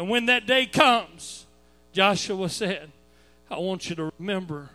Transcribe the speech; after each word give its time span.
And 0.00 0.08
when 0.08 0.24
that 0.26 0.46
day 0.46 0.64
comes, 0.64 1.44
Joshua 1.92 2.48
said, 2.48 2.90
I 3.50 3.58
want 3.58 3.90
you 3.90 3.96
to 3.96 4.10
remember 4.18 4.70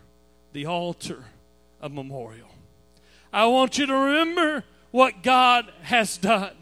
the 0.52 0.66
altar 0.66 1.24
of 1.80 1.92
memorial. 1.92 2.46
I 3.32 3.46
want 3.46 3.76
you 3.76 3.86
to 3.86 3.92
remember 3.92 4.62
what 4.92 5.24
God 5.24 5.72
has 5.82 6.16
done. 6.16 6.54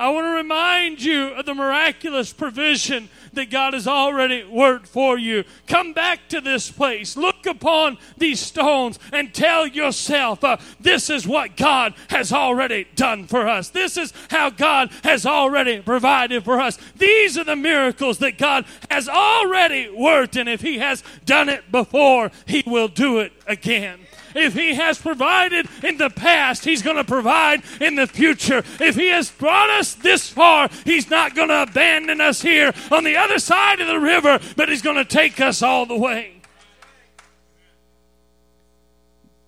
I 0.00 0.08
want 0.08 0.24
to 0.24 0.30
remind 0.30 1.02
you 1.02 1.26
of 1.34 1.44
the 1.44 1.52
miraculous 1.52 2.32
provision 2.32 3.10
that 3.34 3.50
God 3.50 3.74
has 3.74 3.86
already 3.86 4.44
worked 4.44 4.86
for 4.86 5.18
you. 5.18 5.44
Come 5.66 5.92
back 5.92 6.26
to 6.30 6.40
this 6.40 6.70
place. 6.70 7.18
Look 7.18 7.44
upon 7.44 7.98
these 8.16 8.40
stones 8.40 8.98
and 9.12 9.34
tell 9.34 9.66
yourself, 9.66 10.42
uh, 10.42 10.56
this 10.80 11.10
is 11.10 11.26
what 11.26 11.54
God 11.54 11.92
has 12.08 12.32
already 12.32 12.86
done 12.96 13.26
for 13.26 13.46
us. 13.46 13.68
This 13.68 13.98
is 13.98 14.14
how 14.30 14.48
God 14.48 14.90
has 15.04 15.26
already 15.26 15.82
provided 15.82 16.44
for 16.44 16.58
us. 16.62 16.78
These 16.96 17.36
are 17.36 17.44
the 17.44 17.54
miracles 17.54 18.16
that 18.20 18.38
God 18.38 18.64
has 18.90 19.06
already 19.06 19.90
worked. 19.90 20.34
And 20.34 20.48
if 20.48 20.62
He 20.62 20.78
has 20.78 21.04
done 21.26 21.50
it 21.50 21.70
before, 21.70 22.30
He 22.46 22.64
will 22.66 22.88
do 22.88 23.18
it 23.18 23.34
again. 23.46 24.00
If 24.34 24.54
He 24.54 24.74
has 24.74 24.98
provided 24.98 25.66
in 25.82 25.96
the 25.98 26.10
past, 26.10 26.64
He's 26.64 26.82
going 26.82 26.96
to 26.96 27.04
provide 27.04 27.62
in 27.80 27.94
the 27.94 28.06
future. 28.06 28.62
If 28.80 28.96
He 28.96 29.08
has 29.08 29.30
brought 29.30 29.70
us 29.70 29.94
this 29.94 30.28
far, 30.28 30.68
He's 30.84 31.10
not 31.10 31.34
going 31.34 31.48
to 31.48 31.62
abandon 31.62 32.20
us 32.20 32.42
here 32.42 32.72
on 32.90 33.04
the 33.04 33.16
other 33.16 33.38
side 33.38 33.80
of 33.80 33.88
the 33.88 34.00
river, 34.00 34.38
but 34.56 34.68
He's 34.68 34.82
going 34.82 34.96
to 34.96 35.04
take 35.04 35.40
us 35.40 35.62
all 35.62 35.86
the 35.86 35.96
way. 35.96 36.40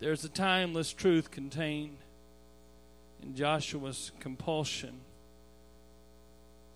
There's 0.00 0.24
a 0.24 0.28
timeless 0.28 0.92
truth 0.92 1.30
contained 1.30 1.98
in 3.22 3.36
Joshua's 3.36 4.10
compulsion 4.18 5.00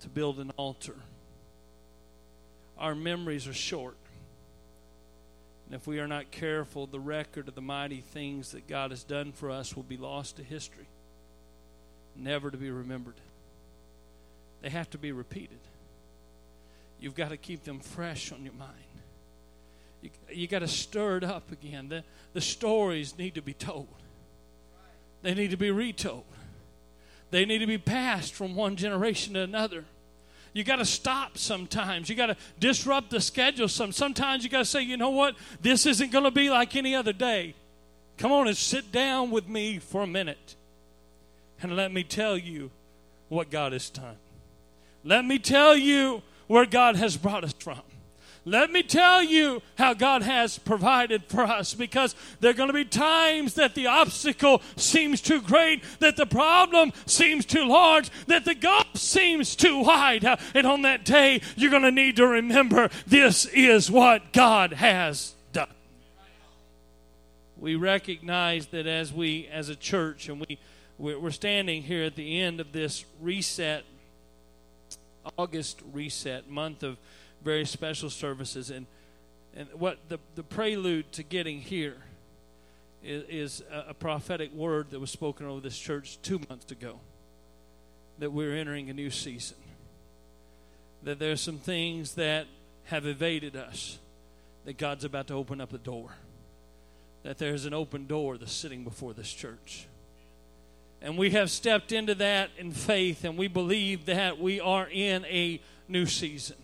to 0.00 0.08
build 0.08 0.38
an 0.38 0.52
altar. 0.56 0.94
Our 2.78 2.94
memories 2.94 3.48
are 3.48 3.52
short. 3.52 3.96
And 5.66 5.74
if 5.74 5.86
we 5.86 5.98
are 5.98 6.06
not 6.06 6.30
careful, 6.30 6.86
the 6.86 7.00
record 7.00 7.48
of 7.48 7.54
the 7.54 7.60
mighty 7.60 8.00
things 8.00 8.52
that 8.52 8.68
God 8.68 8.92
has 8.92 9.02
done 9.02 9.32
for 9.32 9.50
us 9.50 9.74
will 9.74 9.82
be 9.82 9.96
lost 9.96 10.36
to 10.36 10.44
history, 10.44 10.86
never 12.14 12.50
to 12.50 12.56
be 12.56 12.70
remembered. 12.70 13.16
They 14.62 14.70
have 14.70 14.88
to 14.90 14.98
be 14.98 15.12
repeated. 15.12 15.58
You've 17.00 17.16
got 17.16 17.30
to 17.30 17.36
keep 17.36 17.64
them 17.64 17.80
fresh 17.80 18.32
on 18.32 18.44
your 18.44 18.54
mind. 18.54 18.72
You, 20.02 20.10
you 20.32 20.46
got 20.46 20.60
to 20.60 20.68
stir 20.68 21.18
it 21.18 21.24
up 21.24 21.50
again. 21.50 21.88
The, 21.88 22.04
the 22.32 22.40
stories 22.40 23.18
need 23.18 23.34
to 23.34 23.42
be 23.42 23.54
told, 23.54 23.88
they 25.22 25.34
need 25.34 25.50
to 25.50 25.56
be 25.56 25.72
retold, 25.72 26.24
they 27.32 27.44
need 27.44 27.58
to 27.58 27.66
be 27.66 27.78
passed 27.78 28.34
from 28.34 28.54
one 28.54 28.76
generation 28.76 29.34
to 29.34 29.40
another. 29.40 29.84
You 30.56 30.64
got 30.64 30.76
to 30.76 30.86
stop 30.86 31.36
sometimes. 31.36 32.08
You 32.08 32.14
got 32.14 32.28
to 32.28 32.36
disrupt 32.58 33.10
the 33.10 33.20
schedule 33.20 33.68
some. 33.68 33.92
Sometimes 33.92 34.42
you 34.42 34.48
got 34.48 34.60
to 34.60 34.64
say, 34.64 34.80
you 34.80 34.96
know 34.96 35.10
what? 35.10 35.36
This 35.60 35.84
isn't 35.84 36.10
going 36.10 36.24
to 36.24 36.30
be 36.30 36.48
like 36.48 36.74
any 36.74 36.94
other 36.94 37.12
day. 37.12 37.54
Come 38.16 38.32
on 38.32 38.48
and 38.48 38.56
sit 38.56 38.90
down 38.90 39.30
with 39.30 39.46
me 39.46 39.78
for 39.78 40.02
a 40.02 40.06
minute. 40.06 40.56
And 41.60 41.76
let 41.76 41.92
me 41.92 42.02
tell 42.04 42.38
you 42.38 42.70
what 43.28 43.50
God 43.50 43.72
has 43.72 43.90
done. 43.90 44.16
Let 45.04 45.26
me 45.26 45.38
tell 45.38 45.76
you 45.76 46.22
where 46.46 46.64
God 46.64 46.96
has 46.96 47.18
brought 47.18 47.44
us 47.44 47.52
from. 47.52 47.82
Let 48.48 48.70
me 48.70 48.84
tell 48.84 49.24
you 49.24 49.60
how 49.76 49.92
God 49.92 50.22
has 50.22 50.56
provided 50.56 51.24
for 51.24 51.42
us 51.42 51.74
because 51.74 52.14
there 52.38 52.52
are 52.52 52.54
going 52.54 52.68
to 52.68 52.72
be 52.72 52.84
times 52.84 53.54
that 53.54 53.74
the 53.74 53.88
obstacle 53.88 54.62
seems 54.76 55.20
too 55.20 55.42
great, 55.42 55.82
that 55.98 56.16
the 56.16 56.26
problem 56.26 56.92
seems 57.06 57.44
too 57.44 57.66
large, 57.66 58.08
that 58.28 58.44
the 58.44 58.54
gulf 58.54 58.96
seems 58.96 59.56
too 59.56 59.80
wide. 59.82 60.24
And 60.54 60.64
on 60.64 60.82
that 60.82 61.04
day, 61.04 61.42
you're 61.56 61.72
going 61.72 61.82
to 61.82 61.90
need 61.90 62.14
to 62.16 62.26
remember 62.28 62.88
this 63.04 63.46
is 63.46 63.90
what 63.90 64.32
God 64.32 64.74
has 64.74 65.34
done. 65.52 65.66
We 67.58 67.74
recognize 67.74 68.68
that 68.68 68.86
as 68.86 69.12
we, 69.12 69.48
as 69.48 69.70
a 69.70 69.76
church, 69.76 70.28
and 70.28 70.38
we, 70.38 70.60
we're 70.98 71.32
standing 71.32 71.82
here 71.82 72.04
at 72.04 72.14
the 72.14 72.40
end 72.40 72.60
of 72.60 72.70
this 72.70 73.04
reset, 73.20 73.82
August 75.36 75.82
reset, 75.92 76.48
month 76.48 76.84
of 76.84 76.96
very 77.42 77.64
special 77.64 78.10
services. 78.10 78.70
And, 78.70 78.86
and 79.54 79.68
what 79.74 79.98
the, 80.08 80.18
the 80.34 80.42
prelude 80.42 81.12
to 81.12 81.22
getting 81.22 81.60
here 81.60 81.96
is, 83.02 83.24
is 83.28 83.62
a, 83.70 83.90
a 83.90 83.94
prophetic 83.94 84.52
word 84.52 84.90
that 84.90 85.00
was 85.00 85.10
spoken 85.10 85.46
over 85.46 85.60
this 85.60 85.78
church 85.78 86.18
two 86.22 86.40
months 86.48 86.70
ago 86.72 87.00
that 88.18 88.32
we're 88.32 88.56
entering 88.56 88.90
a 88.90 88.94
new 88.94 89.10
season. 89.10 89.56
That 91.02 91.18
there's 91.18 91.40
some 91.40 91.58
things 91.58 92.14
that 92.14 92.46
have 92.84 93.06
evaded 93.06 93.56
us, 93.56 93.98
that 94.64 94.78
God's 94.78 95.04
about 95.04 95.26
to 95.28 95.34
open 95.34 95.60
up 95.60 95.70
the 95.70 95.78
door. 95.78 96.10
That 97.22 97.38
there's 97.38 97.66
an 97.66 97.74
open 97.74 98.06
door 98.06 98.38
that's 98.38 98.52
sitting 98.52 98.84
before 98.84 99.12
this 99.12 99.32
church. 99.32 99.86
And 101.02 101.18
we 101.18 101.30
have 101.30 101.50
stepped 101.50 101.92
into 101.92 102.14
that 102.16 102.50
in 102.58 102.72
faith, 102.72 103.24
and 103.24 103.36
we 103.36 103.48
believe 103.48 104.06
that 104.06 104.40
we 104.40 104.60
are 104.60 104.88
in 104.88 105.24
a 105.26 105.60
new 105.88 106.06
season. 106.06 106.56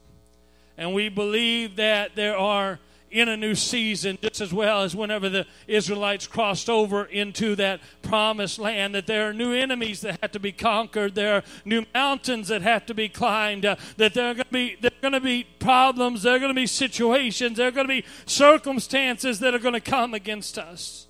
And 0.77 0.95
we 0.95 1.09
believe 1.09 1.77
that 1.77 2.17
there 2.17 2.37
are 2.37 2.79
in 3.13 3.29
a 3.29 3.37
new 3.37 3.55
season, 3.55 4.19
just 4.23 4.41
as 4.41 4.55
well 4.55 4.83
as 4.83 4.97
whenever 4.97 5.29
the 5.29 5.47
Israelites 5.69 6.27
crossed 6.27 6.71
over 6.71 7.05
into 7.05 7.55
that 7.57 7.81
promised 8.01 8.59
land, 8.59 8.95
that 8.95 9.07
there 9.07 9.29
are 9.29 9.35
new 9.35 9.53
enemies 9.53 10.01
that 10.01 10.19
have 10.23 10.33
to 10.33 10.41
be 10.41 10.51
conquered, 10.51 11.15
there 11.15 11.37
are 11.37 11.43
new 11.67 11.85
mountains 11.93 12.49
that 12.49 12.63
have 12.63 12.87
to 12.87 12.95
be 12.95 13.11
climbed, 13.11 13.67
uh, 13.67 13.77
that 13.99 14.15
there 14.15 14.31
are 14.31 14.35
going 14.35 14.47
to 14.47 14.53
be 14.53 14.77
there 14.81 14.91
are 14.91 15.03
going 15.03 15.13
to 15.13 15.21
be 15.21 15.45
problems, 15.59 16.23
there 16.23 16.35
are 16.35 16.39
going 16.39 16.51
to 16.51 16.55
be 16.55 16.67
situations, 16.67 17.59
there 17.59 17.69
are 17.69 17.73
going 17.73 17.87
to 17.87 18.03
be 18.03 18.05
circumstances 18.25 19.39
that 19.41 19.55
are 19.55 19.59
going 19.59 19.75
to 19.75 19.81
come 19.81 20.15
against 20.15 20.59
us. 20.59 21.07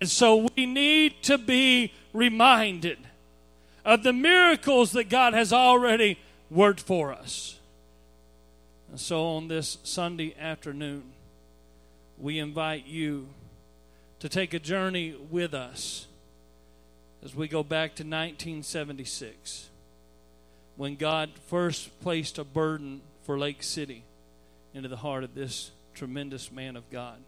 And 0.00 0.08
so 0.08 0.48
we 0.56 0.66
need 0.66 1.24
to 1.24 1.36
be 1.36 1.92
reminded 2.12 2.98
of 3.84 4.04
the 4.04 4.12
miracles 4.12 4.92
that 4.92 5.08
God 5.08 5.34
has 5.34 5.52
already 5.52 6.18
worked 6.48 6.80
for 6.80 7.12
us. 7.12 7.57
And 8.90 8.98
so 8.98 9.26
on 9.36 9.48
this 9.48 9.78
Sunday 9.82 10.34
afternoon, 10.38 11.04
we 12.16 12.38
invite 12.38 12.86
you 12.86 13.28
to 14.20 14.28
take 14.28 14.54
a 14.54 14.58
journey 14.58 15.14
with 15.30 15.54
us 15.54 16.06
as 17.22 17.34
we 17.34 17.48
go 17.48 17.62
back 17.62 17.94
to 17.96 18.02
1976 18.02 19.68
when 20.76 20.96
God 20.96 21.30
first 21.48 22.00
placed 22.00 22.38
a 22.38 22.44
burden 22.44 23.02
for 23.24 23.38
Lake 23.38 23.62
City 23.62 24.04
into 24.72 24.88
the 24.88 24.96
heart 24.96 25.24
of 25.24 25.34
this 25.34 25.70
tremendous 25.94 26.50
man 26.50 26.76
of 26.76 26.88
God 26.90 27.18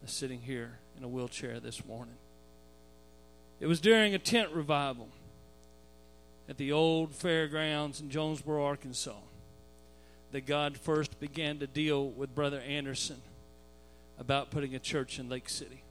that's 0.00 0.12
sitting 0.12 0.40
here 0.40 0.78
in 0.96 1.04
a 1.04 1.08
wheelchair 1.08 1.60
this 1.60 1.84
morning. 1.84 2.14
It 3.60 3.66
was 3.66 3.80
during 3.80 4.14
a 4.14 4.18
tent 4.18 4.50
revival 4.52 5.08
at 6.48 6.56
the 6.56 6.72
old 6.72 7.14
fairgrounds 7.14 8.00
in 8.00 8.08
Jonesboro, 8.08 8.64
Arkansas 8.64 9.14
that 10.32 10.46
God 10.46 10.76
first 10.76 11.18
began 11.20 11.58
to 11.58 11.66
deal 11.66 12.08
with 12.08 12.34
Brother 12.34 12.60
Anderson 12.60 13.20
about 14.18 14.50
putting 14.50 14.74
a 14.74 14.78
church 14.78 15.18
in 15.18 15.28
Lake 15.28 15.48
City. 15.48 15.82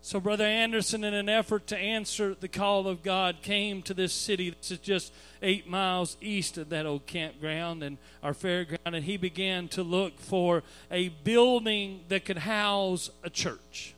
So, 0.00 0.20
Brother 0.20 0.44
Anderson, 0.44 1.02
in 1.02 1.14
an 1.14 1.30
effort 1.30 1.66
to 1.68 1.78
answer 1.78 2.34
the 2.38 2.46
call 2.46 2.86
of 2.86 3.02
God, 3.02 3.36
came 3.40 3.80
to 3.82 3.94
this 3.94 4.12
city 4.12 4.50
that's 4.50 4.68
just 4.82 5.14
eight 5.40 5.66
miles 5.66 6.18
east 6.20 6.58
of 6.58 6.68
that 6.68 6.84
old 6.84 7.06
campground 7.06 7.82
and 7.82 7.96
our 8.22 8.34
fairground, 8.34 8.78
and 8.84 9.04
he 9.04 9.16
began 9.16 9.66
to 9.68 9.82
look 9.82 10.20
for 10.20 10.62
a 10.90 11.08
building 11.08 12.00
that 12.08 12.26
could 12.26 12.36
house 12.36 13.08
a 13.22 13.30
church. 13.30 13.94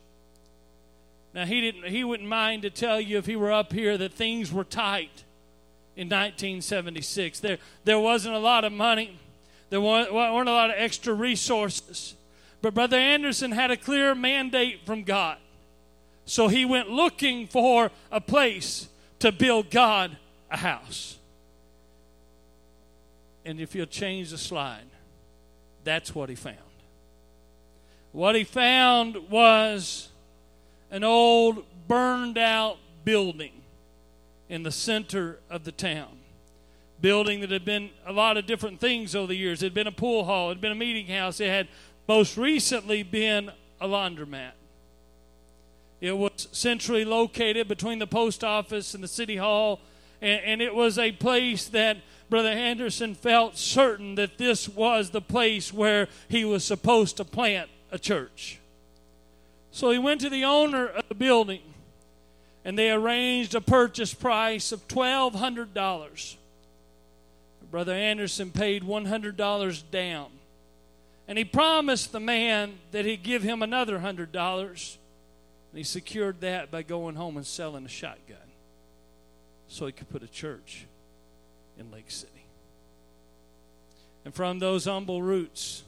Now, 1.34 1.44
he, 1.44 1.60
didn't, 1.60 1.88
he 1.88 2.04
wouldn't 2.04 2.28
mind 2.28 2.62
to 2.62 2.70
tell 2.70 3.00
you 3.00 3.19
if 3.19 3.26
he 3.26 3.34
were 3.34 3.50
up 3.50 3.72
here 3.72 3.98
that 3.98 4.12
things 4.12 4.53
were 4.53 4.62
tight 4.62 5.25
in 5.97 6.09
1976. 6.09 7.41
There, 7.41 7.59
there 7.84 7.99
wasn't 7.99 8.34
a 8.34 8.39
lot 8.39 8.65
of 8.65 8.73
money, 8.73 9.19
there 9.71 9.81
weren't, 9.81 10.12
weren't 10.12 10.49
a 10.49 10.53
lot 10.53 10.70
of 10.70 10.76
extra 10.79 11.15
resources. 11.15 12.15
But 12.62 12.75
Brother 12.75 12.97
Anderson 12.97 13.53
had 13.53 13.70
a 13.70 13.76
clear 13.76 14.15
mandate 14.15 14.85
from 14.87 15.03
God. 15.03 15.38
So 16.25 16.49
he 16.49 16.65
went 16.65 16.91
looking 16.91 17.47
for 17.47 17.91
a 18.11 18.20
place 18.20 18.88
to 19.20 19.32
build 19.32 19.70
God 19.70 20.17
a 20.50 20.56
house. 20.56 21.17
And 23.44 23.61
if 23.61 23.75
you'll 23.75 23.87
change 23.87 24.31
the 24.31 24.38
slide, 24.38 24.87
that's 25.85 26.15
what 26.15 26.29
he 26.29 26.35
found. 26.35 26.56
What 28.12 28.35
he 28.35 28.44
found 28.44 29.31
was 29.31 30.09
an 30.91 31.05
old 31.05 31.65
burned 31.87 32.38
out 32.38 32.79
building 33.05 33.53
in 34.48 34.62
the 34.62 34.70
center 34.70 35.38
of 35.50 35.64
the 35.64 35.72
town. 35.72 36.19
Building 37.00 37.40
that 37.40 37.50
had 37.50 37.64
been 37.64 37.90
a 38.06 38.12
lot 38.12 38.37
of 38.37 38.46
different 38.46 38.81
things 38.81 39.14
over 39.14 39.26
the 39.26 39.37
years. 39.37 39.62
It 39.62 39.66
had 39.66 39.75
been 39.75 39.87
a 39.87 39.93
pool 39.93 40.25
hall, 40.25 40.50
it 40.50 40.54
had 40.54 40.60
been 40.60 40.72
a 40.72 40.76
meeting 40.76 41.06
house, 41.06 41.40
it 41.40 41.48
had 41.48 41.69
most 42.08 42.37
recently 42.37 43.02
been 43.02 43.50
a 43.81 43.87
laundromat. 43.87 44.52
It 46.00 46.16
was 46.16 46.48
centrally 46.52 47.04
located 47.04 47.69
between 47.69 47.98
the 47.98 48.06
post 48.06 48.44
office 48.44 48.94
and 48.94 49.02
the 49.02 49.08
city 49.08 49.37
hall, 49.37 49.81
And, 50.20 50.40
and 50.44 50.62
it 50.62 50.75
was 50.75 50.98
a 50.98 51.12
place 51.12 51.66
that 51.69 51.98
Brother 52.28 52.48
Anderson 52.48 53.14
felt 53.14 53.56
certain 53.56 54.14
that 54.16 54.38
this 54.38 54.69
was 54.69 55.10
the 55.10 55.20
place 55.20 55.72
where 55.72 56.08
he 56.28 56.44
was 56.44 56.64
supposed 56.64 57.16
to 57.19 57.25
plant 57.25 57.70
a 57.90 57.98
church. 57.98 58.58
So 59.70 59.90
he 59.90 59.98
went 59.98 60.20
to 60.22 60.31
the 60.31 60.44
owner 60.44 60.87
of 60.87 61.08
the 61.08 61.14
building 61.14 61.60
and 62.67 62.77
they 62.77 62.91
arranged 62.91 63.55
a 63.55 63.61
purchase 63.61 64.13
price 64.13 64.73
of 64.73 64.89
$1,200. 64.89 66.35
Brother 67.71 67.93
Anderson 67.93 68.51
paid 68.51 68.83
$100 68.83 69.83
down. 69.93 70.27
And 71.29 71.39
he 71.39 71.45
promised 71.45 72.11
the 72.11 72.19
man 72.19 72.79
that 72.91 73.05
he'd 73.05 73.23
give 73.23 73.45
him 73.45 73.63
another 73.63 74.01
$100. 74.01 74.35
And 74.35 75.79
he 75.79 75.85
secured 75.85 76.41
that 76.41 76.73
by 76.73 76.83
going 76.83 77.15
home 77.15 77.37
and 77.37 77.47
selling 77.47 77.85
a 77.85 77.89
shotgun 77.89 78.37
so 79.69 79.87
he 79.87 79.93
could 79.93 80.09
put 80.09 80.25
a 80.25 80.29
church 80.29 80.87
in 81.79 81.93
Lake 81.93 82.11
City. 82.11 82.33
And 84.25 84.35
from 84.35 84.59
those 84.59 84.87
humble 84.87 85.23
roots, 85.23 85.85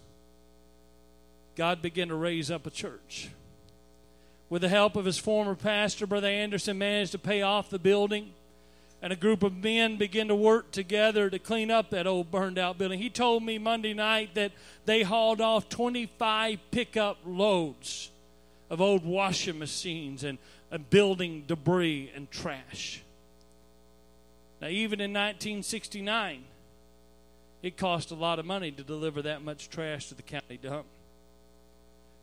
God 1.56 1.82
began 1.82 2.06
to 2.06 2.14
raise 2.14 2.52
up 2.52 2.68
a 2.68 2.70
church. 2.70 3.30
With 4.50 4.62
the 4.62 4.68
help 4.68 4.96
of 4.96 5.04
his 5.04 5.18
former 5.18 5.54
pastor, 5.54 6.06
Brother 6.06 6.28
Anderson 6.28 6.78
managed 6.78 7.12
to 7.12 7.18
pay 7.18 7.42
off 7.42 7.68
the 7.68 7.78
building, 7.78 8.32
and 9.02 9.12
a 9.12 9.16
group 9.16 9.42
of 9.42 9.56
men 9.62 9.96
began 9.96 10.28
to 10.28 10.34
work 10.34 10.70
together 10.70 11.28
to 11.28 11.38
clean 11.38 11.70
up 11.70 11.90
that 11.90 12.06
old 12.06 12.30
burned 12.30 12.58
out 12.58 12.78
building. 12.78 12.98
He 12.98 13.10
told 13.10 13.42
me 13.42 13.58
Monday 13.58 13.92
night 13.92 14.34
that 14.34 14.52
they 14.86 15.02
hauled 15.02 15.40
off 15.40 15.68
25 15.68 16.58
pickup 16.70 17.18
loads 17.26 18.10
of 18.70 18.80
old 18.80 19.04
washing 19.04 19.58
machines 19.58 20.24
and, 20.24 20.38
and 20.70 20.88
building 20.88 21.44
debris 21.46 22.10
and 22.14 22.30
trash. 22.30 23.02
Now, 24.60 24.68
even 24.68 25.00
in 25.00 25.12
1969, 25.12 26.42
it 27.62 27.76
cost 27.76 28.10
a 28.10 28.14
lot 28.14 28.38
of 28.38 28.46
money 28.46 28.70
to 28.72 28.82
deliver 28.82 29.22
that 29.22 29.42
much 29.42 29.68
trash 29.68 30.08
to 30.08 30.14
the 30.14 30.22
county 30.22 30.56
dump. 30.56 30.86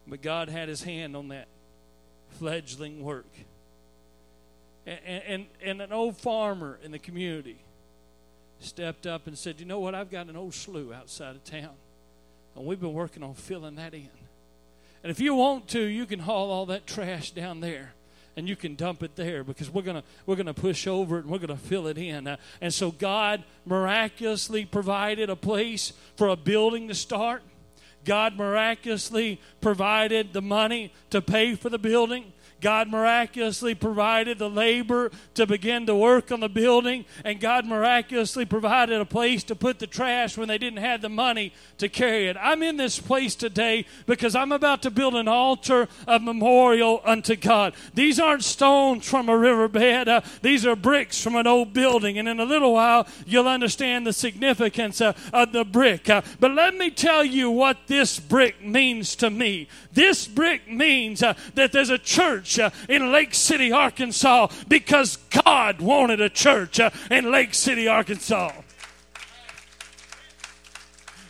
But 0.07 0.21
God 0.21 0.49
had 0.49 0.69
his 0.69 0.83
hand 0.83 1.15
on 1.15 1.29
that 1.29 1.47
fledgling 2.39 3.03
work. 3.03 3.31
And, 4.85 4.99
and, 5.05 5.45
and 5.63 5.81
an 5.81 5.91
old 5.91 6.17
farmer 6.17 6.79
in 6.83 6.91
the 6.91 6.99
community 6.99 7.57
stepped 8.59 9.07
up 9.07 9.27
and 9.27 9.37
said, 9.37 9.59
You 9.59 9.65
know 9.65 9.79
what? 9.79 9.95
I've 9.95 10.11
got 10.11 10.27
an 10.27 10.35
old 10.35 10.53
slough 10.53 10.93
outside 10.93 11.35
of 11.35 11.43
town. 11.43 11.73
And 12.55 12.65
we've 12.65 12.79
been 12.79 12.93
working 12.93 13.23
on 13.23 13.33
filling 13.33 13.75
that 13.75 13.93
in. 13.93 14.09
And 15.03 15.11
if 15.11 15.19
you 15.19 15.35
want 15.35 15.67
to, 15.69 15.81
you 15.81 16.05
can 16.05 16.19
haul 16.19 16.51
all 16.51 16.65
that 16.67 16.87
trash 16.87 17.31
down 17.31 17.59
there 17.59 17.93
and 18.35 18.49
you 18.49 18.55
can 18.55 18.75
dump 18.75 19.03
it 19.03 19.15
there 19.15 19.43
because 19.43 19.69
we're 19.69 19.81
going 19.81 19.97
to 19.97 20.03
we're 20.25 20.35
going 20.35 20.45
to 20.45 20.53
push 20.53 20.87
over 20.87 21.17
it 21.17 21.23
and 21.23 21.31
we're 21.31 21.37
going 21.39 21.47
to 21.47 21.63
fill 21.63 21.87
it 21.87 21.97
in. 21.97 22.27
Uh, 22.27 22.37
and 22.61 22.73
so 22.73 22.91
God 22.91 23.43
miraculously 23.65 24.65
provided 24.65 25.29
a 25.29 25.35
place 25.35 25.93
for 26.15 26.27
a 26.27 26.35
building 26.35 26.87
to 26.87 26.95
start. 26.95 27.41
God 28.05 28.37
miraculously 28.37 29.41
provided 29.59 30.31
the 30.33 30.41
money 30.41 30.93
to 31.09 31.21
pay 31.21 31.55
for 31.55 31.69
the 31.69 31.79
building. 31.79 32.31
God 32.61 32.89
miraculously 32.89 33.75
provided 33.75 34.39
the 34.39 34.49
labor 34.49 35.11
to 35.35 35.45
begin 35.45 35.85
to 35.85 35.95
work 35.95 36.31
on 36.31 36.39
the 36.39 36.49
building, 36.49 37.05
and 37.23 37.39
God 37.39 37.65
miraculously 37.65 38.45
provided 38.45 38.99
a 38.99 39.05
place 39.05 39.43
to 39.45 39.55
put 39.55 39.79
the 39.79 39.87
trash 39.87 40.37
when 40.37 40.47
they 40.47 40.57
didn't 40.57 40.79
have 40.79 41.01
the 41.01 41.09
money 41.09 41.53
to 41.77 41.89
carry 41.89 42.27
it. 42.27 42.37
I'm 42.39 42.63
in 42.63 42.77
this 42.77 42.99
place 42.99 43.35
today 43.35 43.85
because 44.05 44.35
I'm 44.35 44.51
about 44.51 44.81
to 44.83 44.91
build 44.91 45.15
an 45.15 45.27
altar 45.27 45.87
of 46.07 46.21
memorial 46.21 47.01
unto 47.03 47.35
God. 47.35 47.73
These 47.93 48.19
aren't 48.19 48.43
stones 48.43 49.07
from 49.07 49.29
a 49.29 49.37
riverbed, 49.37 50.07
uh, 50.07 50.21
these 50.41 50.65
are 50.65 50.75
bricks 50.75 51.21
from 51.21 51.35
an 51.35 51.47
old 51.47 51.73
building, 51.73 52.17
and 52.17 52.27
in 52.27 52.39
a 52.39 52.45
little 52.45 52.73
while 52.73 53.07
you'll 53.25 53.47
understand 53.47 54.07
the 54.07 54.13
significance 54.13 55.01
uh, 55.01 55.13
of 55.33 55.51
the 55.51 55.65
brick. 55.65 56.09
Uh, 56.09 56.21
but 56.39 56.51
let 56.51 56.75
me 56.75 56.89
tell 56.89 57.23
you 57.23 57.51
what 57.51 57.77
this 57.87 58.19
brick 58.19 58.63
means 58.63 59.15
to 59.17 59.29
me. 59.29 59.67
This 59.93 60.27
brick 60.27 60.69
means 60.69 61.21
uh, 61.21 61.35
that 61.55 61.71
there's 61.71 61.89
a 61.89 61.97
church 61.97 62.44
church 62.45 62.59
uh, 62.59 62.69
in 62.87 63.11
Lake 63.11 63.33
City, 63.33 63.71
Arkansas, 63.71 64.47
because 64.67 65.17
God 65.43 65.81
wanted 65.81 66.21
a 66.21 66.29
church 66.29 66.79
uh, 66.79 66.91
in 67.11 67.31
Lake 67.31 67.53
City, 67.53 67.87
Arkansas. 67.87 68.51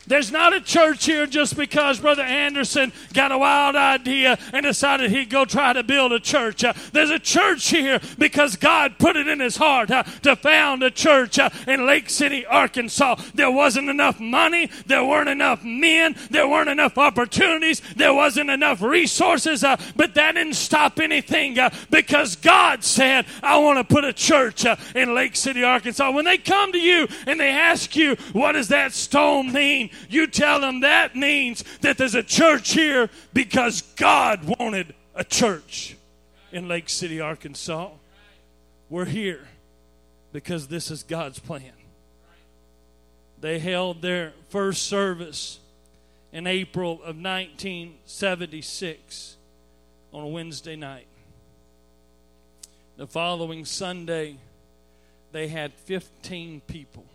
There's 0.07 0.31
not 0.31 0.53
a 0.53 0.61
church 0.61 1.05
here 1.05 1.25
just 1.25 1.55
because 1.55 1.99
Brother 1.99 2.23
Anderson 2.23 2.93
got 3.13 3.31
a 3.31 3.37
wild 3.37 3.75
idea 3.75 4.37
and 4.53 4.63
decided 4.63 5.11
he'd 5.11 5.29
go 5.29 5.45
try 5.45 5.73
to 5.73 5.83
build 5.83 6.11
a 6.11 6.19
church. 6.19 6.63
Uh, 6.63 6.73
there's 6.91 7.09
a 7.09 7.19
church 7.19 7.69
here 7.69 7.99
because 8.17 8.55
God 8.55 8.97
put 8.99 9.15
it 9.15 9.27
in 9.27 9.39
his 9.39 9.57
heart 9.57 9.91
uh, 9.91 10.03
to 10.23 10.35
found 10.35 10.83
a 10.83 10.91
church 10.91 11.39
uh, 11.39 11.49
in 11.67 11.85
Lake 11.85 12.09
City, 12.09 12.45
Arkansas. 12.45 13.15
There 13.33 13.51
wasn't 13.51 13.89
enough 13.89 14.19
money, 14.19 14.69
there 14.85 15.03
weren't 15.03 15.29
enough 15.29 15.63
men, 15.63 16.15
there 16.29 16.47
weren't 16.47 16.69
enough 16.69 16.97
opportunities, 16.97 17.81
there 17.95 18.13
wasn't 18.13 18.49
enough 18.49 18.81
resources, 18.81 19.63
uh, 19.63 19.77
but 19.95 20.13
that 20.15 20.33
didn't 20.33 20.55
stop 20.55 20.99
anything 20.99 21.57
uh, 21.57 21.69
because 21.89 22.35
God 22.35 22.83
said, 22.83 23.25
I 23.41 23.57
want 23.57 23.77
to 23.77 23.93
put 23.93 24.05
a 24.05 24.13
church 24.13 24.65
uh, 24.65 24.75
in 24.93 25.15
Lake 25.15 25.35
City, 25.35 25.63
Arkansas. 25.63 26.11
When 26.11 26.25
they 26.25 26.37
come 26.37 26.71
to 26.71 26.79
you 26.79 27.07
and 27.25 27.39
they 27.39 27.49
ask 27.49 27.95
you, 27.95 28.15
what 28.33 28.53
does 28.53 28.67
that 28.69 28.93
stone 28.93 29.51
mean? 29.51 29.89
You 30.09 30.27
tell 30.27 30.59
them 30.59 30.81
that 30.81 31.15
means 31.15 31.63
that 31.81 31.97
there's 31.97 32.15
a 32.15 32.23
church 32.23 32.73
here 32.73 33.09
because 33.33 33.81
God 33.81 34.43
wanted 34.59 34.93
a 35.13 35.23
church 35.23 35.95
in 36.51 36.67
Lake 36.67 36.89
City, 36.89 37.19
Arkansas. 37.19 37.89
We're 38.89 39.05
here 39.05 39.47
because 40.31 40.67
this 40.67 40.91
is 40.91 41.03
God's 41.03 41.39
plan. 41.39 41.71
They 43.41 43.59
held 43.59 44.01
their 44.01 44.33
first 44.49 44.83
service 44.83 45.59
in 46.31 46.47
April 46.47 46.93
of 46.93 47.17
1976 47.17 49.35
on 50.11 50.23
a 50.23 50.27
Wednesday 50.27 50.75
night. 50.75 51.07
The 52.97 53.07
following 53.07 53.65
Sunday, 53.65 54.37
they 55.31 55.47
had 55.47 55.73
15 55.73 56.61
people 56.61 57.05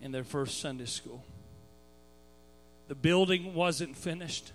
in 0.00 0.12
their 0.12 0.24
first 0.24 0.60
Sunday 0.60 0.86
school. 0.86 1.24
The 2.88 2.94
building 2.94 3.54
wasn't 3.54 3.96
finished, 3.96 4.52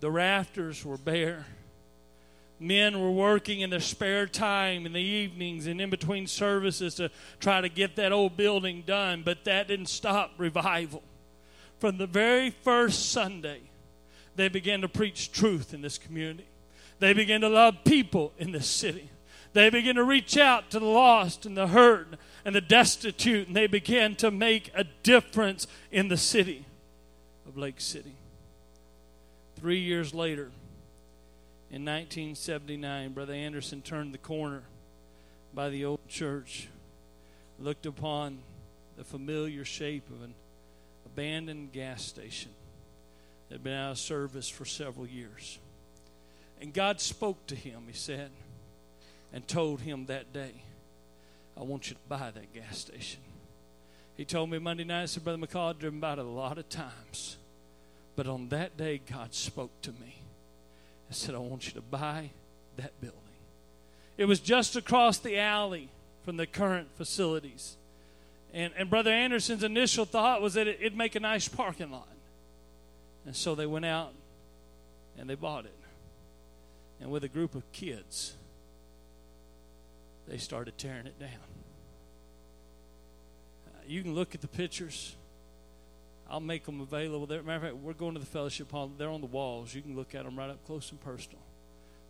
the 0.00 0.10
rafters 0.10 0.84
were 0.84 0.98
bare. 0.98 1.46
Men 2.60 3.00
were 3.00 3.10
working 3.10 3.60
in 3.60 3.70
their 3.70 3.80
spare 3.80 4.26
time 4.26 4.86
in 4.86 4.92
the 4.92 5.00
evenings 5.00 5.66
and 5.66 5.80
in 5.80 5.90
between 5.90 6.28
services 6.28 6.94
to 6.94 7.10
try 7.40 7.60
to 7.60 7.68
get 7.68 7.96
that 7.96 8.12
old 8.12 8.36
building 8.36 8.84
done, 8.86 9.22
but 9.24 9.44
that 9.44 9.66
didn't 9.66 9.88
stop 9.88 10.30
revival. 10.38 11.02
From 11.80 11.98
the 11.98 12.06
very 12.06 12.50
first 12.50 13.10
Sunday, 13.10 13.60
they 14.36 14.48
began 14.48 14.80
to 14.82 14.88
preach 14.88 15.32
truth 15.32 15.74
in 15.74 15.82
this 15.82 15.98
community. 15.98 16.46
They 17.00 17.12
began 17.12 17.40
to 17.40 17.48
love 17.48 17.82
people 17.84 18.32
in 18.38 18.52
this 18.52 18.68
city. 18.68 19.10
They 19.52 19.68
began 19.68 19.96
to 19.96 20.04
reach 20.04 20.38
out 20.38 20.70
to 20.70 20.78
the 20.78 20.86
lost 20.86 21.46
and 21.46 21.56
the 21.56 21.66
hurt 21.66 22.06
and 22.44 22.54
the 22.54 22.60
destitute, 22.60 23.48
and 23.48 23.56
they 23.56 23.66
began 23.66 24.14
to 24.16 24.30
make 24.30 24.70
a 24.74 24.84
difference 25.02 25.66
in 25.90 26.06
the 26.08 26.16
city 26.16 26.66
of 27.46 27.56
Lake 27.56 27.80
City. 27.80 28.14
Three 29.56 29.80
years 29.80 30.14
later, 30.14 30.50
in 31.70 31.84
1979, 31.84 33.12
Brother 33.12 33.32
Anderson 33.32 33.82
turned 33.82 34.14
the 34.14 34.18
corner 34.18 34.62
by 35.54 35.70
the 35.70 35.84
old 35.84 36.06
church, 36.08 36.68
looked 37.58 37.86
upon 37.86 38.38
the 38.96 39.04
familiar 39.04 39.64
shape 39.64 40.08
of 40.10 40.22
an 40.22 40.34
abandoned 41.06 41.72
gas 41.72 42.04
station 42.04 42.50
that 43.48 43.56
had 43.56 43.64
been 43.64 43.74
out 43.74 43.92
of 43.92 43.98
service 43.98 44.48
for 44.48 44.64
several 44.64 45.06
years. 45.06 45.58
And 46.60 46.72
God 46.72 47.00
spoke 47.00 47.46
to 47.48 47.54
him, 47.54 47.84
he 47.86 47.92
said, 47.92 48.30
and 49.32 49.46
told 49.46 49.80
him 49.80 50.06
that 50.06 50.32
day, 50.32 50.62
I 51.56 51.62
want 51.62 51.88
you 51.88 51.94
to 51.94 52.00
buy 52.08 52.30
that 52.30 52.52
gas 52.52 52.78
station. 52.78 53.20
He 54.16 54.24
told 54.24 54.50
me 54.50 54.58
Monday 54.58 54.84
night, 54.84 55.02
I 55.02 55.06
said, 55.06 55.24
Brother 55.24 55.44
McCall, 55.44 55.70
I've 55.70 55.78
driven 55.78 56.00
by 56.00 56.12
it 56.12 56.18
a 56.18 56.22
lot 56.22 56.58
of 56.58 56.68
times. 56.68 57.36
But 58.16 58.26
on 58.28 58.48
that 58.50 58.76
day, 58.76 59.00
God 59.10 59.34
spoke 59.34 59.82
to 59.82 59.90
me 59.92 60.16
and 61.08 61.16
said, 61.16 61.34
I 61.34 61.38
want 61.38 61.66
you 61.66 61.72
to 61.72 61.80
buy 61.80 62.30
that 62.76 63.00
building. 63.00 63.18
It 64.16 64.26
was 64.26 64.38
just 64.38 64.76
across 64.76 65.18
the 65.18 65.38
alley 65.38 65.88
from 66.24 66.36
the 66.36 66.46
current 66.46 66.88
facilities. 66.96 67.76
And, 68.52 68.72
and 68.76 68.88
Brother 68.88 69.10
Anderson's 69.10 69.64
initial 69.64 70.04
thought 70.04 70.40
was 70.40 70.54
that 70.54 70.68
it, 70.68 70.78
it'd 70.80 70.96
make 70.96 71.16
a 71.16 71.20
nice 71.20 71.48
parking 71.48 71.90
lot. 71.90 72.08
And 73.26 73.34
so 73.34 73.56
they 73.56 73.66
went 73.66 73.84
out 73.84 74.12
and 75.18 75.28
they 75.28 75.34
bought 75.34 75.64
it. 75.64 75.74
And 77.00 77.10
with 77.10 77.24
a 77.24 77.28
group 77.28 77.56
of 77.56 77.70
kids, 77.72 78.34
they 80.28 80.38
started 80.38 80.78
tearing 80.78 81.06
it 81.06 81.18
down. 81.18 81.30
You 83.86 84.02
can 84.02 84.14
look 84.14 84.34
at 84.34 84.40
the 84.40 84.48
pictures. 84.48 85.16
I'll 86.28 86.40
make 86.40 86.64
them 86.64 86.80
available. 86.80 87.26
There, 87.26 87.42
matter 87.42 87.56
of 87.56 87.62
fact, 87.62 87.76
we're 87.76 87.92
going 87.92 88.14
to 88.14 88.20
the 88.20 88.26
fellowship 88.26 88.70
hall. 88.70 88.90
They're 88.96 89.10
on 89.10 89.20
the 89.20 89.26
walls. 89.26 89.74
You 89.74 89.82
can 89.82 89.94
look 89.94 90.14
at 90.14 90.24
them 90.24 90.38
right 90.38 90.50
up 90.50 90.64
close 90.66 90.90
and 90.90 91.00
personal. 91.00 91.40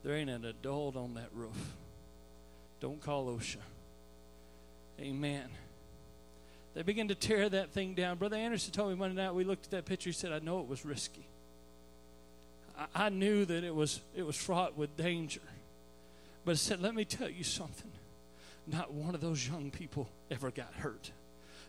There 0.03 0.15
ain't 0.15 0.31
an 0.31 0.45
adult 0.45 0.97
on 0.97 1.15
that 1.15 1.29
roof. 1.35 1.75
Don't 2.81 3.01
call 3.01 3.27
OSHA. 3.27 3.57
Amen. 5.01 5.49
They 6.75 6.83
began 6.83 7.09
to 7.09 7.15
tear 7.15 7.49
that 7.49 7.71
thing 7.71 7.95
down. 7.95 8.19
Brother 8.19 8.37
Anderson 8.37 8.73
told 8.73 8.91
me 8.91 8.97
Monday 8.97 9.21
night 9.23 9.35
we 9.35 9.45
looked 9.45 9.67
at 9.67 9.71
that 9.73 9.85
picture. 9.85 10.11
He 10.11 10.15
said, 10.15 10.33
I 10.33 10.41
know 10.41 10.61
it 10.61 10.69
was 10.69 10.85
risky. 10.85 11.27
I, 12.79 13.07
I 13.07 13.09
knew 13.09 13.45
that 13.45 13.65
it 13.65 13.75
was 13.75 14.01
it 14.15 14.25
was 14.25 14.37
fraught 14.37 14.77
with 14.77 14.97
danger. 14.97 15.41
But 16.45 16.53
he 16.53 16.57
said, 16.59 16.81
Let 16.81 16.95
me 16.95 17.05
tell 17.05 17.29
you 17.29 17.45
something. 17.45 17.91
Not 18.67 18.93
one 18.93 19.15
of 19.15 19.21
those 19.21 19.47
young 19.47 19.71
people 19.71 20.09
ever 20.31 20.51
got 20.51 20.73
hurt. 20.75 21.11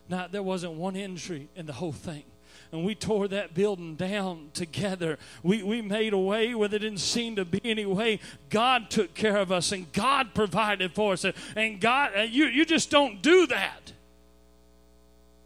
Not 0.08 0.32
there 0.32 0.42
wasn't 0.42 0.74
one 0.74 0.96
injury 0.96 1.48
in 1.56 1.66
the 1.66 1.72
whole 1.72 1.92
thing 1.92 2.24
and 2.72 2.84
we 2.84 2.94
tore 2.94 3.28
that 3.28 3.54
building 3.54 3.94
down 3.94 4.50
together. 4.52 5.18
We, 5.42 5.62
we 5.62 5.82
made 5.82 6.12
a 6.12 6.18
way 6.18 6.54
where 6.54 6.68
there 6.68 6.78
didn't 6.78 6.98
seem 6.98 7.36
to 7.36 7.44
be 7.44 7.60
any 7.64 7.86
way. 7.86 8.20
God 8.50 8.90
took 8.90 9.14
care 9.14 9.36
of 9.36 9.52
us 9.52 9.72
and 9.72 9.90
God 9.92 10.34
provided 10.34 10.92
for 10.92 11.12
us. 11.12 11.24
And 11.54 11.80
God, 11.80 12.12
uh, 12.16 12.22
you, 12.22 12.46
you 12.46 12.64
just 12.64 12.90
don't 12.90 13.22
do 13.22 13.46
that 13.48 13.92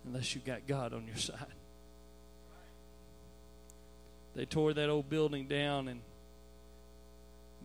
unless 0.05 0.35
you 0.35 0.41
got 0.41 0.67
God 0.67 0.93
on 0.93 1.07
your 1.07 1.17
side. 1.17 1.39
They 4.35 4.45
tore 4.47 4.73
that 4.73 4.89
old 4.89 5.11
building 5.11 5.47
down 5.47 5.89
and 5.89 6.01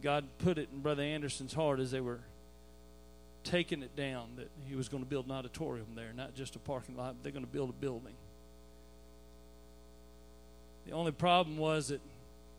God 0.02 0.26
put 0.40 0.58
it 0.58 0.70
in 0.74 0.82
Brother 0.82 1.04
Anderson's 1.04 1.54
heart 1.54 1.80
as 1.80 1.92
they 1.92 2.02
were 2.02 2.20
taking 3.46 3.82
it 3.84 3.96
down 3.96 4.28
that 4.36 4.50
he 4.68 4.76
was 4.76 4.90
going 4.90 5.04
to 5.04 5.10
build 5.10 5.28
an 5.28 5.32
auditorium 5.32 5.88
there, 5.96 6.12
not 6.14 6.36
just 6.36 6.56
a 6.56 6.60
parking 6.60 6.98
lot, 6.98 7.16
they're 7.24 7.32
going 7.32 7.46
to 7.46 7.52
build 7.52 7.70
a 7.70 7.74
building. 7.74 8.16
The 10.86 10.92
only 10.92 11.12
problem 11.12 11.58
was 11.58 11.88
that 11.88 12.02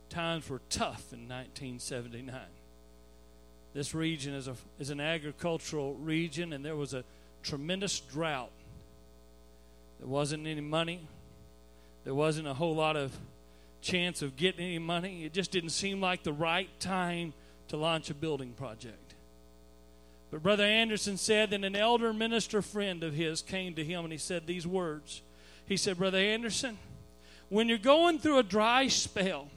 times 0.08 0.48
were 0.48 0.60
tough 0.70 1.12
in 1.12 1.28
1979. 1.28 2.34
This 3.74 3.94
region 3.94 4.34
is, 4.34 4.48
a, 4.48 4.54
is 4.78 4.90
an 4.90 5.00
agricultural 5.00 5.94
region, 5.94 6.52
and 6.52 6.64
there 6.64 6.76
was 6.76 6.94
a 6.94 7.04
tremendous 7.42 8.00
drought. 8.00 8.50
There 9.98 10.08
wasn't 10.08 10.46
any 10.46 10.62
money. 10.62 11.06
There 12.04 12.14
wasn't 12.14 12.48
a 12.48 12.54
whole 12.54 12.74
lot 12.74 12.96
of 12.96 13.16
chance 13.82 14.22
of 14.22 14.36
getting 14.36 14.64
any 14.64 14.78
money. 14.78 15.24
It 15.24 15.32
just 15.32 15.50
didn't 15.50 15.70
seem 15.70 16.00
like 16.00 16.22
the 16.22 16.32
right 16.32 16.68
time 16.80 17.34
to 17.68 17.76
launch 17.76 18.10
a 18.10 18.14
building 18.14 18.52
project. 18.52 19.05
But 20.36 20.42
Brother 20.42 20.64
Anderson 20.64 21.16
said 21.16 21.48
that 21.48 21.64
an 21.64 21.74
elder 21.74 22.12
minister 22.12 22.60
friend 22.60 23.02
of 23.02 23.14
his 23.14 23.40
came 23.40 23.72
to 23.72 23.82
him 23.82 24.04
and 24.04 24.12
he 24.12 24.18
said 24.18 24.46
these 24.46 24.66
words. 24.66 25.22
He 25.64 25.78
said, 25.78 25.96
Brother 25.96 26.18
Anderson, 26.18 26.76
when 27.48 27.70
you're 27.70 27.78
going 27.78 28.18
through 28.18 28.36
a 28.36 28.42
dry 28.42 28.88
spell 28.88 29.48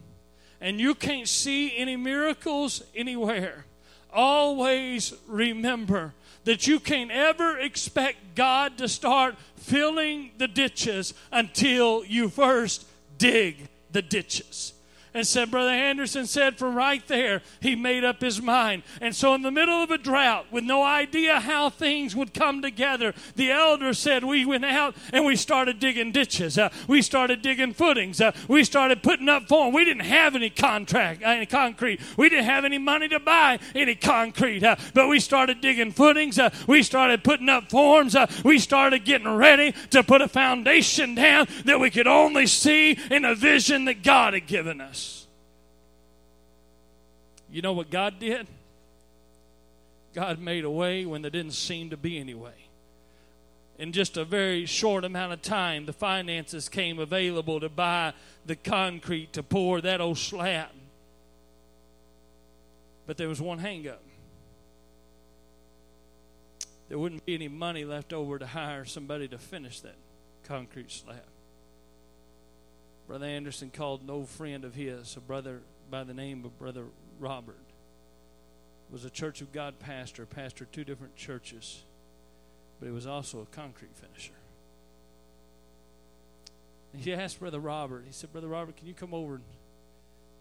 and 0.62 0.80
you 0.80 0.96
can't 0.96 1.28
see 1.28 1.76
any 1.76 1.98
miracles 1.98 2.82
anywhere, 2.96 3.66
always 4.14 5.14
remember 5.28 6.14
that 6.46 6.66
you 6.66 6.80
can't 6.80 7.12
ever 7.12 7.60
expect 7.60 8.36
God 8.36 8.78
to 8.78 8.88
start 8.88 9.36
filling 9.58 10.32
the 10.38 10.48
ditches 10.48 11.14
until 11.30 12.06
you 12.06 12.30
first 12.30 12.88
dig 13.18 13.68
the 13.92 14.02
ditches 14.02 14.72
and 15.14 15.26
said, 15.26 15.52
Brother 15.52 15.72
Anderson 15.72 16.26
said 16.26 16.58
from 16.58 16.76
right 16.76 17.06
there, 17.08 17.42
he 17.60 17.76
made 17.76 18.04
up 18.04 18.22
his 18.22 18.42
mind. 18.42 18.84
And 19.02 19.16
so, 19.16 19.34
in 19.34 19.42
the 19.42 19.52
middle 19.52 19.82
of 19.82 19.92
a 19.92 19.98
drought, 19.98 20.48
with 20.52 20.64
no 20.64 20.84
idea 20.84 21.40
how 21.40 21.70
things 21.70 22.16
would 22.16 22.34
come 22.34 22.62
together, 22.62 23.14
the 23.36 23.52
elder 23.52 23.94
said, 23.94 24.24
We 24.24 24.46
went 24.46 24.66
out 24.66 24.96
and 25.12 25.26
we 25.26 25.36
started 25.36 25.80
digging 25.80 26.12
ditches. 26.12 26.58
Uh, 26.58 26.70
we 26.88 27.02
started 27.02 27.42
digging 27.42 27.74
footings. 27.74 28.22
Uh, 28.22 28.32
we 28.48 28.64
started 28.64 29.04
putting 29.04 29.30
up 29.30 29.48
form. 29.48 29.74
We 29.74 29.86
didn't 29.86 30.06
have 30.06 30.36
any 30.36 30.50
contract, 30.50 31.22
any 31.24 31.46
concrete. 31.46 32.00
We 32.18 32.30
didn't 32.30 32.46
have 32.46 32.66
any 32.66 32.78
money 32.78 33.08
to 33.10 33.20
buy 33.20 33.60
any 33.76 33.96
concrete. 33.96 34.64
Uh, 34.64 34.76
but 34.94 35.08
we 35.08 35.20
started 35.20 35.62
digging 35.62 35.92
footings. 35.92 36.38
Uh, 36.38 36.50
we 36.68 36.84
started 36.84 37.24
putting 37.24 37.50
up 37.50 37.70
forms. 37.70 38.16
Uh, 38.16 38.28
we 38.44 38.60
started 38.60 39.06
getting 39.06 39.28
ready 39.28 39.74
to 39.92 40.04
put 40.04 40.22
a 40.22 40.28
foundation 40.28 41.16
down 41.16 41.48
that 41.66 41.80
we 41.80 41.90
could 41.90 42.08
only 42.08 42.48
see 42.48 42.98
in 43.10 43.26
a 43.26 43.36
vision 43.36 43.86
that 43.86 44.04
God 44.04 44.34
had 44.34 44.48
given 44.48 44.82
us. 44.82 45.09
You 47.52 47.62
know 47.62 47.74
what 47.74 47.90
God 47.90 48.20
did? 48.20 48.48
God 50.14 50.40
made 50.40 50.64
a 50.64 50.70
way 50.70 51.06
when 51.06 51.22
there 51.22 51.32
didn't 51.32 51.54
seem 51.54 51.90
to 51.92 51.98
be 51.98 52.20
any 52.20 52.34
way. 52.34 52.54
In 53.78 53.94
just 53.94 54.18
a 54.18 54.26
very 54.26 54.66
short 54.66 55.06
amount 55.06 55.32
of 55.32 55.42
time, 55.42 55.86
the 55.86 55.94
finances 55.94 56.68
came 56.68 57.00
available 57.00 57.60
to 57.60 57.70
buy 57.70 58.14
the 58.46 58.56
concrete 58.56 59.34
to 59.34 59.44
pour 59.44 59.80
that 59.82 60.02
old 60.02 60.18
slab. 60.18 60.70
But 63.08 63.18
there 63.18 63.30
was 63.30 63.42
one 63.42 63.60
hangup. 63.60 64.00
There 66.90 67.00
wouldn't 67.00 67.26
be 67.26 67.36
any 67.36 67.48
money 67.48 67.86
left 67.86 68.14
over 68.14 68.38
to 68.38 68.48
hire 68.48 68.84
somebody 68.84 69.28
to 69.30 69.38
finish 69.38 69.80
that 69.82 69.96
concrete 70.44 70.92
slab. 70.92 71.18
Brother 73.08 73.26
Anderson 73.28 73.72
called 73.72 74.02
an 74.02 74.10
old 74.10 74.28
friend 74.28 74.66
of 74.66 74.76
his, 74.76 75.16
a 75.16 75.20
brother 75.20 75.62
by 75.90 76.04
the 76.04 76.14
name 76.14 76.44
of 76.46 76.58
Brother 76.60 76.86
Robert 77.20 77.56
was 78.92 79.06
a 79.06 79.10
Church 79.10 79.42
of 79.42 79.52
God 79.52 79.80
pastor, 79.80 80.26
pastor 80.26 80.66
two 80.66 80.84
different 80.84 81.16
churches, 81.16 81.84
but 82.80 82.88
he 82.88 82.92
was 82.92 83.06
also 83.06 83.42
a 83.42 83.46
concrete 83.56 83.96
finisher. 83.96 84.34
And 86.94 87.02
he 87.02 87.14
asked 87.14 87.40
Brother 87.40 87.60
Robert, 87.60 88.04
he 88.08 88.14
said, 88.14 88.32
Brother 88.32 88.48
Robert, 88.48 88.78
can 88.78 88.88
you 88.88 88.94
come 88.94 89.14
over 89.14 89.36
and 89.36 89.44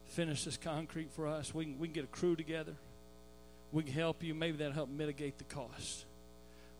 finish 0.06 0.44
this 0.44 0.56
concrete 0.56 1.10
for 1.12 1.26
us? 1.26 1.54
We 1.54 1.66
can, 1.66 1.78
we 1.78 1.88
can 1.88 1.94
get 1.94 2.04
a 2.04 2.08
crew 2.08 2.36
together. 2.36 2.74
We 3.70 3.82
can 3.82 3.92
help 3.92 4.22
you. 4.22 4.34
Maybe 4.34 4.56
that'll 4.56 4.72
help 4.72 4.88
mitigate 4.88 5.36
the 5.36 5.44
cost. 5.44 6.06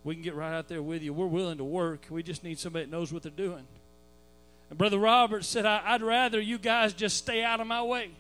We 0.05 0.15
can 0.15 0.23
get 0.23 0.35
right 0.35 0.55
out 0.55 0.69
there 0.69 0.81
with 0.81 1.03
you. 1.03 1.13
We're 1.13 1.27
willing 1.27 1.59
to 1.59 1.65
work. 1.65 2.07
We 2.09 2.23
just 2.23 2.43
need 2.43 2.59
somebody 2.59 2.87
that 2.87 2.91
knows 2.91 3.13
what 3.13 3.23
they're 3.23 3.31
doing. 3.31 3.67
And 4.71 4.79
Brother 4.79 4.99
Robert 4.99 5.45
said, 5.45 5.67
I'd 5.67 6.03
rather 6.03 6.41
you 6.41 6.57
guys 6.57 6.95
just 6.95 7.19
stay 7.19 7.45
out 7.45 7.61
of 7.61 7.67
my 7.67 7.83
way. 7.83 8.11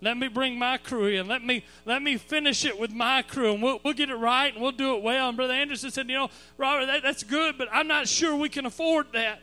Let 0.00 0.18
me 0.18 0.28
bring 0.28 0.58
my 0.58 0.76
crew 0.76 1.06
in. 1.06 1.26
Let 1.26 1.42
me 1.42 1.64
let 1.86 2.02
me 2.02 2.18
finish 2.18 2.64
it 2.64 2.78
with 2.78 2.92
my 2.92 3.22
crew, 3.22 3.54
and 3.54 3.62
we'll, 3.62 3.80
we'll 3.82 3.94
get 3.94 4.10
it 4.10 4.16
right 4.16 4.52
and 4.52 4.62
we'll 4.62 4.72
do 4.72 4.94
it 4.96 5.02
well. 5.02 5.28
And 5.28 5.36
Brother 5.36 5.54
Anderson 5.54 5.90
said, 5.90 6.08
you 6.08 6.16
know, 6.16 6.28
Robert, 6.58 6.86
that, 6.86 7.02
that's 7.02 7.22
good, 7.22 7.56
but 7.56 7.68
I'm 7.72 7.88
not 7.88 8.06
sure 8.06 8.36
we 8.36 8.50
can 8.50 8.66
afford 8.66 9.06
that. 9.14 9.40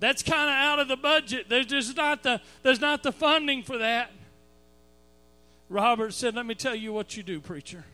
That's 0.00 0.22
kind 0.22 0.50
of 0.50 0.54
out 0.54 0.80
of 0.80 0.88
the 0.88 0.96
budget. 0.96 1.48
There's 1.48 1.66
just 1.66 1.96
not 1.96 2.22
the 2.24 2.40
there's 2.62 2.80
not 2.80 3.02
the 3.02 3.12
funding 3.12 3.62
for 3.62 3.78
that. 3.78 4.10
Robert 5.68 6.12
said, 6.12 6.34
"Let 6.34 6.46
me 6.46 6.54
tell 6.54 6.74
you 6.74 6.92
what 6.92 7.16
you 7.16 7.22
do, 7.22 7.40
preacher. 7.40 7.84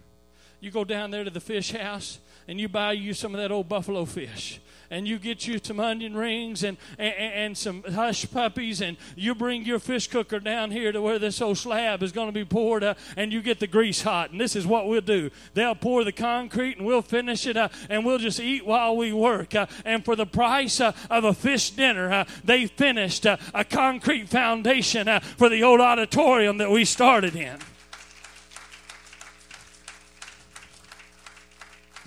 You 0.60 0.70
go 0.70 0.84
down 0.84 1.10
there 1.10 1.24
to 1.24 1.30
the 1.30 1.40
fish 1.40 1.72
house 1.72 2.18
and 2.48 2.60
you 2.60 2.68
buy 2.68 2.92
you 2.92 3.14
some 3.14 3.34
of 3.34 3.40
that 3.40 3.50
old 3.50 3.68
buffalo 3.68 4.04
fish." 4.04 4.60
and 4.90 5.06
you 5.06 5.18
get 5.18 5.46
you 5.46 5.58
some 5.62 5.80
onion 5.80 6.16
rings 6.16 6.64
and, 6.64 6.76
and, 6.98 7.14
and 7.14 7.58
some 7.58 7.82
hush 7.94 8.30
puppies, 8.30 8.80
and 8.82 8.96
you 9.16 9.34
bring 9.34 9.64
your 9.64 9.78
fish 9.78 10.08
cooker 10.08 10.40
down 10.40 10.70
here 10.70 10.92
to 10.92 11.00
where 11.00 11.18
this 11.18 11.40
old 11.40 11.56
slab 11.56 12.02
is 12.02 12.12
going 12.12 12.26
to 12.26 12.32
be 12.32 12.44
poured, 12.44 12.82
uh, 12.82 12.94
and 13.16 13.32
you 13.32 13.40
get 13.40 13.60
the 13.60 13.66
grease 13.66 14.02
hot. 14.02 14.30
And 14.30 14.40
this 14.40 14.56
is 14.56 14.66
what 14.66 14.88
we'll 14.88 15.00
do 15.00 15.30
they'll 15.54 15.74
pour 15.74 16.04
the 16.04 16.12
concrete, 16.12 16.76
and 16.76 16.86
we'll 16.86 17.02
finish 17.02 17.46
it, 17.46 17.56
uh, 17.56 17.68
and 17.88 18.04
we'll 18.04 18.18
just 18.18 18.40
eat 18.40 18.66
while 18.66 18.96
we 18.96 19.12
work. 19.12 19.54
Uh, 19.54 19.66
and 19.84 20.04
for 20.04 20.16
the 20.16 20.26
price 20.26 20.80
uh, 20.80 20.92
of 21.08 21.24
a 21.24 21.32
fish 21.32 21.70
dinner, 21.70 22.12
uh, 22.12 22.24
they 22.44 22.66
finished 22.66 23.26
uh, 23.26 23.36
a 23.54 23.64
concrete 23.64 24.28
foundation 24.28 25.08
for 25.36 25.48
the 25.48 25.62
old 25.62 25.80
auditorium 25.80 26.58
that 26.58 26.70
we 26.70 26.84
started 26.84 27.36
in. 27.36 27.58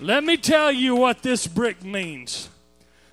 Let 0.04 0.22
me 0.22 0.36
tell 0.36 0.70
you 0.70 0.94
what 0.94 1.22
this 1.22 1.46
brick 1.46 1.82
means. 1.82 2.50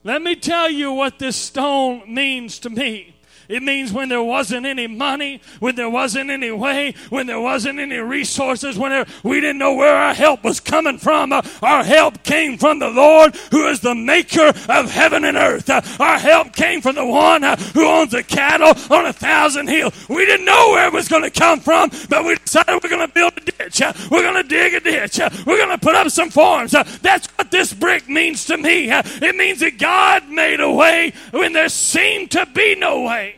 Let 0.03 0.21
me 0.21 0.35
tell 0.35 0.69
you 0.69 0.91
what 0.91 1.19
this 1.19 1.37
stone 1.37 2.13
means 2.13 2.59
to 2.59 2.69
me. 2.69 3.15
It 3.51 3.61
means 3.61 3.91
when 3.91 4.07
there 4.07 4.23
wasn't 4.23 4.65
any 4.65 4.87
money, 4.87 5.41
when 5.59 5.75
there 5.75 5.89
wasn't 5.89 6.29
any 6.29 6.51
way, 6.51 6.93
when 7.09 7.27
there 7.27 7.41
wasn't 7.41 7.79
any 7.79 7.97
resources, 7.97 8.77
when 8.77 9.05
we 9.23 9.41
didn't 9.41 9.57
know 9.57 9.73
where 9.73 9.93
our 9.93 10.13
help 10.13 10.45
was 10.45 10.61
coming 10.61 10.97
from. 10.97 11.33
Uh, 11.33 11.41
our 11.61 11.83
help 11.83 12.23
came 12.23 12.57
from 12.57 12.79
the 12.79 12.89
Lord 12.89 13.35
who 13.51 13.67
is 13.67 13.81
the 13.81 13.93
maker 13.93 14.53
of 14.69 14.89
heaven 14.89 15.25
and 15.25 15.35
earth. 15.35 15.69
Uh, 15.69 15.81
our 15.99 16.17
help 16.17 16.53
came 16.53 16.81
from 16.81 16.95
the 16.95 17.05
one 17.05 17.43
uh, 17.43 17.57
who 17.57 17.85
owns 17.85 18.11
the 18.11 18.23
cattle 18.23 18.73
on 18.95 19.05
a 19.05 19.11
thousand 19.11 19.67
hills. 19.67 19.93
We 20.07 20.25
didn't 20.25 20.45
know 20.45 20.69
where 20.69 20.87
it 20.87 20.93
was 20.93 21.09
going 21.09 21.23
to 21.23 21.29
come 21.29 21.59
from, 21.59 21.89
but 22.09 22.23
we 22.23 22.35
decided 22.35 22.81
we're 22.81 22.89
going 22.89 23.05
to 23.05 23.13
build 23.13 23.33
a 23.35 23.41
ditch. 23.41 23.81
We're 24.09 24.23
going 24.23 24.41
to 24.41 24.47
dig 24.47 24.75
a 24.75 24.79
ditch. 24.79 25.19
We're 25.45 25.57
going 25.57 25.77
to 25.77 25.77
put 25.77 25.95
up 25.95 26.09
some 26.09 26.29
forms. 26.29 26.71
That's 26.71 27.27
what 27.35 27.51
this 27.51 27.73
brick 27.73 28.07
means 28.07 28.45
to 28.45 28.55
me. 28.55 28.89
it 28.91 29.35
means 29.35 29.59
that 29.59 29.77
God 29.77 30.29
made 30.29 30.61
a 30.61 30.71
way 30.71 31.11
when 31.31 31.51
there 31.51 31.67
seemed 31.67 32.31
to 32.31 32.45
be 32.45 32.75
no 32.75 33.01
way. 33.01 33.35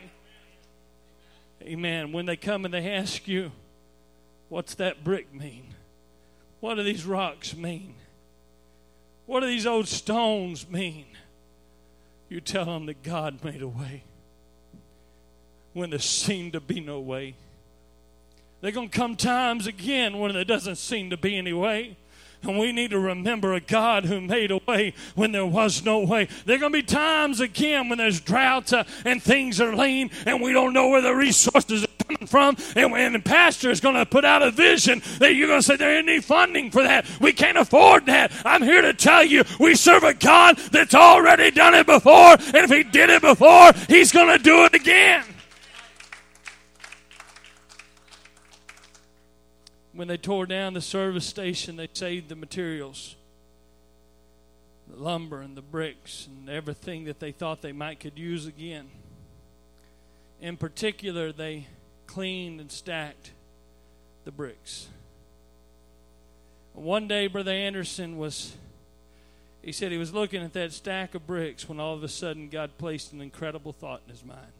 Amen. 1.64 2.12
When 2.12 2.26
they 2.26 2.36
come 2.36 2.64
and 2.64 2.74
they 2.74 2.90
ask 2.90 3.26
you, 3.26 3.52
what's 4.48 4.74
that 4.76 5.02
brick 5.02 5.32
mean? 5.34 5.74
What 6.60 6.74
do 6.74 6.82
these 6.82 7.06
rocks 7.06 7.56
mean? 7.56 7.94
What 9.26 9.40
do 9.40 9.46
these 9.46 9.66
old 9.66 9.88
stones 9.88 10.68
mean? 10.68 11.06
You 12.28 12.40
tell 12.40 12.66
them 12.66 12.86
that 12.86 13.02
God 13.02 13.42
made 13.44 13.62
a 13.62 13.68
way 13.68 14.04
when 15.72 15.90
there 15.90 15.98
seemed 15.98 16.52
to 16.52 16.60
be 16.60 16.80
no 16.80 17.00
way. 17.00 17.34
They're 18.60 18.72
going 18.72 18.88
to 18.88 18.96
come 18.96 19.16
times 19.16 19.66
again 19.66 20.18
when 20.18 20.32
there 20.32 20.44
doesn't 20.44 20.76
seem 20.76 21.10
to 21.10 21.16
be 21.16 21.36
any 21.36 21.52
way. 21.52 21.96
And 22.46 22.58
we 22.58 22.72
need 22.72 22.90
to 22.90 22.98
remember 22.98 23.54
a 23.54 23.60
God 23.60 24.04
who 24.04 24.20
made 24.20 24.50
a 24.50 24.58
way 24.66 24.94
when 25.14 25.32
there 25.32 25.46
was 25.46 25.84
no 25.84 26.00
way. 26.00 26.28
There 26.44 26.56
are 26.56 26.60
going 26.60 26.72
to 26.72 26.78
be 26.78 26.82
times 26.82 27.40
again 27.40 27.88
when 27.88 27.98
there's 27.98 28.20
droughts 28.20 28.72
uh, 28.72 28.84
and 29.04 29.22
things 29.22 29.60
are 29.60 29.74
lean 29.74 30.10
and 30.26 30.42
we 30.42 30.52
don't 30.52 30.72
know 30.72 30.88
where 30.88 31.00
the 31.00 31.14
resources 31.14 31.84
are 31.84 32.04
coming 32.04 32.26
from. 32.26 32.56
And 32.76 32.92
when 32.92 33.12
the 33.12 33.18
pastor 33.18 33.70
is 33.70 33.80
going 33.80 33.96
to 33.96 34.06
put 34.06 34.24
out 34.24 34.42
a 34.42 34.50
vision 34.50 35.02
that 35.18 35.34
you're 35.34 35.48
going 35.48 35.60
to 35.60 35.66
say 35.66 35.76
there 35.76 35.96
ain't 35.96 36.08
any 36.08 36.20
funding 36.20 36.70
for 36.70 36.82
that. 36.82 37.06
We 37.20 37.32
can't 37.32 37.58
afford 37.58 38.06
that. 38.06 38.32
I'm 38.44 38.62
here 38.62 38.82
to 38.82 38.94
tell 38.94 39.24
you 39.24 39.44
we 39.58 39.74
serve 39.74 40.04
a 40.04 40.14
God 40.14 40.56
that's 40.70 40.94
already 40.94 41.50
done 41.50 41.74
it 41.74 41.86
before. 41.86 42.32
And 42.32 42.56
if 42.56 42.70
he 42.70 42.82
did 42.82 43.10
it 43.10 43.22
before, 43.22 43.72
he's 43.88 44.12
going 44.12 44.36
to 44.36 44.42
do 44.42 44.64
it 44.64 44.74
again. 44.74 45.24
When 49.94 50.08
they 50.08 50.16
tore 50.16 50.46
down 50.46 50.74
the 50.74 50.80
service 50.80 51.24
station, 51.24 51.76
they 51.76 51.88
saved 51.92 52.28
the 52.28 52.36
materials 52.36 53.16
the 54.88 54.96
lumber 54.96 55.40
and 55.40 55.56
the 55.56 55.62
bricks 55.62 56.26
and 56.26 56.48
everything 56.48 57.04
that 57.04 57.20
they 57.20 57.32
thought 57.32 57.62
they 57.62 57.72
might 57.72 58.00
could 58.00 58.18
use 58.18 58.46
again. 58.46 58.88
In 60.40 60.56
particular, 60.56 61.32
they 61.32 61.68
cleaned 62.06 62.60
and 62.60 62.70
stacked 62.70 63.32
the 64.24 64.30
bricks. 64.30 64.88
One 66.74 67.08
day, 67.08 67.28
Brother 67.28 67.52
Anderson 67.52 68.18
was, 68.18 68.56
he 69.62 69.72
said 69.72 69.92
he 69.92 69.98
was 69.98 70.12
looking 70.12 70.42
at 70.42 70.52
that 70.54 70.72
stack 70.72 71.14
of 71.14 71.26
bricks 71.26 71.68
when 71.68 71.80
all 71.80 71.94
of 71.94 72.02
a 72.02 72.08
sudden 72.08 72.48
God 72.48 72.76
placed 72.78 73.12
an 73.12 73.20
incredible 73.20 73.72
thought 73.72 74.02
in 74.06 74.10
his 74.12 74.24
mind 74.24 74.52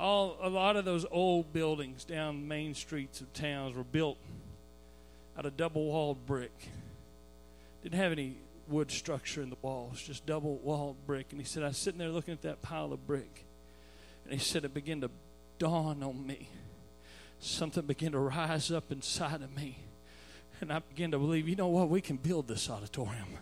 all 0.00 0.38
a 0.42 0.48
lot 0.48 0.76
of 0.76 0.84
those 0.84 1.04
old 1.10 1.52
buildings 1.52 2.04
down 2.04 2.48
main 2.48 2.74
streets 2.74 3.20
of 3.20 3.32
towns 3.32 3.76
were 3.76 3.84
built 3.84 4.18
out 5.38 5.46
of 5.46 5.56
double 5.56 5.84
walled 5.86 6.26
brick. 6.26 6.68
Didn't 7.82 7.98
have 7.98 8.12
any 8.12 8.36
wood 8.68 8.90
structure 8.90 9.42
in 9.42 9.50
the 9.50 9.56
walls, 9.62 10.00
just 10.00 10.26
double 10.26 10.56
walled 10.58 10.96
brick. 11.06 11.26
And 11.30 11.40
he 11.40 11.46
said, 11.46 11.62
I 11.62 11.68
was 11.68 11.76
sitting 11.76 11.98
there 11.98 12.08
looking 12.08 12.32
at 12.32 12.42
that 12.42 12.62
pile 12.62 12.92
of 12.92 13.06
brick. 13.06 13.44
And 14.24 14.32
he 14.32 14.38
said, 14.38 14.64
it 14.64 14.74
began 14.74 15.00
to 15.02 15.10
dawn 15.58 16.02
on 16.02 16.26
me. 16.26 16.48
Something 17.40 17.84
began 17.84 18.12
to 18.12 18.18
rise 18.18 18.70
up 18.70 18.92
inside 18.92 19.42
of 19.42 19.54
me. 19.54 19.78
And 20.60 20.72
I 20.72 20.80
began 20.80 21.10
to 21.12 21.18
believe, 21.18 21.48
you 21.48 21.56
know 21.56 21.68
what? 21.68 21.88
We 21.88 22.00
can 22.00 22.16
build 22.16 22.48
this 22.48 22.68
auditorium. 22.68 23.38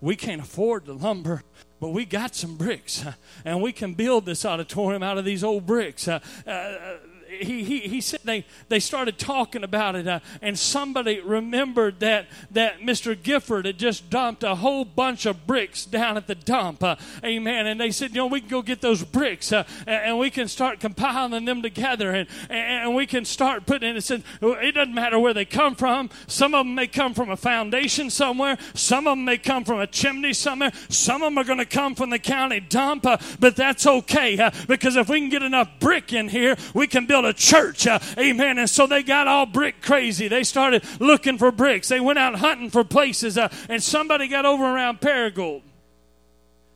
We 0.00 0.16
can't 0.16 0.40
afford 0.40 0.86
the 0.86 0.94
lumber, 0.94 1.42
but 1.80 1.88
we 1.90 2.04
got 2.04 2.34
some 2.34 2.56
bricks, 2.56 3.04
and 3.44 3.60
we 3.60 3.72
can 3.72 3.94
build 3.94 4.26
this 4.26 4.44
auditorium 4.44 5.02
out 5.02 5.18
of 5.18 5.24
these 5.24 5.42
old 5.42 5.66
bricks. 5.66 6.06
Uh, 6.06 6.20
uh, 6.46 6.96
he, 7.38 7.64
he, 7.64 7.80
he 7.80 8.00
said 8.00 8.20
they, 8.24 8.44
they 8.68 8.80
started 8.80 9.18
talking 9.18 9.64
about 9.64 9.96
it, 9.96 10.06
uh, 10.06 10.20
and 10.42 10.58
somebody 10.58 11.20
remembered 11.20 12.00
that, 12.00 12.26
that 12.50 12.80
Mr. 12.80 13.20
Gifford 13.20 13.66
had 13.66 13.78
just 13.78 14.10
dumped 14.10 14.42
a 14.42 14.56
whole 14.56 14.84
bunch 14.84 15.26
of 15.26 15.46
bricks 15.46 15.84
down 15.84 16.16
at 16.16 16.26
the 16.26 16.34
dump. 16.34 16.82
Uh, 16.82 16.96
amen. 17.24 17.66
And 17.66 17.80
they 17.80 17.90
said, 17.90 18.10
you 18.10 18.16
know, 18.16 18.26
we 18.26 18.40
can 18.40 18.48
go 18.48 18.62
get 18.62 18.80
those 18.80 19.04
bricks 19.04 19.52
uh, 19.52 19.64
and, 19.86 20.04
and, 20.04 20.18
we 20.18 20.30
can 20.30 20.48
start 20.48 20.80
compiling 20.80 21.44
them 21.44 21.62
together 21.62 22.10
and, 22.10 22.28
and 22.50 22.94
we 22.94 23.06
can 23.06 23.24
start 23.24 23.66
putting 23.66 23.90
in 23.90 23.96
it. 23.96 24.02
Said, 24.02 24.24
it 24.42 24.74
doesn't 24.74 24.94
matter 24.94 25.18
where 25.18 25.34
they 25.34 25.44
come 25.44 25.74
from. 25.74 26.10
Some 26.26 26.54
of 26.54 26.66
them 26.66 26.74
may 26.74 26.86
come 26.86 27.14
from 27.14 27.30
a 27.30 27.36
foundation 27.36 28.10
somewhere, 28.10 28.58
some 28.74 29.06
of 29.06 29.12
them 29.12 29.24
may 29.24 29.38
come 29.38 29.64
from 29.64 29.80
a 29.80 29.86
chimney 29.86 30.32
somewhere, 30.32 30.72
some 30.88 31.22
of 31.22 31.26
them 31.26 31.38
are 31.38 31.44
going 31.44 31.58
to 31.58 31.66
come 31.66 31.94
from 31.94 32.10
the 32.10 32.18
county 32.18 32.60
dump, 32.60 33.06
uh, 33.06 33.16
but 33.38 33.56
that's 33.56 33.86
okay 33.86 34.38
uh, 34.38 34.50
because 34.66 34.96
if 34.96 35.08
we 35.08 35.20
can 35.20 35.28
get 35.28 35.42
enough 35.42 35.68
brick 35.78 36.12
in 36.12 36.28
here, 36.28 36.56
we 36.74 36.86
can 36.86 37.06
build 37.06 37.24
a 37.24 37.27
church. 37.32 37.86
Uh, 37.86 37.98
amen. 38.18 38.58
And 38.58 38.68
so 38.68 38.86
they 38.86 39.02
got 39.02 39.28
all 39.28 39.46
brick 39.46 39.82
crazy. 39.82 40.28
They 40.28 40.44
started 40.44 40.84
looking 41.00 41.38
for 41.38 41.50
bricks. 41.50 41.88
They 41.88 42.00
went 42.00 42.18
out 42.18 42.36
hunting 42.36 42.70
for 42.70 42.84
places. 42.84 43.38
Uh, 43.38 43.48
and 43.68 43.82
somebody 43.82 44.28
got 44.28 44.46
over 44.46 44.64
around 44.64 45.00
Paragould. 45.00 45.62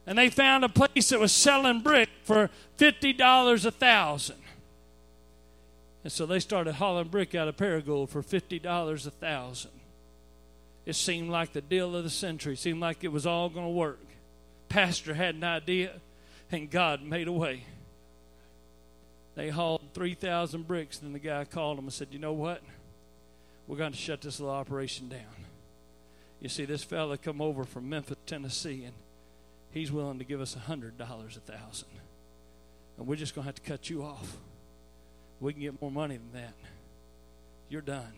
And 0.07 0.19
they 0.19 0.31
found 0.31 0.65
a 0.65 0.69
place 0.69 1.11
that 1.11 1.21
was 1.21 1.33
selling 1.33 1.81
brick 1.81 2.09
for 2.25 2.51
$50 2.79 3.65
a 3.65 3.71
thousand. 3.71 4.37
And 6.05 6.13
so 6.13 6.27
they 6.27 6.41
started 6.41 6.75
hauling 6.75 7.09
brick 7.09 7.35
out 7.35 7.47
of 7.49 7.57
Paragould 7.57 8.09
for 8.09 8.23
$50 8.23 9.07
a 9.07 9.11
thousand. 9.11 9.71
It 10.85 10.95
seemed 10.95 11.31
like 11.31 11.53
the 11.53 11.61
deal 11.61 11.95
of 11.95 12.03
the 12.03 12.11
century. 12.11 12.55
It 12.55 12.59
seemed 12.59 12.81
like 12.81 13.05
it 13.05 13.13
was 13.13 13.27
all 13.27 13.49
going 13.49 13.67
to 13.67 13.73
work. 13.73 14.01
Pastor 14.69 15.15
had 15.15 15.37
an 15.37 15.45
idea, 15.45 15.93
and 16.51 16.69
God 16.71 17.03
made 17.03 17.29
a 17.29 17.33
way. 17.33 17.65
They 19.35 19.49
hauled 19.49 19.83
3,000 19.95 20.67
bricks. 20.67 20.99
Then 20.99 21.13
the 21.13 21.19
guy 21.19 21.45
called 21.45 21.79
them 21.79 21.87
and 21.87 21.93
said, 21.93 22.09
You 22.11 22.19
know 22.19 22.33
what? 22.33 22.63
We're 23.67 23.77
going 23.77 23.93
to 23.93 23.99
shut 23.99 24.21
this 24.21 24.41
little 24.41 24.55
operation 24.55 25.09
down. 25.09 25.47
You 26.41 26.49
see, 26.49 26.65
this 26.65 26.83
fella 26.83 27.17
come 27.17 27.41
over 27.41 27.65
from 27.65 27.89
Memphis, 27.89 28.19
Tennessee, 28.27 28.85
and 28.85 28.95
he's 29.71 29.93
willing 29.93 30.19
to 30.19 30.25
give 30.25 30.41
us 30.41 30.57
a 30.57 30.59
$100 30.59 30.99
a 30.99 31.41
thousand. 31.41 31.89
And 32.99 33.07
we're 33.07 33.17
just 33.17 33.35
going 33.35 33.45
to 33.45 33.47
have 33.47 33.55
to 33.55 33.63
cut 33.63 33.89
you 33.89 34.03
off. 34.03 34.37
We 35.41 35.53
can 35.53 35.63
get 35.63 35.81
more 35.81 35.91
money 35.91 36.17
than 36.17 36.41
that. 36.43 36.55
You're 37.69 37.81
done. 37.81 38.13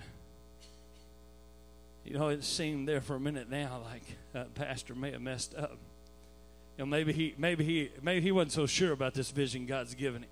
You 2.05 2.19
know, 2.19 2.29
it 2.29 2.45
seemed 2.45 2.89
there 2.89 3.01
for 3.01 3.15
a 3.15 3.21
minute 3.21 3.49
now 3.49 3.81
like 3.85 4.03
uh, 4.35 4.45
Pastor 4.55 4.95
may 4.95 5.13
have 5.13 5.23
messed 5.23 5.55
up. 5.55 5.79
You 6.77 6.85
know, 6.85 6.87
maybe 6.87 7.13
he, 7.13 7.35
maybe 7.39 7.65
he, 7.65 7.91
maybe 8.03 8.21
he 8.21 8.33
wasn't 8.33 8.53
so 8.53 8.67
sure 8.67 8.93
about 8.93 9.15
this 9.15 9.31
vision 9.31 9.65
God's 9.65 9.95
given 9.95 10.23
him 10.23 10.29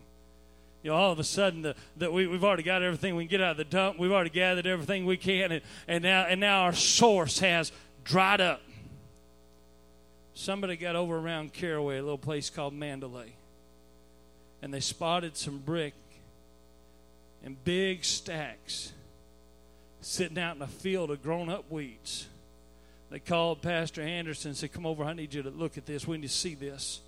you 0.83 0.90
know, 0.90 0.97
all 0.97 1.12
of 1.12 1.18
a 1.18 1.25
sudden 1.25 1.62
the, 1.62 1.77
that 1.97 2.12
we, 2.12 2.27
we've 2.27 2.45
already 2.45 2.62
got 2.62 2.83
everything 2.83 3.14
we 3.14 3.25
can 3.25 3.31
get 3.31 3.40
out 3.40 3.53
of 3.53 3.57
the 3.57 3.64
dump. 3.64 3.99
We've 3.99 4.11
already 4.11 4.31
gathered 4.31 4.66
everything 4.66 5.07
we 5.07 5.16
can, 5.16 5.53
and, 5.53 5.62
and 5.87 6.03
now 6.03 6.25
and 6.25 6.40
now 6.40 6.62
our 6.62 6.73
source 6.73 7.38
has 7.38 7.73
dried 8.05 8.40
up. 8.40 8.61
Somebody 10.35 10.77
got 10.77 10.97
over 10.97 11.16
around 11.16 11.53
Caraway, 11.53 11.99
a 11.99 12.03
little 12.03 12.18
place 12.18 12.51
called 12.51 12.75
Mandalay, 12.75 13.33
and 14.61 14.73
they 14.73 14.81
spotted 14.81 15.37
some 15.37 15.59
brick 15.59 15.95
in 17.45 17.57
big 17.64 18.05
stacks 18.05 18.92
sitting 20.01 20.38
out 20.38 20.57
in 20.57 20.62
a 20.62 20.66
field 20.66 21.11
of 21.11 21.23
grown 21.23 21.49
up 21.49 21.71
weeds. 21.71 22.27
They 23.11 23.18
called 23.18 23.61
Pastor 23.62 24.01
Anderson 24.01 24.51
and 24.51 24.57
said, 24.57 24.73
Come 24.73 24.87
over, 24.87 25.05
I 25.05 25.12
need 25.12 25.35
you 25.35 25.42
to 25.42 25.51
look 25.51 25.77
at 25.77 25.87
this. 25.87 26.07
We 26.07 26.16
need 26.16 26.29
to 26.29 26.33
see 26.33 26.55
this. 26.55 27.01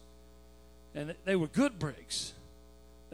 And 0.94 1.14
they 1.24 1.34
were 1.34 1.46
good 1.46 1.78
bricks. 1.78 2.34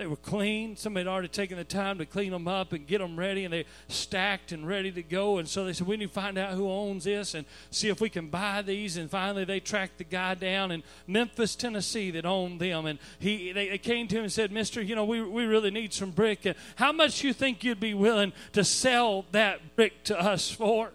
They 0.00 0.06
were 0.06 0.16
clean. 0.16 0.76
Somebody 0.76 1.04
had 1.04 1.12
already 1.12 1.28
taken 1.28 1.58
the 1.58 1.64
time 1.64 1.98
to 1.98 2.06
clean 2.06 2.32
them 2.32 2.48
up 2.48 2.72
and 2.72 2.86
get 2.86 3.00
them 3.00 3.18
ready, 3.18 3.44
and 3.44 3.52
they 3.52 3.66
stacked 3.88 4.50
and 4.50 4.66
ready 4.66 4.90
to 4.92 5.02
go. 5.02 5.36
And 5.36 5.46
so 5.46 5.66
they 5.66 5.74
said, 5.74 5.86
We 5.86 5.98
need 5.98 6.06
to 6.06 6.12
find 6.12 6.38
out 6.38 6.54
who 6.54 6.70
owns 6.70 7.04
this 7.04 7.34
and 7.34 7.44
see 7.70 7.90
if 7.90 8.00
we 8.00 8.08
can 8.08 8.28
buy 8.30 8.62
these. 8.62 8.96
And 8.96 9.10
finally, 9.10 9.44
they 9.44 9.60
tracked 9.60 9.98
the 9.98 10.04
guy 10.04 10.36
down 10.36 10.70
in 10.70 10.84
Memphis, 11.06 11.54
Tennessee, 11.54 12.10
that 12.12 12.24
owned 12.24 12.62
them. 12.62 12.86
And 12.86 12.98
he, 13.18 13.52
they, 13.52 13.68
they 13.68 13.76
came 13.76 14.08
to 14.08 14.16
him 14.16 14.22
and 14.22 14.32
said, 14.32 14.50
Mister, 14.50 14.80
you 14.80 14.94
know, 14.94 15.04
we, 15.04 15.20
we 15.20 15.44
really 15.44 15.70
need 15.70 15.92
some 15.92 16.12
brick. 16.12 16.46
How 16.76 16.92
much 16.92 17.22
you 17.22 17.34
think 17.34 17.62
you'd 17.62 17.78
be 17.78 17.92
willing 17.92 18.32
to 18.54 18.64
sell 18.64 19.26
that 19.32 19.76
brick 19.76 20.02
to 20.04 20.18
us 20.18 20.50
for? 20.50 20.92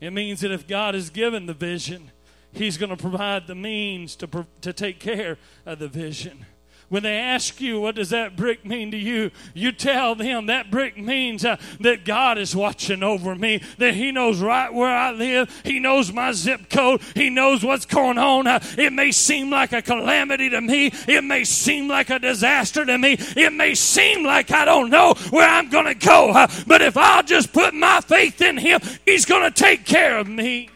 It 0.00 0.12
means 0.12 0.40
that 0.40 0.50
if 0.50 0.66
God 0.66 0.94
has 0.94 1.10
given 1.10 1.46
the 1.46 1.54
vision, 1.54 2.10
He's 2.52 2.76
going 2.76 2.90
to 2.90 2.96
provide 2.96 3.46
the 3.46 3.54
means 3.54 4.14
to, 4.16 4.46
to 4.60 4.72
take 4.72 5.00
care 5.00 5.38
of 5.66 5.78
the 5.78 5.88
vision. 5.88 6.46
When 6.94 7.02
they 7.02 7.16
ask 7.16 7.60
you, 7.60 7.80
what 7.80 7.96
does 7.96 8.10
that 8.10 8.36
brick 8.36 8.64
mean 8.64 8.92
to 8.92 8.96
you? 8.96 9.32
You 9.52 9.72
tell 9.72 10.14
them 10.14 10.46
that 10.46 10.70
brick 10.70 10.96
means 10.96 11.44
uh, 11.44 11.56
that 11.80 12.04
God 12.04 12.38
is 12.38 12.54
watching 12.54 13.02
over 13.02 13.34
me, 13.34 13.60
that 13.78 13.94
He 13.94 14.12
knows 14.12 14.38
right 14.38 14.72
where 14.72 14.96
I 14.96 15.10
live, 15.10 15.50
He 15.64 15.80
knows 15.80 16.12
my 16.12 16.30
zip 16.30 16.70
code, 16.70 17.02
He 17.16 17.30
knows 17.30 17.64
what's 17.64 17.84
going 17.84 18.16
on. 18.16 18.46
Uh, 18.46 18.60
it 18.78 18.92
may 18.92 19.10
seem 19.10 19.50
like 19.50 19.72
a 19.72 19.82
calamity 19.82 20.48
to 20.50 20.60
me, 20.60 20.92
it 21.08 21.24
may 21.24 21.42
seem 21.42 21.88
like 21.88 22.10
a 22.10 22.20
disaster 22.20 22.84
to 22.84 22.96
me, 22.96 23.16
it 23.18 23.52
may 23.52 23.74
seem 23.74 24.24
like 24.24 24.52
I 24.52 24.64
don't 24.64 24.90
know 24.90 25.14
where 25.30 25.48
I'm 25.48 25.70
going 25.70 25.86
to 25.86 25.96
go, 25.96 26.30
uh, 26.30 26.46
but 26.68 26.80
if 26.80 26.96
I'll 26.96 27.24
just 27.24 27.52
put 27.52 27.74
my 27.74 28.02
faith 28.02 28.40
in 28.40 28.56
Him, 28.56 28.80
He's 29.04 29.24
going 29.24 29.42
to 29.42 29.50
take 29.50 29.84
care 29.84 30.16
of 30.16 30.28
me. 30.28 30.70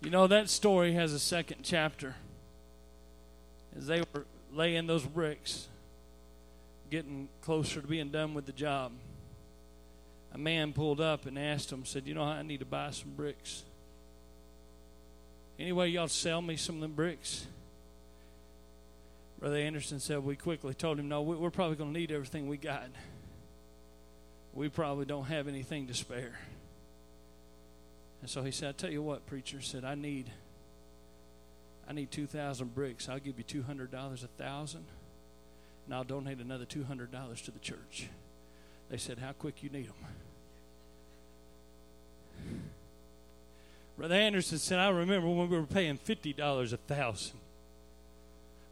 You 0.00 0.10
know, 0.10 0.26
that 0.28 0.48
story 0.48 0.92
has 0.92 1.12
a 1.12 1.18
second 1.18 1.58
chapter. 1.62 2.14
As 3.76 3.86
they 3.86 4.00
were 4.00 4.24
laying 4.52 4.86
those 4.86 5.04
bricks, 5.04 5.68
getting 6.90 7.28
closer 7.42 7.80
to 7.80 7.86
being 7.86 8.10
done 8.10 8.32
with 8.34 8.46
the 8.46 8.52
job, 8.52 8.92
a 10.32 10.38
man 10.38 10.72
pulled 10.72 11.00
up 11.00 11.26
and 11.26 11.38
asked 11.38 11.72
him, 11.72 11.84
said, 11.84 12.06
You 12.06 12.14
know, 12.14 12.22
I 12.22 12.42
need 12.42 12.60
to 12.60 12.66
buy 12.66 12.90
some 12.90 13.10
bricks. 13.16 13.64
Anyway, 15.58 15.88
y'all 15.88 16.08
sell 16.08 16.40
me 16.40 16.56
some 16.56 16.76
of 16.76 16.80
them 16.80 16.92
bricks? 16.92 17.46
Brother 19.40 19.56
Anderson 19.56 19.98
said, 19.98 20.22
We 20.22 20.36
quickly 20.36 20.74
told 20.74 20.98
him, 20.98 21.08
No, 21.08 21.22
we're 21.22 21.50
probably 21.50 21.76
going 21.76 21.92
to 21.92 21.98
need 21.98 22.12
everything 22.12 22.48
we 22.48 22.56
got. 22.56 22.88
We 24.52 24.68
probably 24.68 25.06
don't 25.06 25.24
have 25.24 25.48
anything 25.48 25.88
to 25.88 25.94
spare. 25.94 26.38
And 28.20 28.28
so 28.28 28.42
he 28.42 28.50
said, 28.50 28.70
I 28.70 28.72
tell 28.72 28.90
you 28.90 29.02
what, 29.02 29.26
preacher 29.26 29.60
said, 29.60 29.84
I 29.84 29.94
need 29.94 30.30
I 31.88 31.92
need 31.94 32.10
two 32.10 32.26
thousand 32.26 32.74
bricks. 32.74 33.08
I'll 33.08 33.18
give 33.18 33.38
you 33.38 33.44
two 33.44 33.62
hundred 33.62 33.90
dollars 33.90 34.22
a 34.22 34.26
thousand, 34.26 34.84
and 35.86 35.94
I'll 35.94 36.04
donate 36.04 36.38
another 36.38 36.66
two 36.66 36.84
hundred 36.84 37.10
dollars 37.10 37.40
to 37.42 37.50
the 37.50 37.58
church. 37.58 38.08
They 38.90 38.98
said, 38.98 39.18
How 39.18 39.32
quick 39.32 39.62
you 39.62 39.70
need 39.70 39.86
them? 39.88 39.94
Brother 43.96 44.14
Anderson 44.14 44.58
said, 44.58 44.78
I 44.78 44.90
remember 44.90 45.28
when 45.28 45.48
we 45.48 45.56
were 45.56 45.66
paying 45.66 45.96
fifty 45.96 46.32
dollars 46.34 46.74
a 46.74 46.76
thousand. 46.76 47.38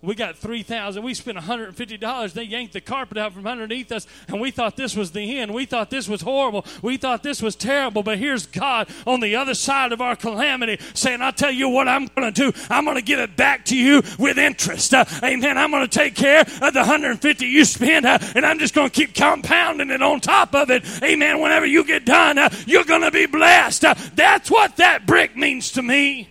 We 0.06 0.14
got 0.14 0.36
3000 0.36 1.02
We 1.02 1.14
spent 1.14 1.36
$150. 1.36 2.32
They 2.32 2.44
yanked 2.44 2.72
the 2.72 2.80
carpet 2.80 3.18
out 3.18 3.32
from 3.32 3.46
underneath 3.46 3.90
us, 3.90 4.06
and 4.28 4.40
we 4.40 4.52
thought 4.52 4.76
this 4.76 4.94
was 4.94 5.10
the 5.10 5.38
end. 5.38 5.52
We 5.52 5.66
thought 5.66 5.90
this 5.90 6.08
was 6.08 6.22
horrible. 6.22 6.64
We 6.80 6.96
thought 6.96 7.24
this 7.24 7.42
was 7.42 7.56
terrible. 7.56 8.04
But 8.04 8.18
here's 8.18 8.46
God 8.46 8.88
on 9.04 9.18
the 9.18 9.34
other 9.34 9.54
side 9.54 9.92
of 9.92 10.00
our 10.00 10.14
calamity 10.14 10.78
saying, 10.94 11.22
I'll 11.22 11.32
tell 11.32 11.50
you 11.50 11.68
what 11.68 11.88
I'm 11.88 12.06
going 12.06 12.32
to 12.32 12.52
do. 12.52 12.58
I'm 12.70 12.84
going 12.84 12.96
to 12.96 13.02
give 13.02 13.18
it 13.18 13.36
back 13.36 13.64
to 13.66 13.76
you 13.76 14.02
with 14.16 14.38
interest. 14.38 14.94
Uh, 14.94 15.04
amen. 15.24 15.58
I'm 15.58 15.72
going 15.72 15.86
to 15.86 15.98
take 15.98 16.14
care 16.14 16.42
of 16.42 16.72
the 16.72 16.80
150 16.80 17.44
you 17.44 17.64
spent, 17.64 18.06
uh, 18.06 18.18
and 18.36 18.46
I'm 18.46 18.60
just 18.60 18.74
going 18.74 18.88
to 18.88 18.94
keep 18.94 19.12
compounding 19.12 19.90
it 19.90 20.02
on 20.02 20.20
top 20.20 20.54
of 20.54 20.70
it. 20.70 20.84
Amen. 21.02 21.40
Whenever 21.40 21.66
you 21.66 21.82
get 21.84 22.04
done, 22.04 22.38
uh, 22.38 22.48
you're 22.64 22.84
going 22.84 23.02
to 23.02 23.10
be 23.10 23.26
blessed. 23.26 23.84
Uh, 23.84 23.94
that's 24.14 24.52
what 24.52 24.76
that 24.76 25.04
brick 25.04 25.36
means 25.36 25.72
to 25.72 25.82
me. 25.82 26.28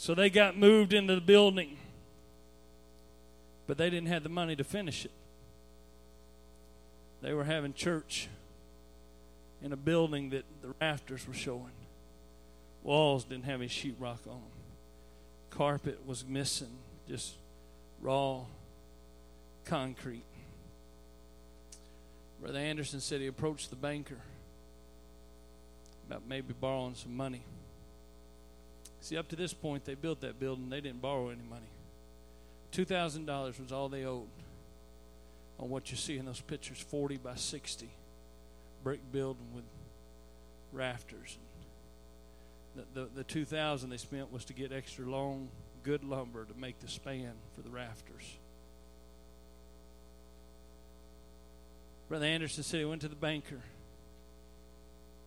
So 0.00 0.14
they 0.14 0.30
got 0.30 0.56
moved 0.56 0.94
into 0.94 1.14
the 1.14 1.20
building, 1.20 1.76
but 3.66 3.76
they 3.76 3.90
didn't 3.90 4.08
have 4.08 4.22
the 4.22 4.30
money 4.30 4.56
to 4.56 4.64
finish 4.64 5.04
it. 5.04 5.10
They 7.20 7.34
were 7.34 7.44
having 7.44 7.74
church 7.74 8.26
in 9.60 9.74
a 9.74 9.76
building 9.76 10.30
that 10.30 10.46
the 10.62 10.72
rafters 10.80 11.28
were 11.28 11.34
showing. 11.34 11.74
Walls 12.82 13.24
didn't 13.24 13.44
have 13.44 13.60
any 13.60 13.68
sheetrock 13.68 14.26
on 14.26 14.40
them. 14.40 14.60
Carpet 15.50 16.00
was 16.06 16.24
missing, 16.24 16.78
just 17.06 17.34
raw 18.00 18.40
concrete. 19.66 20.24
Brother 22.40 22.58
Anderson 22.58 23.00
said 23.00 23.20
he 23.20 23.26
approached 23.26 23.68
the 23.68 23.76
banker 23.76 24.22
about 26.08 26.22
maybe 26.26 26.54
borrowing 26.58 26.94
some 26.94 27.14
money. 27.14 27.42
See, 29.00 29.16
up 29.16 29.28
to 29.28 29.36
this 29.36 29.54
point, 29.54 29.84
they 29.84 29.94
built 29.94 30.20
that 30.20 30.38
building. 30.38 30.68
They 30.68 30.80
didn't 30.80 31.00
borrow 31.00 31.30
any 31.30 31.42
money. 31.42 31.70
$2,000 32.72 33.60
was 33.60 33.72
all 33.72 33.88
they 33.88 34.04
owed 34.04 34.28
on 35.58 35.68
what 35.68 35.90
you 35.90 35.96
see 35.96 36.16
in 36.16 36.26
those 36.26 36.40
pictures 36.40 36.78
40 36.78 37.16
by 37.18 37.34
60 37.34 37.90
brick 38.82 39.00
building 39.12 39.46
with 39.54 39.64
rafters. 40.72 41.38
The, 42.76 43.00
the, 43.00 43.08
the 43.16 43.24
2000 43.24 43.90
they 43.90 43.96
spent 43.96 44.32
was 44.32 44.44
to 44.46 44.52
get 44.52 44.72
extra 44.72 45.04
long, 45.04 45.48
good 45.82 46.04
lumber 46.04 46.44
to 46.44 46.54
make 46.54 46.78
the 46.80 46.88
span 46.88 47.32
for 47.54 47.62
the 47.62 47.70
rafters. 47.70 48.38
Brother 52.08 52.26
Anderson 52.26 52.62
said 52.62 52.80
he 52.80 52.86
went 52.86 53.02
to 53.02 53.08
the 53.08 53.16
banker. 53.16 53.60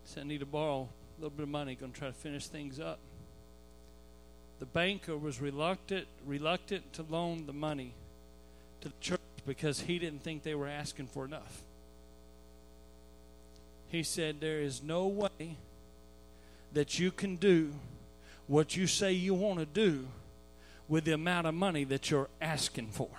Said, 0.06 0.24
I 0.24 0.28
need 0.28 0.40
to 0.40 0.46
borrow 0.46 0.90
a 1.18 1.22
little 1.22 1.36
bit 1.36 1.44
of 1.44 1.50
money, 1.50 1.76
going 1.76 1.92
to 1.92 1.98
try 1.98 2.08
to 2.08 2.14
finish 2.14 2.48
things 2.48 2.80
up 2.80 3.00
the 4.64 4.68
banker 4.68 5.18
was 5.18 5.42
reluctant 5.42 6.08
reluctant 6.26 6.94
to 6.94 7.04
loan 7.10 7.46
the 7.48 7.52
money 7.52 7.94
to 8.80 8.88
the 8.88 8.94
church 9.02 9.20
because 9.46 9.82
he 9.82 10.00
didn't 10.00 10.24
think 10.24 10.42
they 10.42 10.56
were 10.56 10.70
asking 10.70 11.06
for 11.06 11.26
enough. 11.26 11.64
He 13.90 14.04
said 14.04 14.40
there 14.40 14.62
is 14.62 14.82
no 14.82 15.06
way 15.06 15.58
that 16.72 16.98
you 16.98 17.12
can 17.12 17.36
do 17.36 17.74
what 18.48 18.78
you 18.78 18.88
say 18.88 19.12
you 19.12 19.34
want 19.34 19.60
to 19.60 19.66
do 19.66 20.08
with 20.88 21.04
the 21.04 21.12
amount 21.12 21.46
of 21.46 21.54
money 21.54 21.84
that 21.84 22.10
you're 22.10 22.30
asking 22.40 22.88
for. 22.88 23.10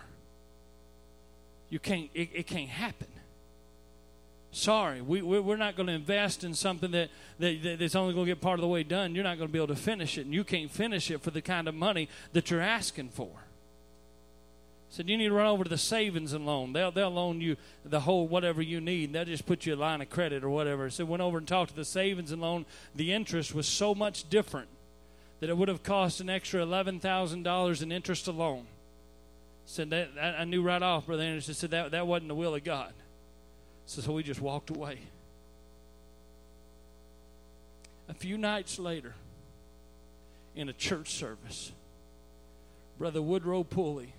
You 1.69 1.79
can't 1.79 2.09
it, 2.15 2.31
it 2.33 2.47
can't 2.47 2.71
happen. 2.71 3.09
Sorry, 4.55 5.01
we, 5.01 5.21
we're 5.21 5.57
not 5.57 5.75
going 5.75 5.89
to 5.89 5.93
invest 5.93 6.45
in 6.45 6.55
something 6.55 6.93
that, 6.93 7.11
that, 7.41 7.77
that's 7.81 7.97
only 7.97 8.15
going 8.15 8.27
to 8.27 8.31
get 8.31 8.41
part 8.41 8.61
of 8.61 8.61
the 8.61 8.69
way 8.69 8.85
done. 8.85 9.15
You're 9.17 9.25
not 9.25 9.37
going 9.37 9.49
to 9.49 9.53
be 9.53 9.59
able 9.59 9.75
to 9.75 9.77
finish 9.77 10.17
it, 10.17 10.27
and 10.27 10.33
you 10.33 10.45
can't 10.45 10.71
finish 10.71 11.11
it 11.11 11.23
for 11.23 11.33
the 11.33 11.43
kind 11.43 11.67
of 11.67 11.75
money 11.75 12.09
that 12.35 12.53
you're 12.53 12.61
asking 12.61 13.09
for. 13.09 13.31
Said 14.91 15.09
you 15.09 15.17
need 15.17 15.27
to 15.27 15.35
run 15.35 15.49
over 15.49 15.65
to 15.65 15.71
the 15.71 15.77
savings 15.77 16.35
and 16.35 16.47
loan. 16.47 16.73
They'll 16.73 16.93
they'll 16.93 17.11
loan 17.11 17.41
you 17.41 17.57
the 17.85 17.99
whole 17.99 18.29
whatever 18.29 18.63
you 18.63 18.81
need. 18.81 19.13
They'll 19.13 19.25
just 19.25 19.45
put 19.45 19.67
you 19.67 19.75
a 19.75 19.77
line 19.77 20.01
of 20.01 20.09
credit 20.09 20.45
or 20.45 20.51
whatever. 20.51 20.89
So 20.89 21.05
went 21.05 21.21
over 21.21 21.39
and 21.39 21.49
talked 21.49 21.71
to 21.71 21.77
the 21.77 21.85
savings 21.85 22.31
and 22.31 22.41
loan. 22.41 22.65
The 22.95 23.13
interest 23.13 23.57
was 23.57 23.67
so 23.67 23.93
much 23.93 24.31
different 24.31 24.69
that 25.41 25.51
it 25.51 25.57
would 25.57 25.67
have 25.67 25.83
cost 25.83 26.21
an 26.21 26.31
extra 26.31 26.63
eleven 26.63 27.01
thousand 27.01 27.43
dollars 27.43 27.83
in 27.83 27.91
interest 27.91 28.29
alone. 28.29 28.67
Said 29.67 29.91
that, 29.91 30.15
that 30.15 30.39
I 30.39 30.45
knew 30.45 30.63
right 30.63 30.81
off, 30.81 31.07
Brother 31.07 31.25
Anderson 31.25 31.55
said 31.55 31.73
that 31.73 31.91
that 31.91 32.07
wasn't 32.07 32.29
the 32.29 32.37
will 32.37 32.55
of 32.55 32.63
God. 32.63 32.93
So, 33.87 34.03
so 34.03 34.13
we 34.13 34.23
just 34.23 34.41
walked 34.41 34.71
away. 34.71 34.99
A 38.09 38.15
few 38.15 38.37
nights 38.37 38.79
later, 38.79 39.15
in 40.55 40.69
a 40.69 40.73
church 40.73 41.11
service, 41.11 41.73
Brother 42.99 43.23
Woodrow 43.23 43.65
Pulley 43.65 44.15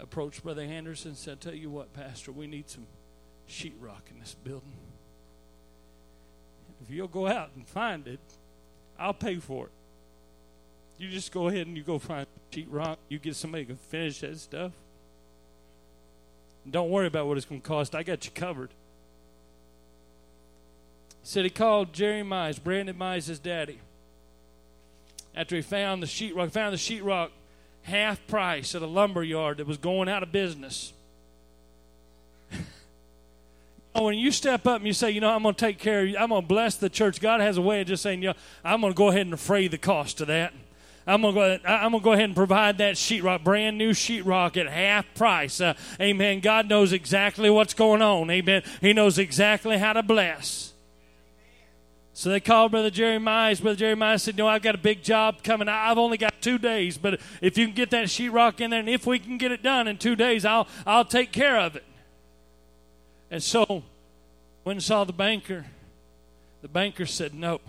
approached 0.00 0.42
Brother 0.42 0.62
Anderson 0.62 1.10
and 1.10 1.18
said, 1.18 1.40
Tell 1.40 1.54
you 1.54 1.70
what, 1.70 1.92
Pastor, 1.92 2.32
we 2.32 2.46
need 2.46 2.68
some 2.68 2.86
sheetrock 3.48 4.10
in 4.10 4.20
this 4.20 4.34
building. 4.42 4.76
If 6.82 6.90
you'll 6.90 7.08
go 7.08 7.26
out 7.26 7.50
and 7.56 7.66
find 7.66 8.06
it, 8.06 8.20
I'll 8.98 9.14
pay 9.14 9.36
for 9.36 9.66
it. 9.66 9.72
You 10.98 11.08
just 11.08 11.30
go 11.32 11.48
ahead 11.48 11.66
and 11.66 11.76
you 11.76 11.82
go 11.82 11.98
find 11.98 12.26
sheetrock. 12.50 12.96
You 13.08 13.18
get 13.18 13.36
somebody 13.36 13.64
to 13.66 13.76
finish 13.76 14.20
that 14.20 14.38
stuff. 14.38 14.72
Don't 16.70 16.90
worry 16.90 17.06
about 17.06 17.26
what 17.26 17.36
it's 17.36 17.46
going 17.46 17.60
to 17.60 17.66
cost. 17.66 17.94
I 17.94 18.02
got 18.02 18.24
you 18.24 18.30
covered. 18.32 18.70
Said 21.22 21.44
he 21.44 21.50
called 21.50 21.92
Jerry 21.92 22.22
Mize, 22.22 22.62
Brandon 22.62 22.96
Mize's 22.96 23.38
daddy. 23.38 23.80
After 25.34 25.56
he 25.56 25.62
found 25.62 26.02
the 26.02 26.06
sheetrock, 26.06 26.50
found 26.50 26.72
the 26.72 26.78
sheetrock 26.78 27.30
half 27.82 28.26
price 28.26 28.74
at 28.74 28.82
a 28.82 28.86
lumber 28.86 29.22
yard 29.22 29.58
that 29.58 29.66
was 29.66 29.78
going 29.78 30.08
out 30.08 30.22
of 30.22 30.32
business. 30.32 30.92
Oh, 33.94 34.04
when 34.04 34.18
you 34.18 34.30
step 34.30 34.64
up 34.66 34.76
and 34.76 34.86
you 34.86 34.92
say, 34.92 35.10
you 35.10 35.20
know, 35.20 35.30
I'm 35.30 35.42
going 35.42 35.56
to 35.56 35.58
take 35.58 35.78
care 35.78 36.02
of 36.02 36.08
you, 36.08 36.16
I'm 36.16 36.28
going 36.28 36.42
to 36.42 36.46
bless 36.46 36.76
the 36.76 36.88
church. 36.88 37.20
God 37.20 37.40
has 37.40 37.56
a 37.56 37.62
way 37.62 37.80
of 37.80 37.88
just 37.88 38.02
saying, 38.02 38.22
you 38.22 38.28
know, 38.28 38.34
I'm 38.62 38.80
going 38.80 38.92
to 38.92 38.96
go 38.96 39.08
ahead 39.08 39.22
and 39.22 39.32
defray 39.32 39.66
the 39.66 39.78
cost 39.78 40.20
of 40.20 40.28
that. 40.28 40.52
I'm 41.08 41.22
gonna 41.22 41.32
go. 41.32 41.58
I'm 41.64 41.92
gonna 41.92 42.04
go 42.04 42.12
ahead 42.12 42.26
and 42.26 42.36
provide 42.36 42.78
that 42.78 42.96
sheetrock, 42.96 43.42
brand 43.42 43.78
new 43.78 43.92
sheetrock 43.92 44.58
at 44.58 44.68
half 44.68 45.06
price. 45.14 45.58
Uh, 45.60 45.72
amen. 45.98 46.40
God 46.40 46.68
knows 46.68 46.92
exactly 46.92 47.48
what's 47.48 47.72
going 47.72 48.02
on. 48.02 48.30
Amen. 48.30 48.62
He 48.82 48.92
knows 48.92 49.18
exactly 49.18 49.78
how 49.78 49.94
to 49.94 50.02
bless. 50.02 50.74
So 52.12 52.30
they 52.30 52.40
called 52.40 52.72
Brother 52.72 52.90
Jerry 52.90 53.18
Mize. 53.18 53.62
Brother 53.62 53.76
Jerry 53.76 53.94
Mize 53.94 54.22
said, 54.22 54.36
No, 54.36 54.48
I've 54.48 54.60
got 54.60 54.74
a 54.74 54.78
big 54.78 55.02
job 55.02 55.42
coming. 55.42 55.68
I've 55.68 55.98
only 55.98 56.18
got 56.18 56.34
two 56.42 56.58
days, 56.58 56.98
but 56.98 57.20
if 57.40 57.56
you 57.56 57.64
can 57.64 57.76
get 57.76 57.90
that 57.90 58.06
sheetrock 58.06 58.60
in 58.60 58.70
there, 58.70 58.80
and 58.80 58.88
if 58.88 59.06
we 59.06 59.18
can 59.18 59.38
get 59.38 59.52
it 59.52 59.62
done 59.62 59.86
in 59.86 59.98
two 59.98 60.16
days, 60.16 60.44
I'll, 60.44 60.66
I'll 60.84 61.04
take 61.04 61.32
care 61.32 61.58
of 61.58 61.76
it. 61.76 61.84
And 63.30 63.40
so, 63.40 63.84
when 64.64 64.80
saw 64.80 65.04
the 65.04 65.12
banker, 65.12 65.66
The 66.60 66.68
banker 66.68 67.06
said 67.06 67.34
no. 67.34 67.60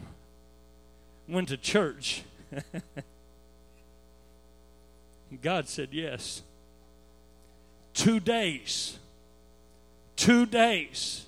Went 1.28 1.49
to 1.49 1.58
church. 1.58 2.23
God 5.38 5.68
said 5.68 5.89
yes. 5.92 6.44
Two 7.94 8.20
days. 8.20 8.98
Two 10.15 10.46
days 10.46 11.26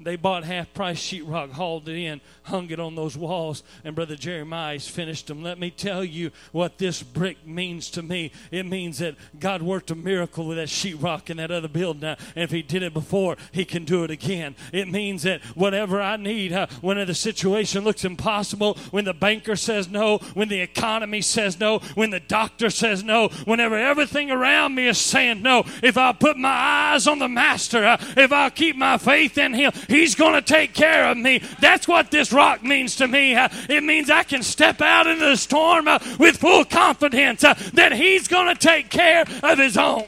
they 0.00 0.16
bought 0.16 0.44
half 0.44 0.72
price 0.74 0.98
sheetrock, 1.00 1.52
hauled 1.52 1.88
it 1.88 1.96
in, 1.96 2.20
hung 2.44 2.70
it 2.70 2.78
on 2.78 2.94
those 2.94 3.16
walls, 3.16 3.62
and 3.84 3.94
Brother 3.94 4.14
Jerry 4.16 4.44
Mize 4.44 4.88
finished 4.88 5.26
them. 5.26 5.42
Let 5.42 5.58
me 5.58 5.70
tell 5.70 6.04
you 6.04 6.30
what 6.52 6.78
this 6.78 7.02
brick 7.02 7.46
means 7.46 7.90
to 7.90 8.02
me. 8.02 8.30
It 8.50 8.66
means 8.66 8.98
that 8.98 9.16
God 9.40 9.62
worked 9.62 9.90
a 9.90 9.94
miracle 9.94 10.46
with 10.46 10.56
that 10.58 10.68
sheetrock 10.68 11.30
in 11.30 11.38
that 11.38 11.50
other 11.50 11.68
building. 11.68 12.04
and 12.04 12.16
if 12.36 12.50
He 12.50 12.62
did 12.62 12.82
it 12.82 12.94
before, 12.94 13.36
He 13.52 13.64
can 13.64 13.84
do 13.84 14.04
it 14.04 14.10
again. 14.10 14.54
It 14.72 14.88
means 14.88 15.22
that 15.22 15.42
whatever 15.56 16.00
I 16.00 16.16
need, 16.16 16.52
uh, 16.52 16.68
when 16.80 17.04
the 17.04 17.14
situation 17.14 17.84
looks 17.84 18.04
impossible, 18.04 18.74
when 18.90 19.04
the 19.04 19.14
banker 19.14 19.56
says 19.56 19.88
no, 19.88 20.18
when 20.34 20.48
the 20.48 20.60
economy 20.60 21.22
says 21.22 21.58
no, 21.58 21.80
when 21.94 22.10
the 22.10 22.20
doctor 22.20 22.70
says 22.70 23.02
no, 23.02 23.28
whenever 23.46 23.76
everything 23.76 24.30
around 24.30 24.74
me 24.74 24.86
is 24.86 24.98
saying 24.98 25.42
no, 25.42 25.64
if 25.82 25.96
I 25.96 26.12
put 26.12 26.36
my 26.36 26.48
eyes 26.48 27.06
on 27.06 27.18
the 27.18 27.28
Master, 27.28 27.84
uh, 27.84 27.96
if 28.16 28.32
I 28.32 28.50
keep 28.50 28.76
my 28.76 28.98
faith 28.98 29.38
in 29.38 29.54
Him, 29.54 29.72
He's 29.88 30.14
going 30.14 30.34
to 30.34 30.42
take 30.42 30.74
care 30.74 31.08
of 31.08 31.16
me. 31.16 31.42
That's 31.60 31.88
what 31.88 32.10
this 32.10 32.32
rock 32.32 32.62
means 32.62 32.96
to 32.96 33.08
me. 33.08 33.34
Uh, 33.34 33.48
it 33.68 33.82
means 33.82 34.10
I 34.10 34.22
can 34.22 34.42
step 34.42 34.80
out 34.80 35.06
into 35.06 35.24
the 35.24 35.36
storm 35.36 35.88
uh, 35.88 35.98
with 36.18 36.36
full 36.36 36.64
confidence 36.64 37.42
uh, 37.42 37.54
that 37.74 37.92
He's 37.92 38.28
going 38.28 38.54
to 38.54 38.60
take 38.60 38.90
care 38.90 39.24
of 39.42 39.58
His 39.58 39.76
own. 39.76 40.06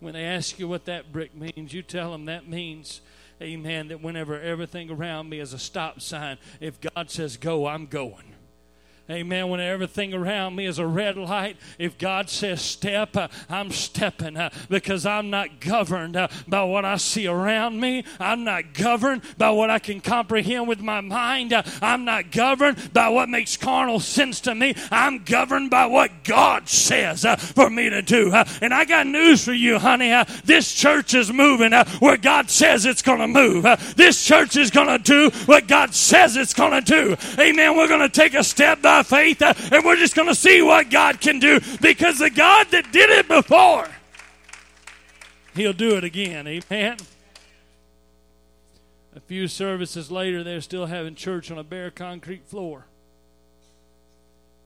When 0.00 0.14
they 0.14 0.24
ask 0.24 0.58
you 0.58 0.66
what 0.66 0.86
that 0.86 1.12
brick 1.12 1.34
means, 1.34 1.72
you 1.72 1.82
tell 1.82 2.12
them 2.12 2.26
that 2.26 2.48
means 2.48 3.00
amen, 3.42 3.88
that 3.88 4.02
whenever 4.02 4.38
everything 4.38 4.90
around 4.90 5.28
me 5.28 5.40
is 5.40 5.52
a 5.52 5.58
stop 5.58 6.00
sign, 6.00 6.38
if 6.60 6.80
God 6.80 7.10
says 7.10 7.36
go, 7.36 7.66
I'm 7.66 7.86
going. 7.86 8.34
Amen. 9.10 9.48
When 9.48 9.58
everything 9.58 10.14
around 10.14 10.54
me 10.54 10.66
is 10.66 10.78
a 10.78 10.86
red 10.86 11.16
light, 11.16 11.56
if 11.78 11.98
God 11.98 12.30
says 12.30 12.62
step, 12.62 13.16
uh, 13.16 13.26
I'm 13.48 13.72
stepping 13.72 14.36
uh, 14.36 14.50
because 14.68 15.04
I'm 15.04 15.30
not 15.30 15.58
governed 15.58 16.16
uh, 16.16 16.28
by 16.46 16.62
what 16.62 16.84
I 16.84 16.96
see 16.96 17.26
around 17.26 17.80
me. 17.80 18.04
I'm 18.20 18.44
not 18.44 18.72
governed 18.72 19.22
by 19.36 19.50
what 19.50 19.68
I 19.68 19.80
can 19.80 20.00
comprehend 20.00 20.68
with 20.68 20.80
my 20.80 21.00
mind. 21.00 21.52
I'm 21.82 22.04
not 22.04 22.30
governed 22.30 22.92
by 22.92 23.08
what 23.08 23.28
makes 23.28 23.56
carnal 23.56 23.98
sense 23.98 24.40
to 24.42 24.54
me. 24.54 24.74
I'm 24.92 25.24
governed 25.24 25.70
by 25.70 25.86
what 25.86 26.22
God 26.22 26.68
says 26.68 27.24
for 27.54 27.68
me 27.68 27.90
to 27.90 28.02
do. 28.02 28.32
And 28.60 28.72
I 28.72 28.84
got 28.84 29.08
news 29.08 29.44
for 29.44 29.52
you, 29.52 29.80
honey. 29.80 30.10
this 30.44 30.72
church 30.72 31.14
is 31.14 31.32
moving 31.32 31.72
where 31.98 32.16
God 32.16 32.48
says 32.48 32.86
it's 32.86 33.02
going 33.02 33.18
to 33.18 33.26
move. 33.26 33.64
this 33.96 34.24
church 34.24 34.56
is 34.56 34.70
going 34.70 34.86
to 34.86 34.98
do 34.98 35.36
what 35.46 35.66
God 35.66 35.94
says 35.94 36.36
it's 36.36 36.54
going 36.54 36.72
to 36.72 36.80
do. 36.80 37.16
Amen. 37.40 37.76
We're 37.76 37.88
going 37.88 38.00
to 38.00 38.08
take 38.08 38.34
a 38.34 38.44
step 38.44 38.82
by 38.82 38.99
faith, 39.02 39.42
uh, 39.42 39.54
and 39.72 39.84
we're 39.84 39.96
just 39.96 40.14
going 40.14 40.28
to 40.28 40.34
see 40.34 40.62
what 40.62 40.90
God 40.90 41.20
can 41.20 41.38
do 41.38 41.60
because 41.80 42.18
the 42.18 42.30
God 42.30 42.68
that 42.70 42.92
did 42.92 43.10
it 43.10 43.28
before, 43.28 43.88
He'll 45.54 45.72
do 45.72 45.96
it 45.96 46.04
again. 46.04 46.46
Amen. 46.46 46.96
A 49.14 49.20
few 49.20 49.48
services 49.48 50.10
later, 50.10 50.44
they're 50.44 50.60
still 50.60 50.86
having 50.86 51.14
church 51.14 51.50
on 51.50 51.58
a 51.58 51.64
bare 51.64 51.90
concrete 51.90 52.46
floor. 52.46 52.86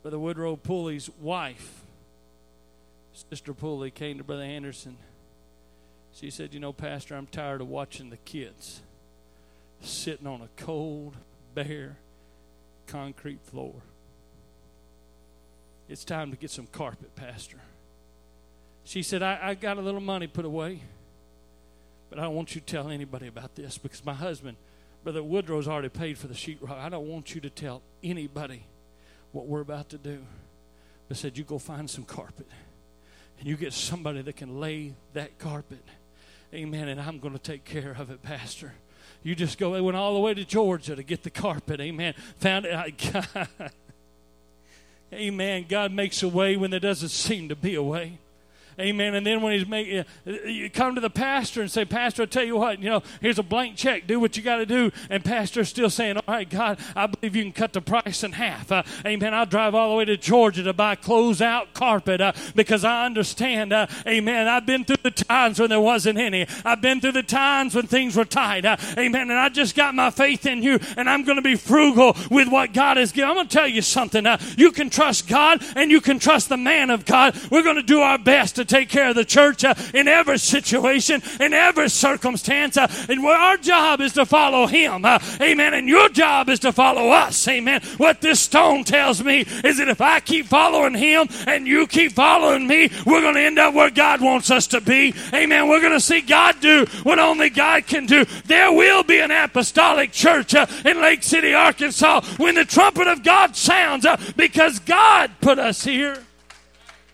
Brother 0.03 0.19
Woodrow 0.19 0.57
Pulley's 0.57 1.09
wife, 1.19 1.81
Sister 3.31 3.55
Pulley, 3.55 3.91
came 3.91 4.19
to 4.19 4.25
Brother 4.25 4.43
Anderson. 4.43 4.99
She 6.13 6.31
said, 6.31 6.53
You 6.53 6.61
know, 6.61 6.75
Pastor, 6.75 7.17
I'm 7.17 7.27
tired 7.27 7.63
of 7.63 7.69
watching 7.69 8.11
the 8.11 8.19
kids 8.19 8.83
sitting 9.81 10.27
on 10.27 10.43
a 10.43 10.49
cold, 10.63 11.17
bare 11.55 11.97
concrete 12.87 13.41
floor. 13.43 13.75
It's 15.89 16.05
time 16.05 16.31
to 16.31 16.37
get 16.37 16.51
some 16.51 16.67
carpet, 16.67 17.15
Pastor. 17.15 17.59
She 18.85 19.03
said, 19.03 19.23
I, 19.23 19.39
I 19.43 19.55
got 19.55 19.79
a 19.79 19.81
little 19.81 20.01
money 20.01 20.27
put 20.27 20.45
away, 20.45 20.81
but 22.11 22.19
I 22.19 22.23
don't 22.23 22.35
want 22.35 22.55
you 22.55 22.61
to 22.61 22.67
tell 22.67 22.91
anybody 22.91 23.27
about 23.27 23.55
this 23.55 23.79
because 23.79 24.05
my 24.05 24.15
husband, 24.15 24.57
Brother 25.03 25.23
Woodrow's 25.23 25.69
already 25.69 25.89
paid 25.89 26.19
for 26.19 26.27
the 26.27 26.35
sheetrock. 26.35 26.79
I 26.79 26.89
don't 26.89 27.07
want 27.07 27.35
you 27.35 27.41
to 27.43 27.51
tell 27.51 27.83
anybody 28.03 28.65
what 29.33 29.47
we're 29.47 29.61
about 29.61 29.91
to 29.91 29.99
do. 29.99 30.25
But 31.09 31.17
said, 31.19 31.37
You 31.37 31.45
go 31.45 31.59
find 31.59 31.89
some 31.89 32.05
carpet 32.05 32.47
and 33.39 33.49
you 33.49 33.57
get 33.57 33.73
somebody 33.73 34.23
that 34.23 34.37
can 34.37 34.61
lay 34.61 34.95
that 35.13 35.39
carpet. 35.39 35.85
Amen. 36.55 36.89
And 36.89 37.01
I'm 37.01 37.19
going 37.19 37.35
to 37.35 37.39
take 37.39 37.65
care 37.65 37.97
of 37.99 38.11
it, 38.11 38.23
Pastor. 38.23 38.73
You 39.23 39.35
just 39.35 39.59
go. 39.59 39.73
They 39.73 39.81
went 39.81 39.97
all 39.97 40.15
the 40.15 40.21
way 40.21 40.35
to 40.35 40.45
Georgia 40.45 40.95
to 40.95 41.03
get 41.03 41.23
the 41.23 41.31
carpet. 41.31 41.81
Amen. 41.81 42.15
Found 42.39 42.67
it. 42.67 43.73
Amen. 45.15 45.67
God 45.69 45.93
makes 45.93 46.23
a 46.23 46.29
way 46.29 46.57
when 46.57 46.71
there 46.71 46.81
doesn't 46.81 47.11
seem 47.11 47.49
to 47.49 47.57
be 47.57 47.75
a 47.75 47.83
way. 47.83 48.19
Amen. 48.79 49.15
And 49.15 49.27
then 49.27 49.43
when 49.43 49.53
he's 49.53 49.67
making, 49.67 50.05
you 50.25 50.71
come 50.71 50.95
to 50.95 51.01
the 51.01 51.11
pastor 51.11 51.61
and 51.61 51.71
say, 51.71 51.85
Pastor, 51.85 52.23
I 52.23 52.27
tell 52.27 52.45
you 52.45 52.57
what, 52.57 52.81
you 52.81 52.91
know, 52.91 53.03
here's 53.21 53.39
a 53.39 53.43
blank 53.43 53.77
check. 53.77 54.07
Do 54.07 54.19
what 54.19 54.37
you 54.37 54.43
got 54.43 54.57
to 54.57 54.67
do. 54.67 54.91
And 55.11 55.25
pastor's 55.25 55.69
still 55.69 55.91
saying, 55.91 56.17
All 56.17 56.25
right, 56.27 56.49
God, 56.49 56.79
I 56.97 57.07
believe 57.07 57.37
you 57.37 57.43
can 57.43 57.53
cut 57.53 57.73
the 57.73 57.81
price 57.81 58.25
in 58.25 58.33
half. 58.33 58.73
Uh, 58.73 58.83
amen. 59.07 59.35
I'll 59.35 59.47
drive 59.47 59.75
all 59.75 59.91
the 59.91 59.97
way 59.97 60.05
to 60.07 60.17
Georgia 60.17 60.63
to 60.63 60.73
buy 60.73 60.95
close-out 60.97 61.75
carpet 61.75 62.21
uh, 62.21 62.33
because 62.55 62.85
I 62.85 63.07
understand. 63.07 63.73
Uh, 63.73 63.87
amen. 64.07 64.49
I've 64.49 64.67
been 64.67 64.85
through 64.85 64.99
the 65.03 65.11
times 65.11 65.61
when 65.61 65.71
there 65.71 65.81
wasn't 65.81 66.19
any. 66.19 66.47
I've 66.65 66.81
been 66.81 67.01
through 67.01 67.13
the 67.13 67.23
times 67.23 67.75
when 67.75 67.87
things 67.87 68.17
were 68.17 68.25
tight. 68.25 68.65
Uh, 68.65 68.77
amen. 68.99 69.31
And 69.31 69.39
I 69.39 69.49
just 69.49 69.75
got 69.77 69.95
my 69.95 70.11
faith 70.11 70.47
in 70.47 70.63
you, 70.63 70.79
and 70.97 71.09
I'm 71.09 71.25
going 71.25 71.37
to 71.37 71.43
be 71.43 71.57
frugal 71.57 72.17
with 72.31 72.49
what 72.49 72.73
God 72.73 72.97
has 72.97 73.13
given. 73.13 73.31
I'm 73.31 73.37
going 73.37 73.49
to 73.49 73.55
tell 73.55 73.69
you 73.69 73.83
something. 73.83 74.27
Uh, 74.27 74.39
you 74.57 74.73
can 74.73 74.91
trust 74.91 75.29
God, 75.29 75.63
and 75.77 75.91
you 75.91 76.01
can 76.01 76.19
trust 76.19 76.49
the 76.49 76.57
man 76.57 76.91
of 76.91 77.05
God. 77.05 77.39
We're 77.51 77.63
going 77.63 77.77
to 77.77 77.83
do 77.83 78.01
our 78.01 78.19
best 78.19 78.59
to 78.65 78.75
take 78.75 78.89
care 78.89 79.09
of 79.09 79.17
the 79.17 79.25
church 79.25 79.65
uh, 79.65 79.75
in 79.93 80.09
every 80.09 80.39
situation, 80.39 81.23
in 81.41 81.53
every 81.53 81.89
circumstance. 81.89 82.77
Uh, 82.77 82.89
and 83.09 83.25
our 83.25 83.57
job 83.57 84.01
is 84.01 84.13
to 84.15 84.27
follow 84.27 84.67
Him. 84.67 85.05
Uh, 85.05 85.19
amen. 85.41 85.75
And 85.75 85.89
your 85.89 86.09
job 86.09 86.49
is 86.49 86.61
to 86.61 86.73
follow 86.73 87.11
us. 87.11 87.47
Amen. 87.49 87.81
What 87.97 88.21
this 88.21 88.41
stone 88.41 88.85
tells 88.85 89.23
me 89.23 89.41
is 89.65 89.79
that 89.79 89.89
if 89.89 90.01
I 90.01 90.21
keep 90.21 90.47
following 90.47 90.95
Him 90.95 91.29
and 91.47 91.67
you 91.67 91.87
keep 91.87 92.13
following 92.13 92.67
me, 92.67 92.91
we're 93.07 93.21
going 93.21 93.35
to 93.35 93.41
end 93.41 93.59
up 93.59 93.75
where 93.75 93.91
God 93.91 94.21
wants 94.21 94.51
us 94.51 94.67
to 94.69 94.81
be. 94.81 95.15
Amen. 95.33 95.69
We're 95.69 95.81
going 95.81 95.93
to 95.93 96.01
see 96.01 96.21
God 96.21 96.61
do 96.61 96.87
what 97.03 97.19
only 97.19 97.51
God 97.51 97.87
can 97.87 98.07
do. 98.07 98.25
There 98.47 98.73
will 98.73 99.03
be 99.03 99.19
an 99.21 99.31
apostolic 99.31 100.13
church 100.13 100.55
uh, 100.55 100.67
in 100.85 101.01
Lake 101.01 101.23
City, 101.23 101.55
Arkansas 101.55 102.23
when 102.39 102.55
the 102.55 102.65
trumpet 102.65 103.07
of 103.07 103.23
God 103.23 103.57
sounds 103.57 104.07
uh, 104.07 104.17
because 104.37 104.79
God 104.81 105.31
put 105.41 105.59
us 105.59 105.85
here. 105.85 106.25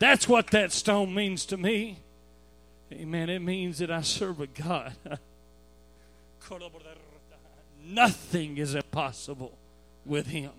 That's 0.01 0.27
what 0.27 0.49
that 0.49 0.73
stone 0.73 1.15
means 1.15 1.47
to 1.47 1.57
me. 1.59 1.99
Amen. 2.91 3.29
It 3.29 3.41
means 3.41 3.79
that 3.79 3.91
I 3.91 4.01
serve 4.01 4.41
a 4.41 4.47
God. 4.47 4.95
Nothing 7.85 8.57
is 8.57 8.75
impossible 8.75 9.57
with 10.07 10.27
Him. 10.29 10.53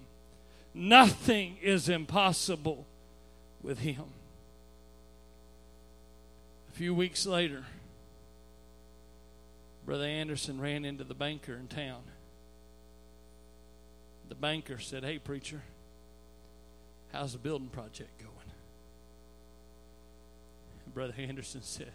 Nothing 0.75 1.57
is 1.61 1.89
impossible 1.89 2.85
with 3.63 3.79
Him. 3.79 4.05
A 6.69 6.71
few 6.73 6.93
weeks 6.93 7.25
later, 7.25 7.65
Brother 9.85 10.05
Anderson 10.05 10.61
ran 10.61 10.85
into 10.85 11.03
the 11.03 11.15
banker 11.15 11.55
in 11.55 11.67
town. 11.67 12.03
The 14.29 14.35
banker 14.35 14.77
said, 14.77 15.03
Hey, 15.03 15.17
preacher, 15.17 15.63
how's 17.11 17.33
the 17.33 17.39
building 17.39 17.69
project 17.69 18.19
going? 18.19 18.30
Brother 20.93 21.13
Anderson 21.17 21.61
said, 21.63 21.91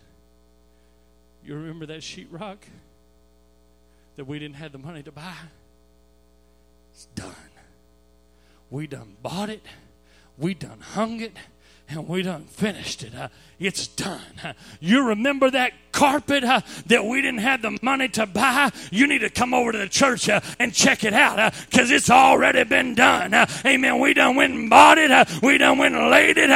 You 1.45 1.55
remember 1.55 1.87
that 1.87 2.01
sheetrock 2.01 2.59
that 4.17 4.27
we 4.27 4.39
didn't 4.39 4.57
have 4.57 4.73
the 4.73 4.79
money 4.79 5.03
to 5.03 5.13
buy? 5.13 5.35
It's 6.93 7.07
done. 7.15 7.35
We 8.71 8.87
done 8.87 9.17
bought 9.23 9.51
it, 9.51 9.63
we 10.39 10.55
done 10.55 10.81
hung 10.81 11.21
it, 11.21 11.37
and 11.89 12.09
we 12.09 12.23
done 12.23 12.45
finished 12.45 13.03
it. 13.03 13.13
It's 13.59 13.87
done. 13.87 14.21
Uh, 14.45 14.53
you 14.81 15.07
remember 15.09 15.51
that 15.51 15.73
carpet 15.93 16.45
uh, 16.45 16.61
that 16.87 17.05
we 17.07 17.23
didn't 17.23 17.41
have 17.41 17.63
the 17.63 17.79
money 17.81 18.09
to 18.09 18.27
buy? 18.27 18.71
You 18.91 19.07
need 19.07 19.21
to 19.21 19.31
come 19.31 19.55
over 19.55 19.73
to 19.73 19.79
the 19.79 19.89
church 19.89 20.29
uh, 20.29 20.41
and 20.59 20.75
check 20.75 21.05
it 21.05 21.15
out 21.15 21.55
because 21.71 21.91
uh, 21.91 21.95
it's 21.95 22.11
already 22.11 22.65
been 22.65 22.95
done. 22.95 23.33
Uh, 23.33 23.47
amen. 23.65 23.99
We 23.99 24.15
done 24.15 24.37
went 24.37 24.53
and 24.53 24.69
bought 24.69 24.99
it. 24.99 25.43
we 25.43 25.57
done 25.59 25.79
went 25.79 25.95
and 25.95 26.11
laid 26.11 26.37
it 26.37 26.51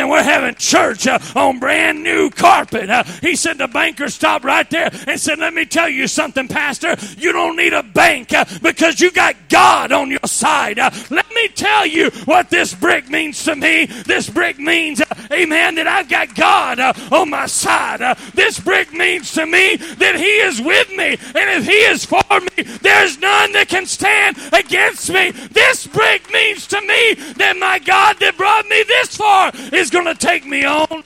and 0.00 0.08
we're 0.08 0.22
having 0.22 0.54
church 0.54 1.06
uh, 1.06 1.18
on 1.36 1.58
brand 1.58 2.02
new 2.02 2.30
carpet. 2.30 2.88
Uh, 2.88 3.04
he 3.20 3.36
said 3.36 3.58
the 3.58 3.68
banker 3.68 4.08
stopped 4.08 4.46
right 4.46 4.68
there 4.70 4.90
and 5.06 5.20
said, 5.20 5.38
Let 5.38 5.52
me 5.52 5.66
tell 5.66 5.90
you 5.90 6.06
something, 6.06 6.48
Pastor. 6.48 6.96
You 7.18 7.32
don't 7.32 7.54
need 7.54 7.74
a 7.74 7.82
bank 7.82 8.32
uh, 8.32 8.46
because 8.62 8.98
you 9.00 9.10
got 9.10 9.36
God 9.50 9.92
on 9.92 10.10
your 10.10 10.20
side. 10.24 10.78
Uh, 10.78 10.90
let 11.10 11.28
me 11.34 11.48
tell 11.48 11.84
you 11.84 12.10
what 12.24 12.48
this 12.48 12.74
brick 12.74 13.10
means 13.10 13.44
to 13.44 13.54
me. 13.54 13.84
This 13.86 14.30
brick 14.30 14.58
means, 14.58 15.02
uh, 15.02 15.14
amen, 15.30 15.74
that 15.74 15.86
I've 15.86 16.08
got 16.08 16.34
God 16.40 16.80
uh, 16.80 16.94
on 17.12 17.28
my 17.28 17.44
side. 17.44 18.00
this 18.34 18.58
brick 18.58 18.92
means 18.94 19.32
to 19.34 19.44
me 19.44 19.76
that 19.76 20.16
He 20.16 20.40
is 20.40 20.58
with 20.60 20.88
me. 20.88 21.10
And 21.10 21.46
if 21.60 21.66
He 21.66 21.72
is 21.72 22.06
for 22.06 22.22
me, 22.30 22.62
there's 22.80 23.18
none 23.18 23.52
that 23.52 23.68
can 23.68 23.84
stand 23.84 24.38
against 24.50 25.10
me. 25.10 25.32
This 25.32 25.86
brick 25.86 26.32
means 26.32 26.66
to 26.68 26.80
me 26.80 27.14
that 27.34 27.56
my 27.58 27.78
God 27.78 28.16
that 28.20 28.38
brought 28.38 28.66
me 28.66 28.82
this 28.84 29.16
far 29.16 29.52
is 29.72 29.90
going 29.90 30.06
to 30.06 30.14
take 30.14 30.46
me 30.46 30.64
on. 30.64 31.04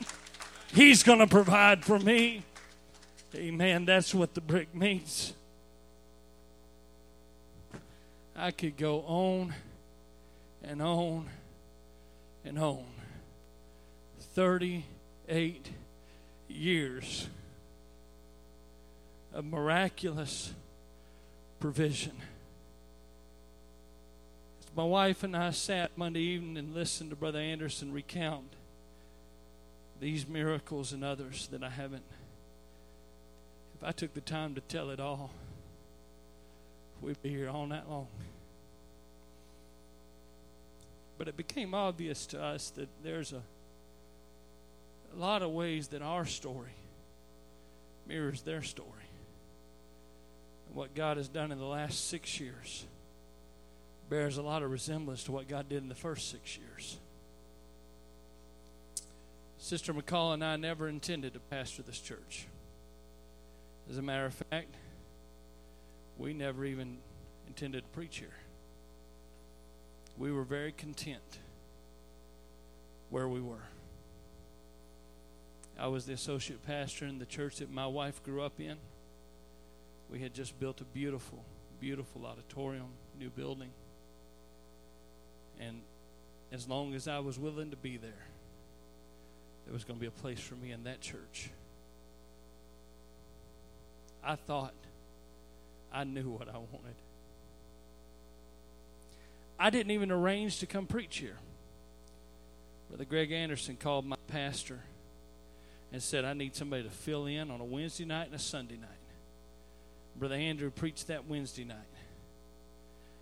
He's 0.72 1.02
going 1.02 1.18
to 1.18 1.26
provide 1.26 1.84
for 1.84 1.98
me. 1.98 2.44
Amen. 3.34 3.84
That's 3.84 4.14
what 4.14 4.34
the 4.34 4.40
brick 4.40 4.72
means. 4.72 5.34
I 8.36 8.52
could 8.52 8.76
go 8.76 9.00
on 9.00 9.54
and 10.62 10.80
on 10.80 11.28
and 12.44 12.58
on. 12.58 12.84
38 15.28 15.70
years 16.48 17.28
of 19.32 19.44
miraculous 19.44 20.52
provision. 21.60 22.12
My 24.76 24.84
wife 24.84 25.22
and 25.22 25.36
I 25.36 25.50
sat 25.50 25.96
Monday 25.96 26.20
evening 26.20 26.56
and 26.56 26.74
listened 26.74 27.10
to 27.10 27.16
Brother 27.16 27.38
Anderson 27.38 27.92
recount 27.92 28.54
these 30.00 30.26
miracles 30.26 30.92
and 30.92 31.04
others 31.04 31.46
that 31.52 31.62
I 31.62 31.70
haven't. 31.70 32.02
If 33.76 33.84
I 33.84 33.92
took 33.92 34.14
the 34.14 34.20
time 34.20 34.54
to 34.56 34.60
tell 34.62 34.90
it 34.90 34.98
all, 34.98 35.30
we'd 37.00 37.22
be 37.22 37.30
here 37.30 37.48
all 37.48 37.66
night 37.66 37.88
long. 37.88 38.08
But 41.16 41.28
it 41.28 41.36
became 41.36 41.72
obvious 41.74 42.26
to 42.26 42.42
us 42.42 42.70
that 42.70 42.88
there's 43.04 43.32
a, 43.32 43.42
a 45.14 45.20
lot 45.20 45.42
of 45.42 45.50
ways 45.50 45.88
that 45.88 46.02
our 46.02 46.24
story 46.24 46.74
mirrors 48.06 48.42
their 48.42 48.62
story. 48.62 48.88
And 50.66 50.76
what 50.76 50.94
God 50.94 51.16
has 51.16 51.28
done 51.28 51.52
in 51.52 51.58
the 51.58 51.64
last 51.64 52.08
six 52.08 52.40
years 52.40 52.84
bears 54.08 54.36
a 54.36 54.42
lot 54.42 54.62
of 54.62 54.70
resemblance 54.70 55.24
to 55.24 55.32
what 55.32 55.48
God 55.48 55.68
did 55.68 55.82
in 55.82 55.88
the 55.88 55.94
first 55.94 56.30
six 56.30 56.58
years. 56.58 56.98
Sister 59.58 59.94
McCall 59.94 60.34
and 60.34 60.44
I 60.44 60.56
never 60.56 60.88
intended 60.88 61.32
to 61.34 61.40
pastor 61.40 61.82
this 61.82 61.98
church. 61.98 62.46
As 63.88 63.98
a 63.98 64.02
matter 64.02 64.26
of 64.26 64.34
fact, 64.50 64.74
we 66.18 66.34
never 66.34 66.64
even 66.64 66.98
intended 67.46 67.82
to 67.82 67.88
preach 67.88 68.18
here. 68.18 68.28
We 70.18 70.32
were 70.32 70.44
very 70.44 70.72
content 70.72 71.38
where 73.10 73.28
we 73.28 73.40
were. 73.40 73.62
I 75.78 75.88
was 75.88 76.06
the 76.06 76.12
associate 76.12 76.64
pastor 76.64 77.06
in 77.06 77.18
the 77.18 77.26
church 77.26 77.56
that 77.56 77.70
my 77.70 77.86
wife 77.86 78.22
grew 78.22 78.42
up 78.42 78.60
in. 78.60 78.76
We 80.08 80.20
had 80.20 80.34
just 80.34 80.58
built 80.60 80.80
a 80.80 80.84
beautiful, 80.84 81.44
beautiful 81.80 82.26
auditorium, 82.26 82.88
new 83.18 83.30
building. 83.30 83.70
And 85.60 85.80
as 86.52 86.68
long 86.68 86.94
as 86.94 87.08
I 87.08 87.18
was 87.18 87.38
willing 87.38 87.70
to 87.70 87.76
be 87.76 87.96
there, 87.96 88.26
there 89.64 89.72
was 89.72 89.84
going 89.84 89.98
to 89.98 90.00
be 90.00 90.06
a 90.06 90.10
place 90.10 90.40
for 90.40 90.54
me 90.54 90.70
in 90.70 90.84
that 90.84 91.00
church. 91.00 91.50
I 94.22 94.36
thought 94.36 94.74
I 95.92 96.04
knew 96.04 96.30
what 96.30 96.48
I 96.48 96.58
wanted. 96.58 96.96
I 99.58 99.70
didn't 99.70 99.92
even 99.92 100.10
arrange 100.10 100.58
to 100.60 100.66
come 100.66 100.86
preach 100.86 101.18
here. 101.18 101.38
Brother 102.88 103.04
Greg 103.04 103.32
Anderson 103.32 103.76
called 103.76 104.04
my 104.04 104.16
pastor 104.28 104.80
and 105.94 106.02
said, 106.02 106.24
I 106.24 106.32
need 106.32 106.56
somebody 106.56 106.82
to 106.82 106.90
fill 106.90 107.26
in 107.26 107.52
on 107.52 107.60
a 107.60 107.64
Wednesday 107.64 108.04
night 108.04 108.26
and 108.26 108.34
a 108.34 108.38
Sunday 108.40 108.74
night. 108.74 108.90
Brother 110.16 110.34
Andrew 110.34 110.68
preached 110.72 111.06
that 111.06 111.28
Wednesday 111.28 111.62
night. 111.62 111.76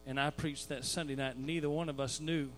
And 0.06 0.18
I 0.18 0.30
preached 0.30 0.70
that 0.70 0.86
Sunday 0.86 1.14
night, 1.14 1.36
and 1.36 1.44
neither 1.44 1.68
one 1.68 1.90
of 1.90 2.00
us 2.00 2.18
knew 2.18 2.48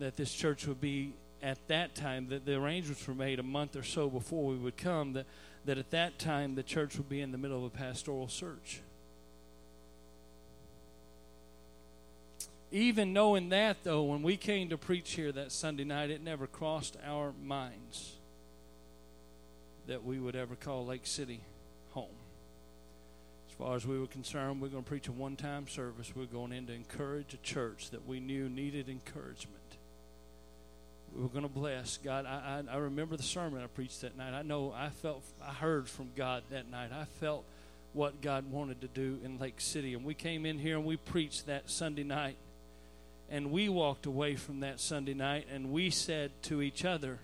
that 0.00 0.16
this 0.16 0.34
church 0.34 0.66
would 0.66 0.80
be 0.80 1.12
at 1.40 1.68
that 1.68 1.94
time 1.94 2.30
that 2.30 2.44
the 2.44 2.56
arrangements 2.56 3.06
were 3.06 3.14
made 3.14 3.38
a 3.38 3.44
month 3.44 3.76
or 3.76 3.84
so 3.84 4.10
before 4.10 4.44
we 4.44 4.56
would 4.56 4.76
come 4.76 5.12
that, 5.12 5.26
that 5.66 5.78
at 5.78 5.92
that 5.92 6.18
time 6.18 6.56
the 6.56 6.64
church 6.64 6.96
would 6.96 7.08
be 7.08 7.20
in 7.20 7.30
the 7.30 7.38
middle 7.38 7.58
of 7.58 7.62
a 7.62 7.70
pastoral 7.70 8.26
search. 8.26 8.80
Even 12.72 13.12
knowing 13.12 13.50
that 13.50 13.84
though 13.84 14.02
when 14.02 14.24
we 14.24 14.36
came 14.36 14.68
to 14.70 14.76
preach 14.76 15.12
here 15.12 15.30
that 15.30 15.52
sunday 15.52 15.84
night 15.84 16.10
it 16.10 16.20
never 16.20 16.48
crossed 16.48 16.96
our 17.06 17.32
minds 17.40 18.15
that 19.86 20.04
we 20.04 20.18
would 20.18 20.36
ever 20.36 20.56
call 20.56 20.86
lake 20.86 21.06
city 21.06 21.40
home 21.90 22.08
As 23.48 23.54
far 23.54 23.76
as 23.76 23.86
we 23.86 23.98
were 23.98 24.06
concerned, 24.06 24.60
we 24.60 24.68
are 24.68 24.70
going 24.70 24.84
to 24.84 24.88
preach 24.88 25.08
a 25.08 25.12
one 25.12 25.36
time 25.36 25.68
service. 25.68 26.14
We 26.14 26.24
are 26.24 26.26
going 26.26 26.52
in 26.52 26.66
to 26.66 26.72
encourage 26.72 27.34
a 27.34 27.38
church 27.38 27.90
that 27.90 28.06
we 28.06 28.20
knew 28.20 28.48
needed 28.48 28.88
encouragement. 28.88 29.62
We 31.14 31.22
were 31.22 31.28
going 31.28 31.44
to 31.44 31.48
bless. 31.48 31.98
God, 31.98 32.26
I, 32.26 32.62
I, 32.68 32.74
I 32.74 32.76
remember 32.76 33.16
the 33.16 33.22
sermon 33.22 33.62
I 33.62 33.68
preached 33.68 34.02
that 34.02 34.18
night. 34.18 34.34
I 34.34 34.42
know 34.42 34.74
I 34.76 34.90
felt, 34.90 35.22
I 35.42 35.52
heard 35.52 35.88
from 35.88 36.10
God 36.14 36.42
that 36.50 36.70
night. 36.70 36.90
I 36.92 37.04
felt 37.20 37.44
what 37.94 38.20
God 38.20 38.50
wanted 38.50 38.82
to 38.82 38.88
do 38.88 39.18
in 39.24 39.38
Lake 39.38 39.58
City. 39.60 39.94
And 39.94 40.04
we 40.04 40.12
came 40.12 40.44
in 40.44 40.58
here 40.58 40.76
and 40.76 40.84
we 40.84 40.98
preached 40.98 41.46
that 41.46 41.70
Sunday 41.70 42.04
night. 42.04 42.36
And 43.30 43.50
we 43.50 43.70
walked 43.70 44.04
away 44.04 44.36
from 44.36 44.60
that 44.60 44.78
Sunday 44.78 45.14
night 45.14 45.46
and 45.50 45.72
we 45.72 45.88
said 45.88 46.30
to 46.42 46.60
each 46.60 46.84
other, 46.84 47.18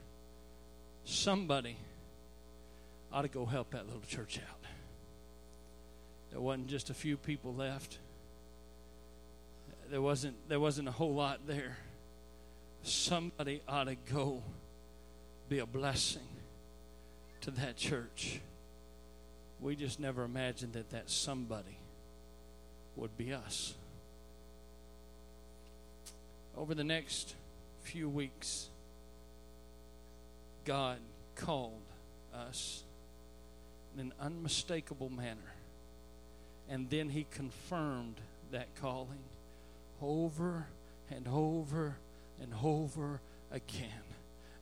somebody 1.04 1.76
ought 3.12 3.22
to 3.22 3.28
go 3.28 3.44
help 3.44 3.70
that 3.72 3.86
little 3.86 4.02
church 4.02 4.38
out. 4.48 4.58
There 6.30 6.40
wasn't 6.40 6.68
just 6.68 6.88
a 6.88 6.94
few 6.94 7.16
people 7.16 7.54
left. 7.54 7.98
There 9.90 10.00
wasn't 10.00 10.36
there 10.48 10.60
wasn't 10.60 10.88
a 10.88 10.92
whole 10.92 11.14
lot 11.14 11.40
there. 11.46 11.76
Somebody 12.82 13.60
ought 13.68 13.84
to 13.84 13.94
go 13.94 14.42
be 15.48 15.58
a 15.58 15.66
blessing 15.66 16.26
to 17.42 17.50
that 17.50 17.76
church. 17.76 18.40
We 19.60 19.76
just 19.76 20.00
never 20.00 20.24
imagined 20.24 20.72
that 20.72 20.90
that 20.90 21.10
somebody 21.10 21.76
would 22.96 23.16
be 23.16 23.32
us. 23.32 23.74
Over 26.56 26.74
the 26.74 26.84
next 26.84 27.34
few 27.82 28.08
weeks, 28.08 28.68
God 30.64 30.98
called 31.34 31.82
us 32.34 32.82
in 33.94 34.00
an 34.00 34.12
unmistakable 34.20 35.10
manner 35.10 35.52
and 36.68 36.88
then 36.88 37.08
he 37.10 37.26
confirmed 37.30 38.16
that 38.50 38.74
calling 38.80 39.18
over 40.00 40.66
and 41.10 41.28
over 41.28 41.96
and 42.40 42.52
over 42.62 43.20
again 43.50 43.88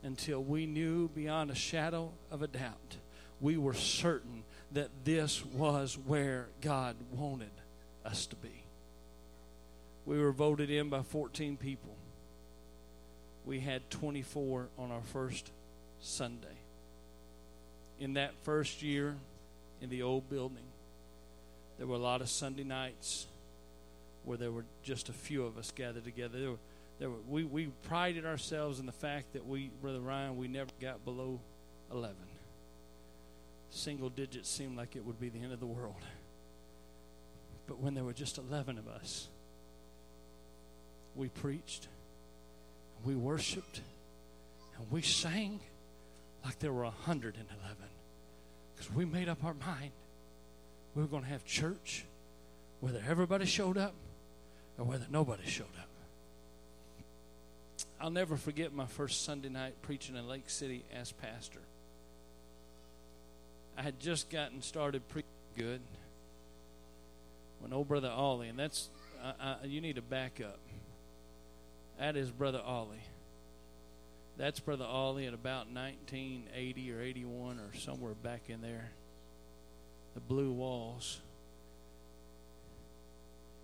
until 0.03 0.43
we 0.43 0.65
knew 0.65 1.07
beyond 1.09 1.51
a 1.51 1.55
shadow 1.55 2.11
of 2.29 2.41
a 2.41 2.47
doubt, 2.47 2.97
we 3.39 3.55
were 3.55 3.73
certain 3.73 4.43
that 4.73 4.89
this 5.05 5.45
was 5.45 5.97
where 6.05 6.47
God 6.61 6.95
wanted 7.11 7.51
us 8.05 8.25
to 8.27 8.35
be. 8.35 8.63
We 10.05 10.19
were 10.19 10.31
voted 10.31 10.69
in 10.69 10.89
by 10.89 11.03
14 11.03 11.57
people. 11.57 11.95
We 13.45 13.59
had 13.59 13.89
24 13.89 14.67
on 14.77 14.91
our 14.91 15.01
first 15.01 15.51
Sunday. 15.99 16.60
In 18.01 18.13
that 18.13 18.33
first 18.41 18.81
year 18.81 19.15
in 19.79 19.91
the 19.91 20.01
old 20.01 20.27
building, 20.27 20.65
there 21.77 21.85
were 21.85 21.95
a 21.95 21.99
lot 21.99 22.21
of 22.21 22.29
Sunday 22.29 22.63
nights 22.63 23.27
where 24.23 24.39
there 24.39 24.51
were 24.51 24.65
just 24.81 25.07
a 25.09 25.13
few 25.13 25.45
of 25.45 25.55
us 25.55 25.69
gathered 25.69 26.03
together. 26.03 26.39
There 26.39 26.49
were, 26.49 26.57
there 26.97 27.09
were, 27.11 27.19
we, 27.29 27.43
we 27.43 27.67
prided 27.83 28.25
ourselves 28.25 28.79
in 28.79 28.87
the 28.87 28.91
fact 28.91 29.33
that 29.33 29.45
we, 29.45 29.69
Brother 29.83 29.99
Ryan, 29.99 30.35
we 30.35 30.47
never 30.47 30.71
got 30.81 31.05
below 31.05 31.39
11. 31.91 32.15
Single 33.69 34.09
digits 34.09 34.49
seemed 34.49 34.77
like 34.77 34.95
it 34.95 35.05
would 35.05 35.19
be 35.19 35.29
the 35.29 35.39
end 35.39 35.53
of 35.53 35.59
the 35.59 35.67
world. 35.67 36.01
But 37.67 37.77
when 37.77 37.93
there 37.93 38.03
were 38.03 38.13
just 38.13 38.39
11 38.39 38.79
of 38.79 38.87
us, 38.87 39.27
we 41.15 41.29
preached, 41.29 41.87
we 43.05 43.13
worshiped, 43.13 43.81
and 44.75 44.89
we 44.89 45.03
sang 45.03 45.59
like 46.43 46.57
there 46.57 46.73
were 46.73 46.83
111 46.83 47.90
because 48.81 48.95
we 48.95 49.05
made 49.05 49.29
up 49.29 49.43
our 49.43 49.53
mind 49.53 49.91
we 50.95 51.01
were 51.01 51.07
going 51.07 51.23
to 51.23 51.29
have 51.29 51.45
church 51.45 52.05
whether 52.79 53.01
everybody 53.07 53.45
showed 53.45 53.77
up 53.77 53.93
or 54.77 54.85
whether 54.85 55.05
nobody 55.11 55.45
showed 55.45 55.65
up. 55.79 55.87
I'll 57.99 58.09
never 58.09 58.35
forget 58.35 58.73
my 58.73 58.87
first 58.87 59.23
Sunday 59.23 59.49
night 59.49 59.75
preaching 59.83 60.15
in 60.15 60.27
Lake 60.27 60.49
City 60.49 60.83
as 60.91 61.11
pastor. 61.11 61.59
I 63.77 63.83
had 63.83 63.99
just 63.99 64.31
gotten 64.31 64.63
started 64.63 65.07
preaching 65.09 65.29
good 65.55 65.81
when 67.59 67.71
old 67.73 67.87
brother 67.87 68.09
Ollie, 68.09 68.47
and 68.47 68.57
that's 68.57 68.89
uh, 69.23 69.33
uh, 69.39 69.55
you 69.63 69.81
need 69.81 69.97
to 69.97 70.01
back 70.01 70.41
up. 70.43 70.59
That 71.99 72.15
is 72.15 72.31
brother 72.31 72.61
Ollie. 72.65 73.03
That's 74.37 74.59
brother 74.59 74.85
Ollie 74.85 75.27
at 75.27 75.33
about 75.33 75.67
1980 75.71 76.93
or 76.93 77.01
81 77.01 77.59
or 77.59 77.77
somewhere 77.77 78.13
back 78.13 78.49
in 78.49 78.61
there. 78.61 78.91
The 80.13 80.19
blue 80.19 80.51
walls. 80.51 81.21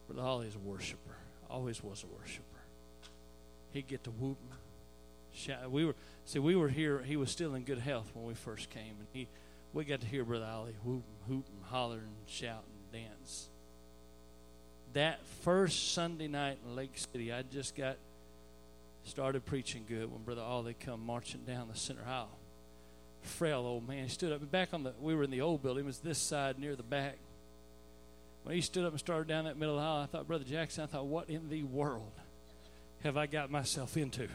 Brother 0.07 0.27
Ollie 0.27 0.47
is 0.47 0.55
a 0.55 0.59
worshiper. 0.59 1.17
Always 1.49 1.83
was 1.83 2.03
a 2.03 2.07
worshiper. 2.07 2.43
He'd 3.71 3.87
get 3.87 4.03
to 4.05 4.11
whoop, 4.11 4.37
shout. 5.33 5.69
We 5.71 5.85
were 5.85 5.95
see 6.25 6.39
we 6.39 6.55
were 6.55 6.69
here. 6.69 6.99
He 6.99 7.15
was 7.15 7.29
still 7.31 7.55
in 7.55 7.63
good 7.63 7.79
health 7.79 8.11
when 8.13 8.25
we 8.25 8.33
first 8.33 8.69
came, 8.69 8.95
and 8.99 9.07
he 9.11 9.27
we 9.73 9.85
got 9.85 10.01
to 10.01 10.07
hear 10.07 10.23
Brother 10.23 10.45
Ollie 10.45 10.75
whoop, 10.83 11.03
hoop, 11.27 11.45
and 11.53 11.63
holler 11.65 11.99
and 11.99 12.15
shout 12.27 12.63
and 12.65 13.03
dance. 13.03 13.49
That 14.93 15.25
first 15.43 15.93
Sunday 15.93 16.27
night 16.27 16.59
in 16.65 16.75
Lake 16.75 16.97
City, 16.97 17.31
I 17.31 17.43
just 17.43 17.75
got 17.75 17.97
started 19.07 19.45
preaching 19.45 19.85
good 19.87 20.11
when 20.11 20.23
Brother 20.23 20.41
Ollie 20.41 20.75
come 20.79 21.05
marching 21.05 21.41
down 21.45 21.69
the 21.69 21.77
center 21.77 22.03
aisle. 22.07 22.37
Frail 23.21 23.59
old 23.59 23.87
man. 23.87 24.03
He 24.03 24.09
stood 24.09 24.31
up 24.31 24.51
back 24.51 24.69
on 24.73 24.83
the. 24.83 24.93
We 24.99 25.15
were 25.15 25.23
in 25.23 25.31
the 25.31 25.41
old 25.41 25.63
building. 25.63 25.83
It 25.83 25.87
was 25.87 25.99
this 25.99 26.19
side 26.19 26.59
near 26.59 26.75
the 26.75 26.83
back. 26.83 27.17
When 28.43 28.55
he 28.55 28.61
stood 28.61 28.85
up 28.85 28.91
and 28.91 28.99
started 28.99 29.27
down 29.27 29.45
that 29.45 29.57
middle 29.57 29.77
aisle, 29.77 30.03
I 30.03 30.05
thought, 30.05 30.27
Brother 30.27 30.45
Jackson, 30.45 30.83
I 30.83 30.87
thought, 30.87 31.05
what 31.05 31.29
in 31.29 31.49
the 31.49 31.63
world 31.63 32.11
have 33.03 33.17
I 33.17 33.27
got 33.27 33.51
myself 33.51 33.97
into? 33.97 34.29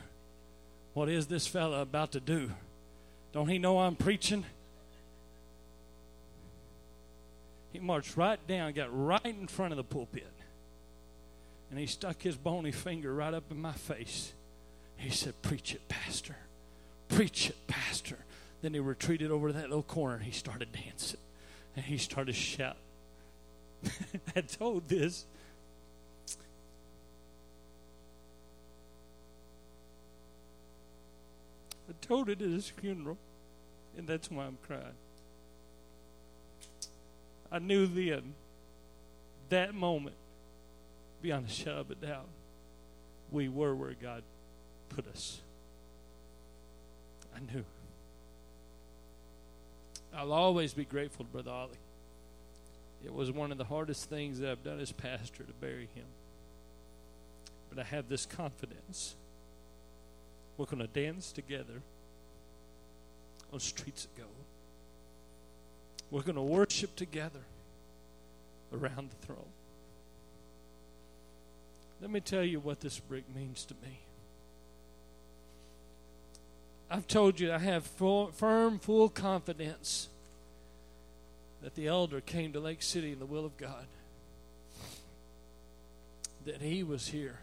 What 0.92 1.08
is 1.08 1.26
this 1.26 1.46
fella 1.46 1.80
about 1.80 2.12
to 2.12 2.20
do? 2.20 2.50
Don't 3.32 3.48
he 3.48 3.58
know 3.58 3.78
I'm 3.78 3.96
preaching? 3.96 4.44
He 7.72 7.78
marched 7.78 8.18
right 8.18 8.38
down, 8.46 8.72
got 8.72 8.90
right 8.92 9.24
in 9.24 9.48
front 9.48 9.72
of 9.72 9.78
the 9.78 9.84
pulpit, 9.84 10.30
and 11.70 11.78
he 11.78 11.86
stuck 11.86 12.20
his 12.20 12.36
bony 12.36 12.70
finger 12.70 13.14
right 13.14 13.32
up 13.32 13.50
in 13.50 13.60
my 13.62 13.72
face. 13.72 14.34
He 15.02 15.10
said, 15.10 15.42
Preach 15.42 15.74
it, 15.74 15.88
Pastor. 15.88 16.36
Preach 17.08 17.50
it, 17.50 17.66
Pastor. 17.66 18.18
Then 18.62 18.72
he 18.72 18.78
retreated 18.78 19.32
over 19.32 19.48
to 19.48 19.52
that 19.54 19.68
little 19.68 19.82
corner 19.82 20.14
and 20.14 20.24
he 20.24 20.30
started 20.30 20.68
dancing. 20.72 21.18
And 21.74 21.84
he 21.84 21.98
started 21.98 22.36
shouting. 22.36 22.78
I 24.36 24.42
told 24.42 24.88
this. 24.88 25.26
I 31.88 31.94
told 32.00 32.28
it 32.28 32.40
at 32.40 32.48
his 32.48 32.68
funeral, 32.68 33.18
and 33.98 34.06
that's 34.06 34.30
why 34.30 34.44
I'm 34.44 34.56
crying. 34.66 34.84
I 37.50 37.58
knew 37.58 37.86
then, 37.86 38.34
that 39.48 39.74
moment, 39.74 40.16
beyond 41.20 41.48
a 41.48 41.50
shadow 41.50 41.80
of 41.80 41.90
a 41.90 41.96
doubt, 41.96 42.28
we 43.30 43.48
were 43.48 43.74
where 43.74 43.94
God 44.00 44.22
put 44.94 45.06
us. 45.08 45.40
I 47.34 47.40
knew. 47.40 47.64
I'll 50.14 50.32
always 50.32 50.74
be 50.74 50.84
grateful 50.84 51.24
to 51.24 51.30
Brother 51.30 51.50
Ollie. 51.50 51.70
It 53.04 53.12
was 53.12 53.30
one 53.30 53.50
of 53.50 53.58
the 53.58 53.64
hardest 53.64 54.08
things 54.08 54.38
that 54.38 54.50
I've 54.50 54.62
done 54.62 54.78
as 54.78 54.92
pastor 54.92 55.42
to 55.42 55.52
bury 55.54 55.88
him. 55.94 56.04
But 57.68 57.80
I 57.80 57.84
have 57.84 58.08
this 58.08 58.26
confidence. 58.26 59.14
We're 60.56 60.66
going 60.66 60.78
to 60.78 60.86
dance 60.86 61.32
together 61.32 61.82
on 63.52 63.60
streets 63.60 64.04
of 64.04 64.16
gold. 64.16 64.28
We're 66.10 66.22
going 66.22 66.36
to 66.36 66.42
worship 66.42 66.94
together 66.94 67.40
around 68.72 69.10
the 69.10 69.26
throne. 69.26 69.48
Let 72.00 72.10
me 72.10 72.20
tell 72.20 72.44
you 72.44 72.60
what 72.60 72.80
this 72.80 72.98
brick 72.98 73.24
means 73.34 73.64
to 73.66 73.74
me. 73.82 73.98
I've 76.92 77.06
told 77.06 77.40
you 77.40 77.50
I 77.50 77.58
have 77.58 77.86
full, 77.86 78.26
firm, 78.32 78.78
full 78.78 79.08
confidence 79.08 80.08
that 81.62 81.74
the 81.74 81.86
elder 81.86 82.20
came 82.20 82.52
to 82.52 82.60
Lake 82.60 82.82
City 82.82 83.12
in 83.12 83.18
the 83.18 83.24
will 83.24 83.46
of 83.46 83.56
God. 83.56 83.86
That 86.44 86.60
he 86.60 86.82
was 86.82 87.08
here 87.08 87.38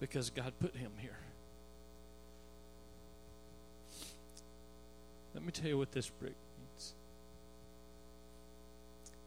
because 0.00 0.30
God 0.30 0.54
put 0.58 0.74
him 0.74 0.92
here. 0.96 1.18
Let 5.34 5.44
me 5.44 5.52
tell 5.52 5.68
you 5.68 5.76
what 5.76 5.92
this 5.92 6.08
brick 6.08 6.36
means. 6.58 6.94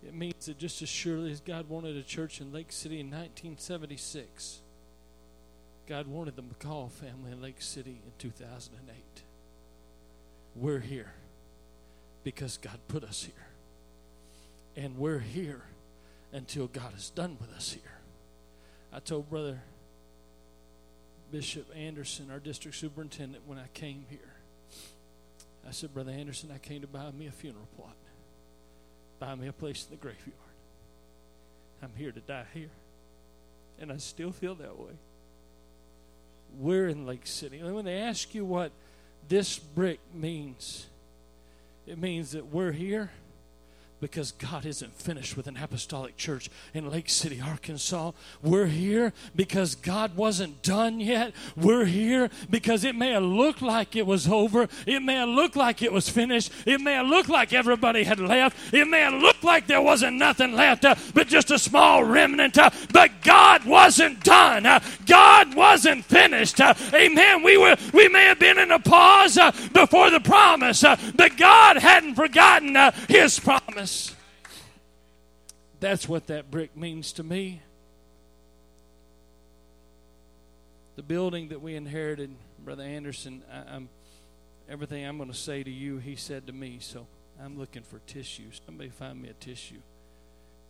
It 0.04 0.16
means 0.16 0.48
that 0.48 0.58
just 0.58 0.82
as 0.82 0.90
surely 0.90 1.32
as 1.32 1.40
God 1.40 1.70
wanted 1.70 1.98
a 1.98 2.04
church 2.04 2.42
in 2.42 2.52
Lake 2.52 2.72
City 2.72 3.00
in 3.00 3.12
1976, 3.12 4.62
God 5.92 6.08
wanted 6.08 6.38
the 6.38 6.42
McCall 6.42 6.90
family 6.90 7.34
in 7.34 7.42
Lake 7.42 7.62
City 7.62 8.00
in 8.06 8.14
2008. 8.18 8.96
We're 10.56 10.80
here 10.80 11.12
because 12.24 12.56
God 12.56 12.80
put 12.88 13.04
us 13.04 13.26
here. 13.26 13.48
And 14.82 14.98
we're 14.98 15.20
here 15.20 15.64
until 16.32 16.68
God 16.68 16.96
is 16.96 17.10
done 17.10 17.36
with 17.42 17.54
us 17.54 17.74
here. 17.74 17.92
I 18.94 19.00
told 19.00 19.30
Brother 19.30 19.64
Bishop 21.30 21.68
Anderson, 21.76 22.32
our 22.32 22.40
district 22.40 22.78
superintendent, 22.78 23.44
when 23.46 23.58
I 23.58 23.68
came 23.74 24.06
here, 24.10 24.36
I 25.68 25.72
said, 25.72 25.94
Brother 25.94 26.14
Anderson, 26.14 26.52
I 26.56 26.60
came 26.60 26.80
to 26.80 26.88
buy 26.88 27.12
me 27.12 27.28
a 27.28 27.32
funeral 27.32 27.68
plot, 27.76 27.98
buy 29.20 29.36
me 29.36 29.50
a 29.50 29.54
place 29.54 29.84
in 29.84 29.92
the 29.92 30.02
graveyard. 30.02 30.38
I'm 31.84 31.92
here 31.98 32.14
to 32.14 32.22
die 32.22 32.46
here. 32.54 32.72
And 33.78 33.92
I 33.92 33.98
still 33.98 34.32
feel 34.32 34.56
that 34.56 34.80
way 34.80 34.94
we're 36.58 36.88
in 36.88 37.06
Lake 37.06 37.28
City. 37.28 37.60
And 37.60 37.76
when 37.76 37.86
they 37.86 38.00
ask 38.00 38.34
you 38.34 38.46
what 38.46 38.72
this 39.28 39.58
brick 39.58 40.00
means, 40.14 40.88
it 41.88 41.98
means 41.98 42.32
that 42.32 42.48
we're 42.48 42.72
here 42.72 43.12
because 44.02 44.32
God 44.32 44.66
isn't 44.66 44.94
finished 44.96 45.38
with 45.38 45.46
an 45.46 45.58
apostolic 45.58 46.18
church 46.18 46.50
in 46.74 46.90
Lake 46.90 47.08
City, 47.08 47.40
Arkansas. 47.40 48.12
We're 48.42 48.66
here 48.66 49.14
because 49.36 49.76
God 49.76 50.18
wasn't 50.18 50.64
done 50.64 51.00
yet. 51.00 51.34
We're 51.56 51.86
here 51.86 52.32
because 52.50 52.84
it 52.84 52.96
may 52.96 53.12
have 53.12 53.24
looked 53.24 53.62
like 53.62 53.96
it 53.96 54.08
was 54.08 54.28
over. 54.28 54.68
It 54.88 55.02
may 55.02 55.14
have 55.14 55.30
looked 55.30 55.56
like 55.56 55.84
it 55.84 55.94
was 55.94 56.10
finished. 56.10 56.52
It 56.66 56.82
may 56.82 56.94
have 56.94 57.06
looked 57.06 57.30
like 57.30 57.54
everybody 57.54 58.04
had 58.04 58.20
left. 58.20 58.74
It 58.74 58.88
may 58.88 59.02
have 59.02 59.14
looked 59.14 59.44
like 59.44 59.68
there 59.68 59.82
wasn't 59.82 60.18
nothing 60.18 60.54
left, 60.54 60.84
uh, 60.84 60.96
but 61.14 61.28
just 61.28 61.52
a 61.52 61.60
small 61.60 62.04
remnant. 62.04 62.58
Uh, 62.58 62.72
but 62.92 63.12
God 63.22 63.66
wasn't 63.66 64.24
done. 64.24 64.66
Uh, 64.66 64.80
God 65.06 65.54
wasn't 65.56 66.06
finished. 66.06 66.60
Uh, 66.60 66.74
amen. 66.94 67.44
We 67.44 67.58
were 67.58 67.78
we 67.94 68.08
may 68.08 68.24
have 68.24 68.40
been 68.40 68.58
in 68.58 68.72
a 68.72 68.80
pause 68.80 69.38
uh, 69.38 69.52
before 69.74 70.10
the 70.10 70.20
promise, 70.20 70.84
uh, 70.84 70.96
but 71.16 71.38
God 71.38 71.78
hadn't 71.78 72.16
forgotten 72.16 72.76
his 73.08 73.40
promise. 73.40 73.91
That's 75.82 76.08
what 76.08 76.28
that 76.28 76.52
brick 76.52 76.78
means 76.78 77.12
to 77.14 77.24
me. 77.24 77.60
The 80.96 81.02
building 81.02 81.50
that 81.50 81.60
we 81.60 81.76
inherited, 81.76 82.30
Brother 82.64 82.84
Anderson, 82.84 83.42
I, 83.52 83.76
am 83.76 83.90
everything 84.70 85.04
I'm 85.04 85.18
going 85.18 85.32
to 85.32 85.36
say 85.36 85.64
to 85.64 85.72
you, 85.72 85.98
he 85.98 86.16
said 86.16 86.46
to 86.48 86.54
me. 86.54 86.78
So 86.80 87.08
I'm 87.44 87.58
looking 87.58 87.82
for 87.82 87.98
tissue. 88.06 88.52
Somebody 88.64 88.90
find 88.90 89.20
me 89.20 89.30
a 89.30 89.34
tissue 89.34 89.82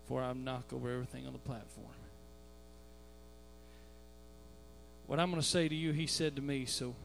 before 0.04 0.24
I 0.24 0.32
knock 0.32 0.72
over 0.72 0.90
everything 0.90 1.28
on 1.28 1.34
the 1.34 1.40
platform. 1.40 1.88
What 5.08 5.20
I'm 5.20 5.30
going 5.30 5.42
to 5.42 5.48
say 5.48 5.68
to 5.68 5.76
you, 5.76 5.92
he 5.92 6.08
said 6.08 6.38
to 6.38 6.42
me. 6.42 6.64
So 6.64 6.96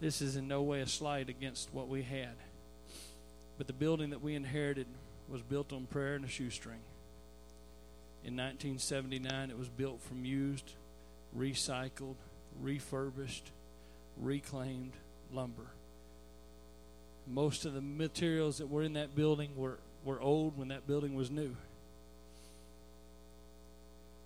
this 0.00 0.22
is 0.22 0.36
in 0.36 0.48
no 0.48 0.62
way 0.62 0.80
a 0.80 0.86
slight 0.86 1.28
against 1.28 1.68
what 1.74 1.88
we 1.88 2.00
had. 2.00 2.36
But 3.58 3.66
the 3.66 3.74
building 3.74 4.10
that 4.10 4.22
we 4.22 4.34
inherited 4.34 4.86
was 5.30 5.42
built 5.42 5.72
on 5.72 5.86
prayer 5.86 6.14
and 6.14 6.24
a 6.24 6.28
shoestring. 6.28 6.80
In 8.24 8.36
1979, 8.36 9.50
it 9.50 9.58
was 9.58 9.68
built 9.68 10.02
from 10.02 10.24
used, 10.24 10.72
recycled, 11.36 12.16
refurbished, 12.60 13.50
reclaimed 14.18 14.92
lumber. 15.32 15.70
Most 17.26 17.64
of 17.64 17.74
the 17.74 17.80
materials 17.80 18.58
that 18.58 18.66
were 18.66 18.82
in 18.82 18.94
that 18.94 19.14
building 19.14 19.50
were, 19.56 19.78
were 20.04 20.20
old 20.20 20.58
when 20.58 20.68
that 20.68 20.86
building 20.86 21.14
was 21.14 21.30
new. 21.30 21.56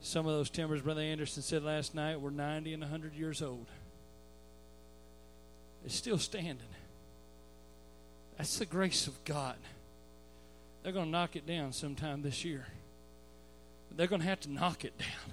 Some 0.01 0.27
of 0.27 0.33
those 0.33 0.51
timbers, 0.51 0.83
Brother 0.83 1.01
Anderson 1.01 1.43
said 1.43 1.63
last 1.63 1.95
night, 1.95 2.21
were 2.21 2.31
90 2.31 2.75
and 2.75 2.83
100 2.83 3.15
years 3.15 3.41
old. 3.41 3.67
It's 5.85 5.95
still 5.95 6.19
standing. 6.19 6.67
That's 8.37 8.59
the 8.59 8.67
grace 8.67 9.07
of 9.07 9.23
God. 9.25 9.57
They're 10.85 10.93
going 10.93 11.07
to 11.07 11.11
knock 11.11 11.35
it 11.35 11.47
down 11.47 11.73
sometime 11.73 12.21
this 12.21 12.45
year. 12.45 12.67
But 13.89 13.97
they're 13.97 14.07
going 14.07 14.21
to 14.21 14.29
have 14.29 14.41
to 14.41 14.53
knock 14.53 14.85
it 14.85 14.97
down. 14.99 15.33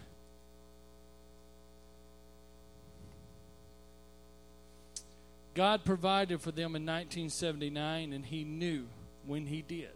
God 5.54 5.84
provided 5.84 6.39
for 6.39 6.52
them 6.52 6.78
in 6.78 6.86
1979, 6.86 8.14
and 8.14 8.26
He 8.26 8.45
knew 8.45 8.86
when 9.26 9.45
He 9.45 9.62
did 9.62 9.91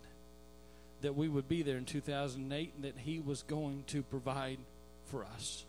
that 1.00 1.16
we 1.16 1.30
would 1.30 1.48
be 1.48 1.64
there 1.64 1.78
in 1.78 1.86
2008 1.86 2.74
and 2.76 2.84
that 2.84 2.98
He 2.98 3.22
was 3.22 3.42
going 3.42 3.86
to 3.88 4.04
provide 4.04 4.58
for 5.06 5.24
us. 5.24 5.64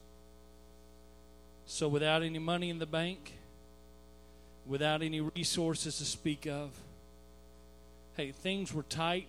So, 1.67 1.87
without 1.87 2.25
any 2.25 2.41
money 2.41 2.71
in 2.71 2.81
the 2.81 2.87
bank, 2.87 3.35
without 4.67 5.03
any 5.03 5.21
resources 5.21 5.99
to 5.99 6.05
speak 6.05 6.47
of, 6.47 6.71
hey, 8.17 8.33
things 8.33 8.75
were 8.75 8.83
tight 8.83 9.29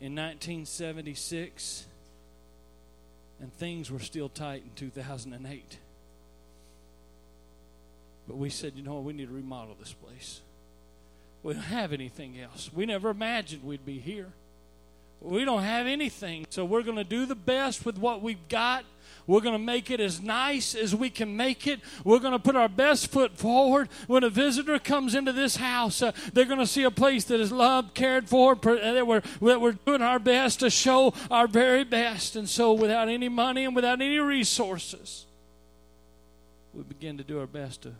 in 0.00 0.14
1976, 0.14 1.84
and 3.40 3.52
things 3.54 3.90
were 3.90 3.98
still 3.98 4.28
tight 4.28 4.62
in 4.62 4.70
2008. 4.74 5.78
But 8.26 8.36
we 8.36 8.48
said, 8.48 8.72
you 8.76 8.82
know 8.82 8.94
what, 8.94 9.04
we 9.04 9.12
need 9.12 9.28
to 9.28 9.34
remodel 9.34 9.76
this 9.78 9.92
place. 9.92 10.40
We 11.42 11.54
don't 11.54 11.62
have 11.62 11.92
anything 11.92 12.40
else. 12.40 12.70
We 12.72 12.86
never 12.86 13.10
imagined 13.10 13.64
we'd 13.64 13.84
be 13.84 13.98
here. 13.98 14.32
We 15.20 15.44
don't 15.44 15.62
have 15.62 15.86
anything, 15.86 16.46
so 16.48 16.64
we're 16.64 16.82
going 16.82 16.96
to 16.96 17.04
do 17.04 17.26
the 17.26 17.34
best 17.34 17.84
with 17.84 17.98
what 17.98 18.22
we've 18.22 18.48
got. 18.48 18.84
We're 19.26 19.42
going 19.42 19.54
to 19.54 19.58
make 19.64 19.90
it 19.90 20.00
as 20.00 20.20
nice 20.20 20.74
as 20.74 20.94
we 20.96 21.10
can 21.10 21.36
make 21.36 21.66
it. 21.66 21.80
We're 22.04 22.18
going 22.18 22.32
to 22.32 22.38
put 22.38 22.56
our 22.56 22.68
best 22.68 23.08
foot 23.08 23.36
forward. 23.36 23.88
When 24.06 24.24
a 24.24 24.30
visitor 24.30 24.78
comes 24.78 25.14
into 25.14 25.32
this 25.32 25.56
house, 25.56 26.02
uh, 26.02 26.12
they're 26.32 26.46
going 26.46 26.58
to 26.58 26.66
see 26.66 26.84
a 26.84 26.90
place 26.90 27.24
that 27.24 27.38
is 27.38 27.52
loved, 27.52 27.94
cared 27.94 28.28
for, 28.28 28.54
that 28.56 29.06
we're, 29.06 29.20
that 29.42 29.60
we're 29.60 29.72
doing 29.72 30.02
our 30.02 30.18
best 30.18 30.60
to 30.60 30.70
show 30.70 31.12
our 31.30 31.46
very 31.46 31.84
best. 31.84 32.34
And 32.34 32.48
so, 32.48 32.72
without 32.72 33.08
any 33.08 33.28
money 33.28 33.64
and 33.64 33.76
without 33.76 34.00
any 34.00 34.18
resources, 34.18 35.26
we 36.72 36.82
begin 36.82 37.18
to 37.18 37.24
do 37.24 37.38
our 37.40 37.46
best 37.46 37.82
to 37.82 37.92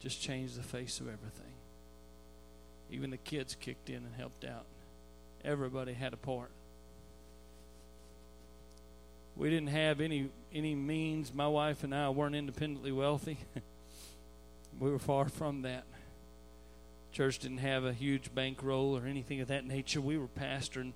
just 0.00 0.22
change 0.22 0.54
the 0.54 0.62
face 0.62 0.98
of 0.98 1.06
everything. 1.06 1.52
Even 2.90 3.10
the 3.10 3.18
kids 3.18 3.54
kicked 3.54 3.90
in 3.90 3.96
and 3.96 4.14
helped 4.16 4.44
out. 4.44 4.64
Everybody 5.48 5.94
had 5.94 6.12
a 6.12 6.18
part. 6.18 6.50
We 9.34 9.48
didn't 9.48 9.70
have 9.70 10.02
any 10.02 10.28
any 10.52 10.74
means. 10.74 11.32
My 11.32 11.48
wife 11.48 11.84
and 11.84 11.94
I 11.94 12.10
weren't 12.10 12.34
independently 12.34 12.92
wealthy. 12.92 13.38
we 14.78 14.90
were 14.90 14.98
far 14.98 15.30
from 15.30 15.62
that. 15.62 15.84
Church 17.12 17.38
didn't 17.38 17.58
have 17.58 17.84
a 17.84 17.94
huge 17.94 18.34
bankroll 18.34 18.94
or 18.94 19.06
anything 19.06 19.40
of 19.40 19.48
that 19.48 19.64
nature. 19.64 20.02
We 20.02 20.18
were 20.18 20.28
pastoring 20.28 20.92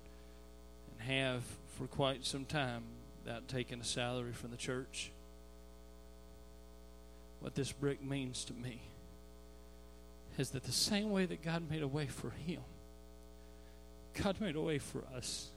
and 0.91 1.01
have 1.01 1.45
for 1.79 1.87
quite 1.87 2.27
some 2.27 2.45
time 2.45 2.83
without 3.25 3.49
taking 3.49 3.81
a 3.81 3.85
salary 3.85 4.35
from 4.35 4.51
the 4.51 4.59
church. 4.59 5.13
What 7.41 7.55
this 7.55 7.73
brick 7.73 8.05
means 8.05 8.45
to 8.45 8.53
me 8.53 8.83
is 10.37 10.51
that 10.51 10.65
the 10.65 10.73
same 10.73 11.11
way 11.11 11.25
that 11.25 11.43
God 11.43 11.71
made 11.71 11.83
a 11.83 11.89
way 11.89 12.07
for 12.07 12.29
him, 12.29 12.61
God 14.15 14.41
made 14.41 14.57
a 14.57 14.61
way 14.61 14.79
for 14.79 15.03
us. 15.17 15.49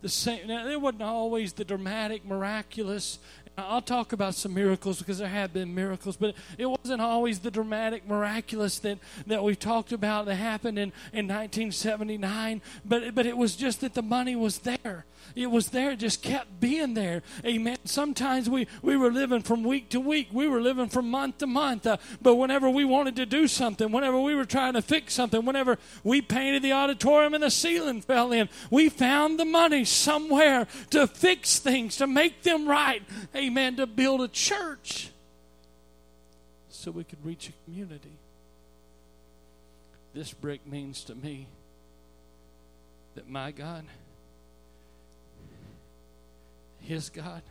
The 0.00 0.08
same. 0.08 0.46
Now, 0.46 0.68
it 0.68 0.80
wasn't 0.80 1.02
always 1.02 1.52
the 1.52 1.64
dramatic, 1.64 2.24
miraculous. 2.24 3.18
I'll 3.56 3.82
talk 3.82 4.12
about 4.12 4.36
some 4.36 4.54
miracles 4.54 5.00
because 5.00 5.18
there 5.18 5.26
have 5.26 5.52
been 5.52 5.74
miracles, 5.74 6.16
but 6.16 6.36
it 6.56 6.66
wasn't 6.66 7.02
always 7.02 7.40
the 7.40 7.50
dramatic, 7.50 8.06
miraculous 8.06 8.78
that, 8.80 8.98
that 9.26 9.42
we've 9.42 9.58
talked 9.58 9.90
about 9.90 10.26
that 10.26 10.36
happened 10.36 10.78
in, 10.78 10.92
in 11.12 11.26
1979. 11.26 12.62
But, 12.84 13.16
but 13.16 13.26
it 13.26 13.36
was 13.36 13.56
just 13.56 13.80
that 13.80 13.94
the 13.94 14.02
money 14.02 14.36
was 14.36 14.58
there. 14.58 15.04
It 15.34 15.50
was 15.50 15.68
there, 15.68 15.92
it 15.92 15.98
just 15.98 16.22
kept 16.22 16.60
being 16.60 16.94
there. 16.94 17.22
Amen. 17.44 17.78
Sometimes 17.84 18.48
we, 18.48 18.66
we 18.82 18.96
were 18.96 19.10
living 19.10 19.42
from 19.42 19.62
week 19.62 19.90
to 19.90 20.00
week, 20.00 20.28
we 20.32 20.48
were 20.48 20.60
living 20.60 20.88
from 20.88 21.10
month 21.10 21.38
to 21.38 21.46
month. 21.46 21.86
Uh, 21.86 21.96
but 22.20 22.36
whenever 22.36 22.68
we 22.68 22.84
wanted 22.84 23.16
to 23.16 23.26
do 23.26 23.46
something, 23.46 23.92
whenever 23.92 24.20
we 24.20 24.34
were 24.34 24.44
trying 24.44 24.74
to 24.74 24.82
fix 24.82 25.14
something, 25.14 25.44
whenever 25.44 25.78
we 26.04 26.20
painted 26.20 26.62
the 26.62 26.72
auditorium 26.72 27.34
and 27.34 27.42
the 27.42 27.50
ceiling 27.50 28.00
fell 28.00 28.32
in, 28.32 28.48
we 28.70 28.88
found 28.88 29.38
the 29.38 29.44
money 29.44 29.84
somewhere 29.84 30.66
to 30.90 31.06
fix 31.06 31.58
things, 31.58 31.96
to 31.96 32.06
make 32.06 32.42
them 32.42 32.68
right. 32.68 33.02
Amen. 33.34 33.76
To 33.76 33.86
build 33.86 34.22
a 34.22 34.28
church 34.28 35.10
so 36.78 36.92
we 36.92 37.04
could 37.04 37.24
reach 37.24 37.48
a 37.48 37.52
community. 37.64 38.18
This 40.14 40.32
brick 40.32 40.66
means 40.66 41.04
to 41.04 41.14
me 41.14 41.48
that 43.14 43.28
my 43.28 43.50
God 43.50 43.84
his 46.80 47.10
God, 47.10 47.42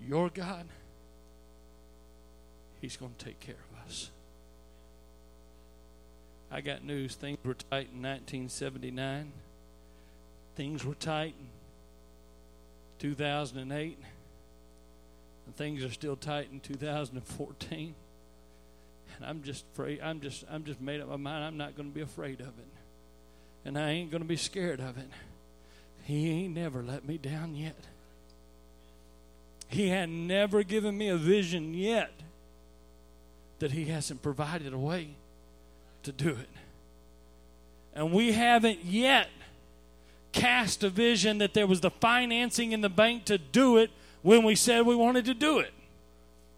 your 0.00 0.28
God, 0.28 0.66
He's 2.80 2.96
going 2.96 3.14
to 3.16 3.24
take 3.24 3.38
care 3.38 3.54
of 3.54 3.86
us. 3.86 4.10
I 6.50 6.60
got 6.60 6.84
news. 6.84 7.14
Things 7.14 7.38
were 7.44 7.54
tight 7.54 7.88
in 7.94 8.02
1979. 8.02 9.32
Things 10.56 10.84
were 10.84 10.94
tight 10.94 11.34
in 11.38 11.46
2008. 12.98 13.98
And 15.46 15.56
things 15.56 15.84
are 15.84 15.90
still 15.90 16.16
tight 16.16 16.48
in 16.52 16.58
2014. 16.58 17.94
And 19.16 19.24
I'm 19.24 19.42
just 19.42 19.64
afraid. 19.72 20.00
I'm 20.02 20.20
just. 20.20 20.44
I'm 20.50 20.64
just 20.64 20.80
made 20.80 21.00
up 21.00 21.08
my 21.08 21.16
mind. 21.16 21.44
I'm 21.44 21.56
not 21.56 21.76
going 21.76 21.88
to 21.88 21.94
be 21.94 22.00
afraid 22.00 22.40
of 22.40 22.48
it, 22.48 22.68
and 23.64 23.78
I 23.78 23.90
ain't 23.90 24.10
going 24.10 24.22
to 24.22 24.28
be 24.28 24.36
scared 24.36 24.80
of 24.80 24.98
it. 24.98 25.08
He 26.02 26.30
ain't 26.30 26.54
never 26.54 26.82
let 26.82 27.06
me 27.06 27.18
down 27.18 27.54
yet. 27.54 27.76
He 29.68 29.88
had 29.88 30.08
never 30.10 30.62
given 30.62 30.98
me 30.98 31.08
a 31.08 31.16
vision 31.16 31.74
yet 31.74 32.12
that 33.58 33.72
He 33.72 33.86
hasn't 33.86 34.22
provided 34.22 34.72
a 34.72 34.78
way 34.78 35.10
to 36.02 36.12
do 36.12 36.30
it. 36.30 36.50
And 37.94 38.12
we 38.12 38.32
haven't 38.32 38.84
yet 38.84 39.28
cast 40.32 40.82
a 40.82 40.90
vision 40.90 41.38
that 41.38 41.54
there 41.54 41.66
was 41.66 41.80
the 41.80 41.90
financing 41.90 42.72
in 42.72 42.80
the 42.80 42.88
bank 42.88 43.24
to 43.26 43.38
do 43.38 43.76
it 43.76 43.90
when 44.22 44.42
we 44.42 44.54
said 44.54 44.86
we 44.86 44.96
wanted 44.96 45.24
to 45.26 45.34
do 45.34 45.58
it. 45.58 45.72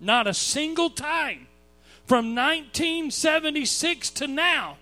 Not 0.01 0.27
a 0.27 0.35
single 0.35 0.91
time 0.91 1.47
from 2.07 2.35
1976 2.35 4.11
to 4.11 4.27
now 4.27 4.79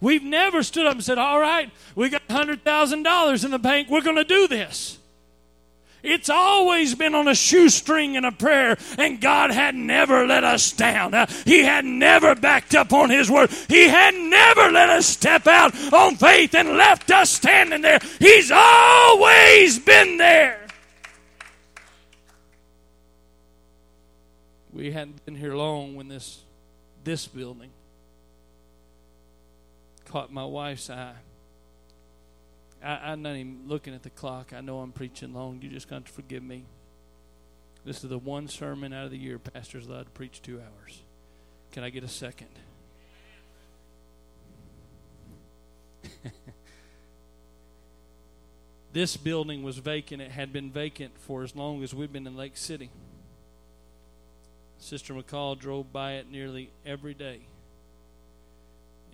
We've 0.00 0.22
never 0.22 0.62
stood 0.62 0.86
up 0.86 0.94
and 0.94 1.04
said, 1.04 1.18
All 1.18 1.40
right, 1.40 1.70
we 1.94 2.08
got 2.08 2.26
$100,000 2.28 3.44
in 3.44 3.50
the 3.50 3.58
bank. 3.58 3.88
We're 3.90 4.02
going 4.02 4.16
to 4.16 4.24
do 4.24 4.46
this. 4.46 4.98
It's 6.02 6.30
always 6.30 6.94
been 6.94 7.14
on 7.16 7.26
a 7.26 7.34
shoestring 7.34 8.16
and 8.16 8.24
a 8.24 8.30
prayer, 8.30 8.78
and 8.96 9.20
God 9.20 9.50
had 9.50 9.74
never 9.74 10.26
let 10.26 10.44
us 10.44 10.70
down. 10.70 11.12
Uh, 11.12 11.26
he 11.44 11.64
had 11.64 11.84
never 11.84 12.36
backed 12.36 12.74
up 12.76 12.92
on 12.92 13.10
His 13.10 13.28
word. 13.28 13.50
He 13.68 13.88
had 13.88 14.14
never 14.14 14.70
let 14.70 14.88
us 14.90 15.06
step 15.06 15.48
out 15.48 15.74
on 15.92 16.14
faith 16.14 16.54
and 16.54 16.76
left 16.76 17.10
us 17.10 17.30
standing 17.30 17.82
there. 17.82 17.98
He's 18.20 18.52
always 18.52 19.80
been 19.80 20.18
there. 20.18 20.66
We 24.72 24.92
hadn't 24.92 25.24
been 25.24 25.34
here 25.34 25.56
long 25.56 25.96
when 25.96 26.06
this 26.06 26.42
this 27.02 27.26
building 27.26 27.70
caught 30.08 30.32
my 30.32 30.44
wife's 30.44 30.90
eye. 30.90 31.14
I, 32.82 33.12
I'm 33.12 33.22
not 33.22 33.36
even 33.36 33.62
looking 33.66 33.94
at 33.94 34.02
the 34.02 34.10
clock. 34.10 34.52
I 34.52 34.60
know 34.60 34.80
I'm 34.80 34.92
preaching 34.92 35.32
long. 35.34 35.60
You 35.62 35.68
just 35.68 35.88
got 35.88 36.04
to 36.06 36.12
forgive 36.12 36.42
me. 36.42 36.64
This 37.84 38.02
is 38.02 38.10
the 38.10 38.18
one 38.18 38.48
sermon 38.48 38.92
out 38.92 39.04
of 39.04 39.10
the 39.10 39.18
year 39.18 39.38
pastor's 39.38 39.86
allowed 39.86 40.06
to 40.06 40.10
preach 40.10 40.42
two 40.42 40.60
hours. 40.60 41.02
Can 41.72 41.84
I 41.84 41.90
get 41.90 42.02
a 42.02 42.08
second? 42.08 42.48
this 48.92 49.16
building 49.16 49.62
was 49.62 49.78
vacant. 49.78 50.20
It 50.22 50.32
had 50.32 50.52
been 50.52 50.70
vacant 50.70 51.12
for 51.18 51.42
as 51.42 51.54
long 51.54 51.82
as 51.82 51.94
we've 51.94 52.12
been 52.12 52.26
in 52.26 52.36
Lake 52.36 52.56
City. 52.56 52.90
Sister 54.78 55.14
McCall 55.14 55.58
drove 55.58 55.92
by 55.92 56.12
it 56.14 56.30
nearly 56.30 56.70
every 56.84 57.14
day 57.14 57.42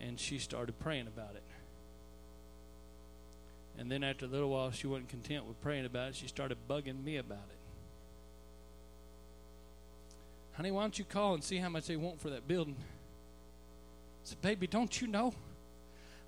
and 0.06 0.20
she 0.20 0.38
started 0.38 0.78
praying 0.78 1.06
about 1.06 1.34
it. 1.34 1.42
And 3.78 3.90
then 3.90 4.04
after 4.04 4.26
a 4.26 4.28
little 4.28 4.50
while, 4.50 4.70
she 4.70 4.86
wasn't 4.86 5.08
content 5.08 5.46
with 5.46 5.60
praying 5.60 5.86
about 5.86 6.10
it. 6.10 6.16
She 6.16 6.28
started 6.28 6.58
bugging 6.68 7.02
me 7.02 7.16
about 7.16 7.38
it. 7.50 7.58
Honey, 10.52 10.70
why 10.70 10.82
don't 10.82 10.96
you 10.98 11.04
call 11.04 11.34
and 11.34 11.42
see 11.42 11.56
how 11.56 11.68
much 11.68 11.86
they 11.86 11.96
want 11.96 12.20
for 12.20 12.30
that 12.30 12.46
building? 12.46 12.76
I 12.78 14.28
said, 14.28 14.42
Baby, 14.42 14.68
don't 14.68 15.00
you 15.00 15.08
know? 15.08 15.34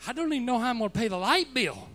I 0.06 0.12
don't 0.12 0.32
even 0.32 0.44
know 0.44 0.58
how 0.58 0.70
I'm 0.70 0.78
going 0.78 0.90
to 0.90 0.98
pay 0.98 1.08
the 1.08 1.16
light 1.16 1.54
bill. 1.54 1.88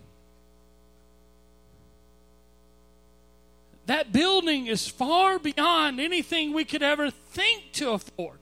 That 3.86 4.12
building 4.12 4.68
is 4.68 4.88
far 4.88 5.38
beyond 5.38 6.00
anything 6.00 6.54
we 6.54 6.64
could 6.64 6.82
ever 6.82 7.10
think 7.10 7.72
to 7.72 7.90
afford. 7.90 8.38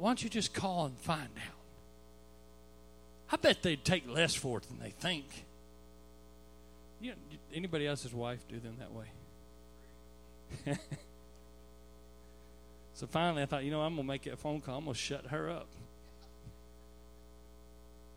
Why 0.00 0.10
don't 0.10 0.22
you 0.22 0.30
just 0.30 0.54
call 0.54 0.86
and 0.86 0.98
find 0.98 1.22
out? 1.22 1.54
I 3.30 3.36
bet 3.36 3.62
they'd 3.62 3.84
take 3.84 4.08
less 4.08 4.34
for 4.34 4.58
it 4.58 4.64
than 4.64 4.78
they 4.80 4.90
think. 4.90 5.26
You 7.00 7.10
know, 7.10 7.16
anybody 7.54 7.86
else's 7.86 8.12
wife 8.12 8.40
do 8.48 8.58
them 8.58 8.76
that 8.78 8.92
way? 8.92 9.06
so 12.94 13.06
finally, 13.06 13.42
I 13.42 13.46
thought, 13.46 13.64
you 13.64 13.70
know, 13.70 13.82
I'm 13.82 13.94
going 13.94 14.06
to 14.06 14.08
make 14.08 14.22
that 14.22 14.38
phone 14.38 14.60
call. 14.60 14.78
I'm 14.78 14.84
going 14.84 14.94
to 14.94 15.00
shut 15.00 15.26
her 15.26 15.50
up. 15.50 15.68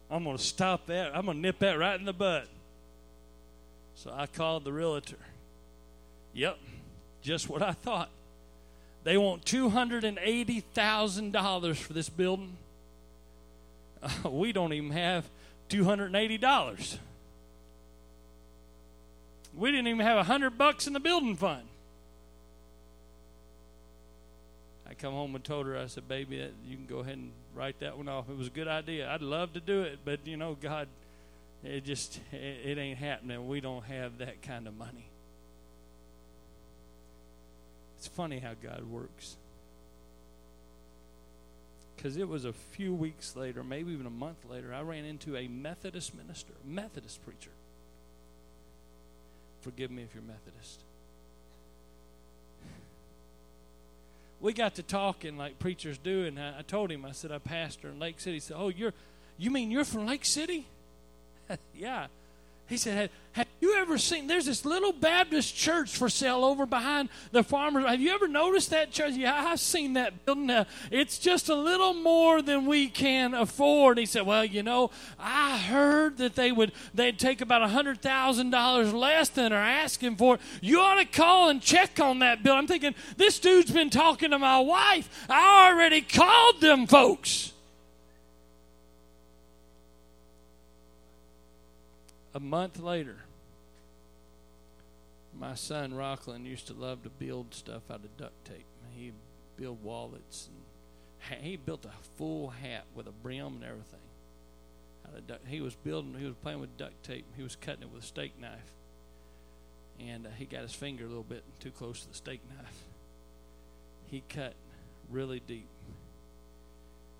I'm 0.10 0.24
going 0.24 0.38
to 0.38 0.44
stop 0.44 0.88
that. 0.88 1.16
I'm 1.16 1.26
going 1.26 1.38
to 1.38 1.42
nip 1.42 1.60
that 1.60 1.78
right 1.78 2.00
in 2.00 2.06
the 2.06 2.14
butt. 2.14 2.48
So 3.96 4.12
I 4.14 4.26
called 4.26 4.64
the 4.64 4.74
realtor. 4.74 5.18
Yep, 6.34 6.58
just 7.22 7.50
what 7.50 7.62
I 7.62 7.74
thought. 7.74 8.10
They 9.04 9.18
want 9.18 9.46
$280,000 9.46 11.76
for 11.76 11.94
this 11.94 12.10
building. 12.10 12.58
Uh, 14.02 14.10
we 14.30 14.52
don't 14.52 14.74
even 14.74 14.92
have 14.92 15.30
$280. 15.70 16.98
We 19.54 19.72
didn't 19.72 19.88
even 19.88 20.06
have 20.06 20.18
a 20.18 20.24
hundred 20.24 20.58
bucks 20.58 20.88
in 20.88 20.94
the 20.94 21.00
building 21.00 21.36
fund. 21.36 21.64
I 24.88 24.94
come 24.94 25.14
home 25.14 25.36
and 25.36 25.44
told 25.44 25.68
her, 25.68 25.78
I 25.78 25.88
said, 25.88 26.08
baby, 26.08 26.50
you 26.66 26.76
can 26.76 26.86
go 26.86 27.00
ahead 27.00 27.18
and 27.18 27.32
write 27.56 27.80
that 27.80 27.98
one 27.98 28.08
off. 28.08 28.30
It 28.30 28.38
was 28.38 28.48
a 28.48 28.52
good 28.52 28.68
idea. 28.68 29.10
I'd 29.10 29.22
love 29.22 29.54
to 29.54 29.60
do 29.60 29.82
it, 29.82 30.00
but 30.04 30.26
you 30.26 30.38
know, 30.38 30.58
God, 30.60 30.88
it 31.64 31.86
just, 31.86 32.20
it, 32.32 32.60
it 32.66 32.78
ain't 32.78 32.98
happening. 32.98 33.48
We 33.48 33.62
don't 33.62 33.84
have 33.86 34.18
that 34.20 34.42
kind 34.42 34.68
of 34.68 34.78
money. 34.78 35.11
It's 38.02 38.08
funny 38.08 38.40
how 38.40 38.54
God 38.64 38.84
works. 38.90 39.36
Because 41.96 42.18
it 42.18 42.28
was 42.28 42.46
a 42.46 42.54
few 42.54 42.96
weeks 42.96 43.36
later, 43.36 43.64
maybe 43.64 43.92
even 43.92 44.08
a 44.08 44.10
month 44.10 44.38
later, 44.50 44.74
I 44.74 44.82
ran 44.82 45.06
into 45.06 45.38
a 45.38 45.48
Methodist 45.48 46.16
minister, 46.16 46.54
Methodist 46.66 47.24
preacher. 47.24 47.52
Forgive 49.62 49.92
me 49.92 50.02
if 50.02 50.16
you're 50.16 50.24
Methodist. 50.24 50.80
We 54.40 54.54
got 54.54 54.74
to 54.76 54.84
talking 54.84 55.38
like 55.38 55.60
preachers 55.60 56.00
do, 56.00 56.26
and 56.26 56.40
I, 56.40 56.56
I 56.58 56.62
told 56.64 56.90
him, 56.90 57.06
I 57.06 57.12
said, 57.12 57.32
I 57.32 57.38
pastor 57.38 57.90
in 57.90 58.00
Lake 58.00 58.20
City. 58.20 58.38
He 58.38 58.40
said, 58.40 58.58
Oh, 58.58 58.70
you're, 58.70 58.96
you 59.38 59.52
mean 59.52 59.70
you're 59.70 59.86
from 59.86 60.08
Lake 60.08 60.26
City? 60.26 60.66
yeah. 61.76 62.08
He 62.72 62.78
said, 62.78 63.10
have, 63.34 63.48
you 63.60 63.76
ever 63.76 63.98
seen? 63.98 64.28
There's 64.28 64.46
this 64.46 64.64
little 64.64 64.94
Baptist 64.94 65.54
church 65.54 65.98
for 65.98 66.08
sale 66.08 66.46
over 66.46 66.66
behind 66.66 67.10
the 67.34 67.44
farmers. 67.44 67.86
Have 67.86 68.00
you 68.00 68.14
ever 68.14 68.30
noticed 68.30 68.70
that 68.70 68.92
church? 68.92 69.12
Yeah, 69.12 69.34
I've 69.36 69.60
seen 69.60 69.92
that 69.94 70.26
building. 70.26 70.50
Uh, 70.50 70.64
it's 70.90 71.20
just 71.20 71.50
a 71.50 71.56
little 71.56 71.94
more 71.94 72.42
than 72.42 72.66
we 72.66 72.88
can 72.88 73.34
afford. 73.34 73.98
He 73.98 74.06
said, 74.06 74.26
Well, 74.26 74.46
you 74.46 74.64
know, 74.64 74.90
I 75.20 75.58
heard 75.58 76.16
that 76.20 76.36
they 76.36 76.54
would 76.54 76.72
they'd 76.94 77.20
take 77.20 77.42
about 77.42 77.62
a 77.62 77.68
hundred 77.68 78.02
thousand 78.02 78.52
dollars 78.52 78.94
less 78.94 79.28
than 79.28 79.52
are 79.52 79.58
asking 79.58 80.16
for. 80.16 80.40
You 80.62 80.80
ought 80.80 80.96
to 80.96 81.06
call 81.06 81.50
and 81.50 81.62
check 81.62 82.00
on 82.00 82.20
that 82.20 82.42
bill. 82.42 82.54
I'm 82.54 82.68
thinking 82.68 82.96
this 83.18 83.38
dude's 83.38 83.72
been 83.72 83.90
talking 83.90 84.32
to 84.32 84.40
my 84.40 84.60
wife. 84.60 85.26
I 85.30 85.72
already 85.72 86.00
called 86.00 86.62
them 86.62 86.88
folks. 86.88 87.52
A 92.34 92.40
month 92.40 92.80
later, 92.80 93.18
my 95.38 95.56
son 95.56 95.94
Rockland 95.94 96.46
used 96.46 96.68
to 96.68 96.74
love 96.74 97.04
to 97.04 97.10
build 97.10 97.54
stuff 97.54 97.84
out 97.90 98.04
of 98.04 98.18
duct 98.18 98.46
tape. 98.46 98.66
He 98.96 99.14
built 99.58 99.80
wallets 99.82 100.50
and 101.30 101.42
he 101.42 101.56
built 101.56 101.86
a 101.86 101.92
full 102.18 102.50
hat 102.50 102.86
with 102.96 103.08
a 103.08 103.12
brim 103.12 103.56
and 103.56 103.64
everything. 103.64 104.00
Out 105.08 105.18
of 105.18 105.28
duct. 105.28 105.48
He 105.48 105.62
was 105.62 105.76
building. 105.76 106.16
He 106.18 106.26
was 106.26 106.36
playing 106.42 106.60
with 106.60 106.78
duct 106.78 107.04
tape. 107.04 107.26
He 107.36 107.44
was 107.44 107.56
cutting 107.56 107.84
it 107.84 107.92
with 107.92 108.04
a 108.04 108.06
steak 108.06 108.40
knife, 108.40 108.72
and 110.00 110.26
uh, 110.26 110.30
he 110.38 110.46
got 110.46 110.62
his 110.62 110.74
finger 110.74 111.06
a 111.06 111.08
little 111.08 111.24
bit 111.24 111.44
too 111.60 111.72
close 111.72 112.02
to 112.02 112.10
the 112.10 112.16
steak 112.16 112.42
knife. 112.50 112.84
He 114.08 114.24
cut 114.30 114.54
really 115.10 115.42
deep. 115.46 115.68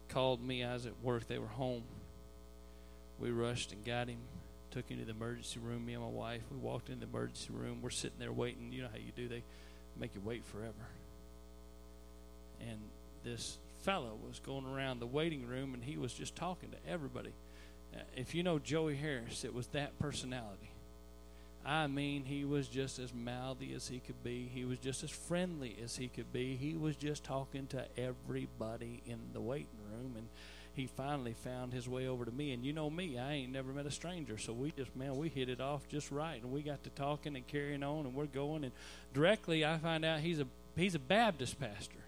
Called 0.10 0.46
me. 0.46 0.64
I 0.64 0.74
was 0.74 0.86
at 0.86 1.02
work. 1.02 1.28
They 1.28 1.38
were 1.38 1.48
home. 1.48 1.84
We 3.20 3.32
rushed 3.32 3.72
and 3.72 3.86
got 3.86 4.08
him 4.10 4.18
took 4.72 4.90
him 4.90 5.00
to 5.00 5.06
the 5.06 5.12
emergency 5.12 5.60
room. 5.60 5.86
Me 5.86 5.94
and 5.94 6.04
my 6.04 6.10
wife, 6.10 6.42
we 6.52 6.58
walked 6.58 6.90
in 6.90 7.00
the 7.00 7.06
emergency 7.06 7.50
room. 7.52 7.80
We're 7.82 7.90
sitting 7.90 8.20
there 8.20 8.32
waiting. 8.32 8.72
You 8.72 8.84
know 8.84 8.90
how 8.92 8.98
you 8.98 9.12
do? 9.16 9.28
They 9.28 9.44
make 10.00 10.16
you 10.16 10.22
wait 10.22 10.46
forever. 10.46 10.74
And 12.62 12.80
this 13.24 13.58
fellow 13.84 14.18
was 14.28 14.40
going 14.40 14.66
around 14.66 15.00
the 15.00 15.08
waiting 15.08 15.46
room, 15.46 15.74
and 15.74 15.84
he 15.84 15.98
was 15.98 16.14
just 16.14 16.36
talking 16.36 16.72
to 16.72 16.78
everybody. 16.90 17.34
Uh, 17.94 18.00
if 18.16 18.34
you 18.34 18.44
know 18.44 18.60
Joey 18.60 18.96
Harris, 18.96 19.44
it 19.44 19.54
was 19.54 19.68
that 19.68 19.98
personality. 20.00 20.70
I 21.66 21.88
mean, 21.88 22.24
he 22.24 22.44
was 22.44 22.68
just 22.68 22.98
as 22.98 23.14
mouthy 23.14 23.74
as 23.74 23.88
he 23.88 24.00
could 24.00 24.24
be. 24.24 24.50
He 24.52 24.66
was 24.66 24.80
just 24.80 25.04
as 25.04 25.12
friendly 25.12 25.78
as 25.84 25.96
he 25.96 26.08
could 26.08 26.34
be. 26.34 26.56
He 26.56 26.74
was 26.74 26.96
just 26.96 27.24
talking 27.24 27.68
to 27.68 27.86
everybody 27.98 29.04
in 29.06 29.20
the 29.34 29.42
waiting 29.42 29.68
room, 29.92 30.14
and 30.18 30.28
he 30.74 30.88
finally 30.88 31.34
found 31.34 31.74
his 31.74 31.88
way 31.88 32.08
over 32.08 32.26
to 32.26 32.32
me. 32.32 32.54
And 32.54 32.64
you 32.64 32.74
know 32.74 32.90
me, 32.90 33.18
I 33.18 33.34
ain't 33.34 33.52
never 33.52 33.72
met 33.72 33.86
a 33.86 33.92
stranger. 33.92 34.38
So 34.38 34.54
we 34.54 34.72
just, 34.72 34.96
man, 34.96 35.18
we 35.18 35.30
hit 35.30 35.50
it 35.50 35.60
off 35.60 35.88
just 35.90 36.12
right. 36.12 36.42
And 36.42 36.52
we 36.52 36.62
got 36.62 36.84
to 36.84 36.90
talking 36.92 37.36
and 37.36 37.46
carrying 37.48 37.84
on, 37.84 38.06
and 38.06 38.14
we're 38.14 38.26
going. 38.26 38.64
And 38.64 38.72
directly, 39.14 39.66
I 39.66 39.78
find 39.78 40.06
out 40.06 40.22
he's 40.22 40.40
a 40.40 40.48
he's 40.76 40.96
a 40.96 41.00
Baptist 41.00 41.60
pastor 41.60 42.00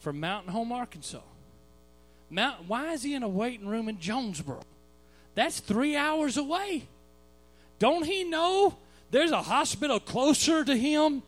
from 0.00 0.18
Mountain 0.18 0.52
Home, 0.52 0.72
Arkansas. 0.72 1.20
Mount, 2.30 2.66
why 2.66 2.92
is 2.92 3.02
he 3.02 3.14
in 3.14 3.22
a 3.22 3.28
waiting 3.28 3.68
room 3.68 3.88
in 3.88 4.00
Jonesboro? 4.00 4.62
That's 5.34 5.60
three 5.60 5.96
hours 5.96 6.36
away. 6.36 6.84
Don't 7.78 8.04
he 8.04 8.24
know 8.24 8.76
there's 9.10 9.30
a 9.30 9.42
hospital 9.42 10.00
closer 10.00 10.64
to 10.64 10.76
him? 10.76 11.22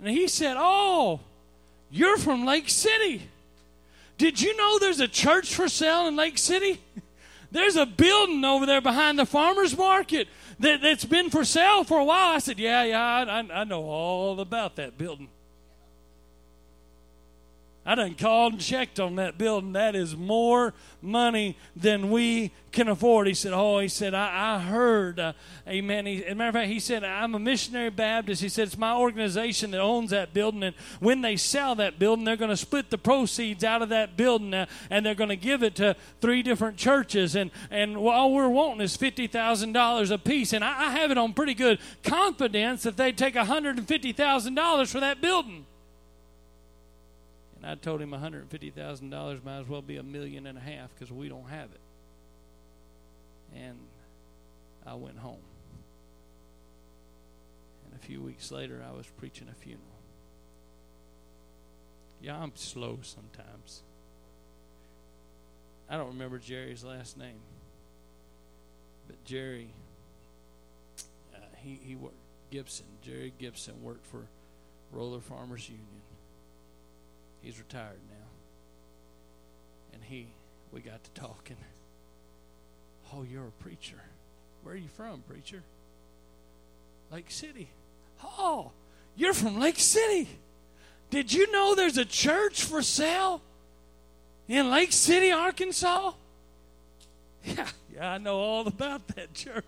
And 0.00 0.08
he 0.08 0.28
said, 0.28 0.56
Oh, 0.58 1.20
you're 1.90 2.18
from 2.18 2.44
Lake 2.44 2.68
City. 2.68 3.22
Did 4.18 4.40
you 4.40 4.56
know 4.56 4.78
there's 4.78 5.00
a 5.00 5.08
church 5.08 5.54
for 5.54 5.68
sale 5.68 6.06
in 6.06 6.16
Lake 6.16 6.38
City? 6.38 6.80
There's 7.50 7.76
a 7.76 7.86
building 7.86 8.44
over 8.44 8.66
there 8.66 8.80
behind 8.80 9.18
the 9.18 9.26
farmer's 9.26 9.76
market 9.76 10.28
that, 10.58 10.82
that's 10.82 11.04
been 11.04 11.30
for 11.30 11.44
sale 11.44 11.84
for 11.84 11.98
a 11.98 12.04
while. 12.04 12.34
I 12.34 12.38
said, 12.38 12.58
Yeah, 12.58 12.82
yeah, 12.84 13.00
I, 13.00 13.60
I 13.60 13.64
know 13.64 13.84
all 13.84 14.40
about 14.40 14.76
that 14.76 14.98
building. 14.98 15.28
I 17.86 17.94
done 17.94 18.14
called 18.14 18.54
and 18.54 18.60
checked 18.62 18.98
on 18.98 19.14
that 19.14 19.38
building. 19.38 19.74
That 19.74 19.94
is 19.94 20.16
more 20.16 20.74
money 21.00 21.56
than 21.76 22.10
we 22.10 22.50
can 22.72 22.88
afford. 22.88 23.28
He 23.28 23.34
said, 23.34 23.52
Oh, 23.52 23.78
he 23.78 23.86
said, 23.86 24.12
I, 24.12 24.56
I 24.56 24.58
heard. 24.58 25.20
Uh, 25.20 25.34
amen. 25.68 26.04
He, 26.04 26.24
as 26.24 26.32
a 26.32 26.34
matter 26.34 26.48
of 26.48 26.54
fact, 26.54 26.68
he 26.68 26.80
said, 26.80 27.04
I'm 27.04 27.36
a 27.36 27.38
missionary 27.38 27.90
Baptist. 27.90 28.42
He 28.42 28.48
said, 28.48 28.66
It's 28.66 28.76
my 28.76 28.94
organization 28.94 29.70
that 29.70 29.80
owns 29.80 30.10
that 30.10 30.34
building. 30.34 30.64
And 30.64 30.74
when 30.98 31.20
they 31.20 31.36
sell 31.36 31.76
that 31.76 32.00
building, 32.00 32.24
they're 32.24 32.36
going 32.36 32.50
to 32.50 32.56
split 32.56 32.90
the 32.90 32.98
proceeds 32.98 33.62
out 33.62 33.82
of 33.82 33.90
that 33.90 34.16
building 34.16 34.52
uh, 34.52 34.66
and 34.90 35.06
they're 35.06 35.14
going 35.14 35.30
to 35.30 35.36
give 35.36 35.62
it 35.62 35.76
to 35.76 35.94
three 36.20 36.42
different 36.42 36.76
churches. 36.76 37.36
And, 37.36 37.52
and 37.70 37.96
all 37.96 38.34
we're 38.34 38.48
wanting 38.48 38.80
is 38.80 38.96
$50,000 38.96 40.10
a 40.10 40.18
piece. 40.18 40.52
And 40.52 40.64
I, 40.64 40.86
I 40.86 40.90
have 40.90 41.12
it 41.12 41.18
on 41.18 41.34
pretty 41.34 41.54
good 41.54 41.78
confidence 42.02 42.82
that 42.82 42.96
they'd 42.96 43.16
take 43.16 43.34
$150,000 43.34 44.90
for 44.90 45.00
that 45.00 45.20
building. 45.20 45.65
I 47.66 47.74
told 47.74 48.00
him 48.00 48.10
$150,000 48.10 49.44
might 49.44 49.60
as 49.60 49.68
well 49.68 49.82
be 49.82 49.96
a 49.96 50.02
million 50.02 50.46
and 50.46 50.56
a 50.56 50.60
half 50.60 50.94
because 50.94 51.12
we 51.12 51.28
don't 51.28 51.48
have 51.48 51.70
it. 51.72 51.80
And 53.56 53.78
I 54.86 54.94
went 54.94 55.18
home. 55.18 55.42
And 57.84 57.94
a 57.94 57.98
few 57.98 58.22
weeks 58.22 58.52
later, 58.52 58.84
I 58.88 58.96
was 58.96 59.06
preaching 59.18 59.48
a 59.50 59.54
funeral. 59.54 59.82
Yeah, 62.20 62.40
I'm 62.40 62.52
slow 62.54 63.00
sometimes. 63.02 63.82
I 65.88 65.96
don't 65.96 66.08
remember 66.08 66.38
Jerry's 66.38 66.84
last 66.84 67.16
name. 67.16 67.40
But 69.06 69.24
Jerry, 69.24 69.70
uh, 71.34 71.38
he, 71.56 71.80
he 71.82 71.96
worked, 71.96 72.14
Gibson, 72.50 72.86
Jerry 73.02 73.32
Gibson 73.38 73.82
worked 73.82 74.06
for 74.06 74.28
Roller 74.92 75.20
Farmers 75.20 75.68
Union. 75.68 76.02
He's 77.46 77.60
retired 77.60 78.00
now. 78.08 78.26
And 79.92 80.02
he, 80.02 80.26
we 80.72 80.80
got 80.80 81.04
to 81.04 81.10
talking. 81.12 81.56
Oh, 83.14 83.22
you're 83.22 83.46
a 83.46 83.62
preacher. 83.62 84.02
Where 84.64 84.74
are 84.74 84.76
you 84.76 84.88
from, 84.88 85.22
preacher? 85.28 85.62
Lake 87.12 87.30
City. 87.30 87.68
Oh, 88.24 88.72
you're 89.14 89.32
from 89.32 89.60
Lake 89.60 89.78
City. 89.78 90.28
Did 91.10 91.32
you 91.32 91.52
know 91.52 91.76
there's 91.76 91.98
a 91.98 92.04
church 92.04 92.64
for 92.64 92.82
sale 92.82 93.40
in 94.48 94.68
Lake 94.68 94.92
City, 94.92 95.30
Arkansas? 95.30 96.14
Yeah, 97.44 97.68
yeah, 97.94 98.10
I 98.14 98.18
know 98.18 98.38
all 98.38 98.66
about 98.66 99.06
that 99.14 99.32
church. 99.32 99.62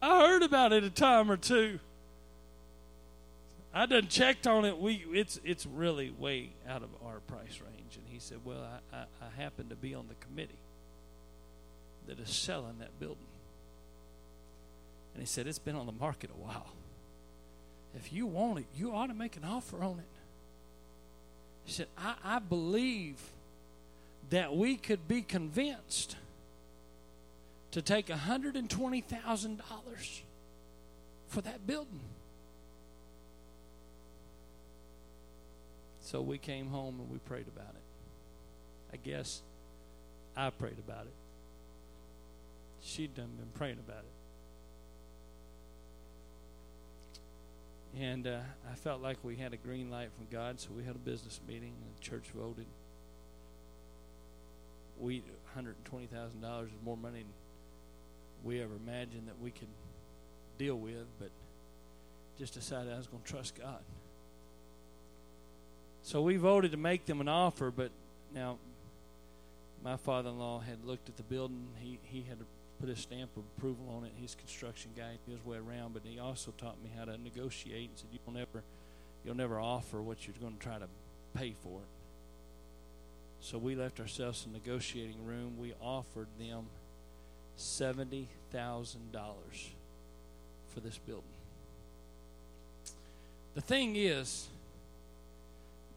I 0.00 0.26
heard 0.26 0.42
about 0.42 0.72
it 0.72 0.84
a 0.84 0.90
time 0.90 1.30
or 1.30 1.36
two. 1.36 1.80
I 3.72 3.86
done 3.86 4.08
checked 4.08 4.46
on 4.46 4.64
it. 4.64 4.78
We 4.78 5.04
it's 5.12 5.40
it's 5.44 5.66
really 5.66 6.10
way 6.10 6.50
out 6.68 6.82
of 6.82 6.88
our 7.04 7.20
price 7.20 7.60
range. 7.60 7.96
And 7.96 8.04
he 8.08 8.18
said, 8.18 8.38
Well, 8.44 8.66
I, 8.92 8.96
I, 8.96 9.04
I 9.22 9.42
happen 9.42 9.68
to 9.68 9.76
be 9.76 9.94
on 9.94 10.06
the 10.08 10.14
committee 10.26 10.58
that 12.06 12.18
is 12.18 12.30
selling 12.30 12.78
that 12.78 12.98
building. 12.98 13.18
And 15.14 15.22
he 15.22 15.26
said, 15.26 15.46
It's 15.46 15.58
been 15.58 15.76
on 15.76 15.86
the 15.86 15.92
market 15.92 16.30
a 16.30 16.42
while. 16.42 16.72
If 17.94 18.12
you 18.12 18.26
want 18.26 18.60
it, 18.60 18.66
you 18.76 18.92
ought 18.92 19.08
to 19.08 19.14
make 19.14 19.36
an 19.36 19.44
offer 19.44 19.82
on 19.82 19.98
it. 19.98 20.04
He 21.64 21.72
said, 21.72 21.88
I, 21.96 22.14
I 22.24 22.38
believe 22.38 23.18
that 24.30 24.54
we 24.54 24.76
could 24.76 25.08
be 25.08 25.22
convinced 25.22 26.16
to 27.72 27.82
take 27.82 28.06
$120,000 28.06 30.20
for 31.28 31.40
that 31.42 31.66
building. 31.66 32.00
So 36.08 36.22
we 36.22 36.38
came 36.38 36.68
home 36.68 37.00
and 37.00 37.10
we 37.10 37.18
prayed 37.18 37.48
about 37.54 37.74
it. 37.74 37.82
I 38.94 38.96
guess 38.96 39.42
I 40.34 40.48
prayed 40.48 40.78
about 40.78 41.04
it. 41.04 41.12
She'd 42.80 43.14
done 43.14 43.28
been 43.36 43.50
praying 43.52 43.76
about 43.78 44.04
it. 47.94 48.00
And 48.00 48.26
uh, 48.26 48.38
I 48.72 48.74
felt 48.76 49.02
like 49.02 49.18
we 49.22 49.36
had 49.36 49.52
a 49.52 49.58
green 49.58 49.90
light 49.90 50.08
from 50.16 50.26
God, 50.32 50.58
so 50.58 50.70
we 50.74 50.82
had 50.82 50.96
a 50.96 50.98
business 50.98 51.42
meeting, 51.46 51.74
and 51.82 51.94
the 51.94 52.00
church 52.00 52.30
voted. 52.34 52.64
We 54.98 55.22
$120,000 55.54 56.64
is 56.64 56.70
more 56.82 56.96
money 56.96 57.18
than 57.18 57.34
we 58.44 58.62
ever 58.62 58.76
imagined 58.76 59.28
that 59.28 59.38
we 59.42 59.50
could 59.50 59.68
deal 60.56 60.76
with, 60.76 61.04
but 61.18 61.28
just 62.38 62.54
decided 62.54 62.94
I 62.94 62.96
was 62.96 63.08
going 63.08 63.22
to 63.22 63.28
trust 63.30 63.60
God. 63.60 63.82
So 66.08 66.22
we 66.22 66.36
voted 66.36 66.70
to 66.70 66.78
make 66.78 67.04
them 67.04 67.20
an 67.20 67.28
offer, 67.28 67.70
but 67.70 67.90
now 68.34 68.56
my 69.84 69.98
father-in-law 69.98 70.60
had 70.60 70.82
looked 70.82 71.10
at 71.10 71.18
the 71.18 71.22
building. 71.22 71.66
He 71.78 71.98
he 72.02 72.24
had 72.26 72.38
put 72.80 72.88
a 72.88 72.96
stamp 72.96 73.28
of 73.36 73.42
approval 73.58 73.94
on 73.94 74.06
it. 74.06 74.12
He's 74.16 74.34
construction 74.34 74.92
guy. 74.96 75.18
He 75.26 75.32
his 75.32 75.44
way 75.44 75.58
around, 75.58 75.92
but 75.92 76.04
he 76.06 76.18
also 76.18 76.54
taught 76.56 76.82
me 76.82 76.88
how 76.96 77.04
to 77.04 77.18
negotiate 77.18 77.90
and 77.90 77.98
said 77.98 78.08
you'll 78.10 78.34
never 78.34 78.62
you'll 79.22 79.36
never 79.36 79.60
offer 79.60 80.00
what 80.00 80.26
you're 80.26 80.34
going 80.40 80.56
to 80.56 80.58
try 80.58 80.78
to 80.78 80.86
pay 81.34 81.54
for 81.62 81.80
it. 81.80 81.88
So 83.42 83.58
we 83.58 83.74
left 83.74 84.00
ourselves 84.00 84.46
a 84.48 84.50
negotiating 84.50 85.26
room. 85.26 85.58
We 85.60 85.74
offered 85.78 86.28
them 86.40 86.68
seventy 87.56 88.28
thousand 88.50 89.12
dollars 89.12 89.72
for 90.72 90.80
this 90.80 90.96
building. 90.96 91.24
The 93.54 93.60
thing 93.60 93.94
is, 93.94 94.48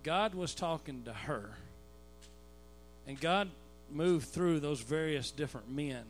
God 0.03 0.35
was 0.35 0.53
talking 0.55 1.03
to 1.03 1.13
her, 1.13 1.49
and 3.07 3.19
God 3.19 3.49
moved 3.91 4.29
through 4.29 4.59
those 4.59 4.81
various 4.81 5.31
different 5.31 5.69
men. 5.69 6.03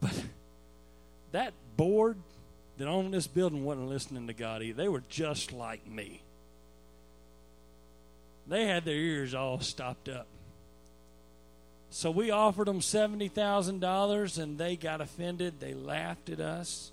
But 0.00 0.24
that 1.32 1.52
board 1.76 2.16
that 2.78 2.88
owned 2.88 3.12
this 3.12 3.26
building 3.26 3.64
wasn't 3.64 3.88
listening 3.88 4.26
to 4.26 4.32
God 4.32 4.62
either. 4.62 4.82
They 4.82 4.88
were 4.88 5.04
just 5.08 5.52
like 5.52 5.86
me. 5.86 6.22
They 8.46 8.66
had 8.66 8.84
their 8.84 8.96
ears 8.96 9.34
all 9.34 9.60
stopped 9.60 10.08
up. 10.08 10.26
So 11.90 12.10
we 12.10 12.30
offered 12.30 12.68
them 12.68 12.80
$70,000 12.80 14.38
and 14.42 14.58
they 14.58 14.76
got 14.76 15.00
offended. 15.00 15.60
They 15.60 15.74
laughed 15.74 16.30
at 16.30 16.40
us. 16.40 16.92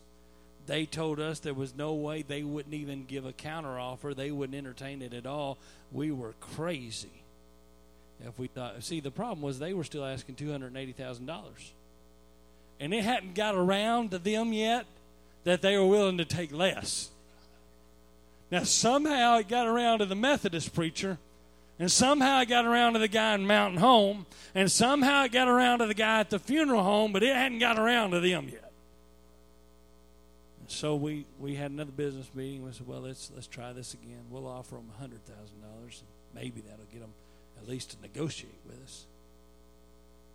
They 0.67 0.85
told 0.85 1.19
us 1.19 1.39
there 1.39 1.53
was 1.53 1.75
no 1.75 1.93
way 1.93 2.21
they 2.21 2.43
wouldn't 2.43 2.75
even 2.75 3.05
give 3.05 3.25
a 3.25 3.31
counteroffer. 3.31 4.15
They 4.15 4.31
wouldn't 4.31 4.57
entertain 4.57 5.01
it 5.01 5.13
at 5.13 5.25
all. 5.25 5.57
We 5.91 6.11
were 6.11 6.33
crazy. 6.39 7.23
If 8.25 8.37
we 8.37 8.47
thought, 8.47 8.83
see, 8.83 8.99
the 8.99 9.11
problem 9.11 9.41
was 9.41 9.59
they 9.59 9.73
were 9.73 9.83
still 9.83 10.05
asking 10.05 10.35
$280,000. 10.35 11.41
And 12.79 12.93
it 12.93 13.03
hadn't 13.03 13.33
got 13.33 13.55
around 13.55 14.11
to 14.11 14.19
them 14.19 14.53
yet 14.53 14.85
that 15.45 15.61
they 15.61 15.77
were 15.77 15.87
willing 15.87 16.17
to 16.17 16.25
take 16.25 16.51
less. 16.51 17.09
Now, 18.51 18.63
somehow 18.63 19.37
it 19.37 19.47
got 19.47 19.67
around 19.67 19.99
to 19.99 20.05
the 20.05 20.15
Methodist 20.15 20.73
preacher 20.73 21.17
and 21.79 21.91
somehow 21.91 22.41
it 22.41 22.49
got 22.49 22.65
around 22.65 22.93
to 22.93 22.99
the 22.99 23.07
guy 23.07 23.35
in 23.35 23.45
Mountain 23.45 23.79
Home, 23.79 24.25
and 24.55 24.71
somehow 24.71 25.25
it 25.25 25.31
got 25.31 25.47
around 25.47 25.79
to 25.79 25.85
the 25.85 25.93
guy 25.93 26.19
at 26.19 26.31
the 26.31 26.39
funeral 26.39 26.81
home, 26.81 27.13
but 27.13 27.21
it 27.21 27.35
hadn't 27.35 27.59
got 27.59 27.77
around 27.77 28.11
to 28.11 28.19
them 28.19 28.49
yet. 28.49 28.66
So 30.67 30.95
we, 30.95 31.25
we 31.39 31.55
had 31.55 31.71
another 31.71 31.91
business 31.91 32.29
meeting. 32.35 32.63
We 32.63 32.73
said, 32.73 32.87
well, 32.87 32.99
let's 32.99 33.31
let's 33.33 33.47
try 33.47 33.71
this 33.71 33.93
again. 33.93 34.19
We'll 34.29 34.47
offer 34.47 34.75
them 34.75 34.91
hundred 34.99 35.25
thousand 35.25 35.61
dollars. 35.61 36.03
and 36.03 36.43
Maybe 36.43 36.61
that'll 36.61 36.85
get 36.91 36.99
them 36.99 37.13
at 37.57 37.67
least 37.67 37.91
to 37.91 38.01
negotiate 38.01 38.59
with 38.65 38.81
us. 38.83 39.05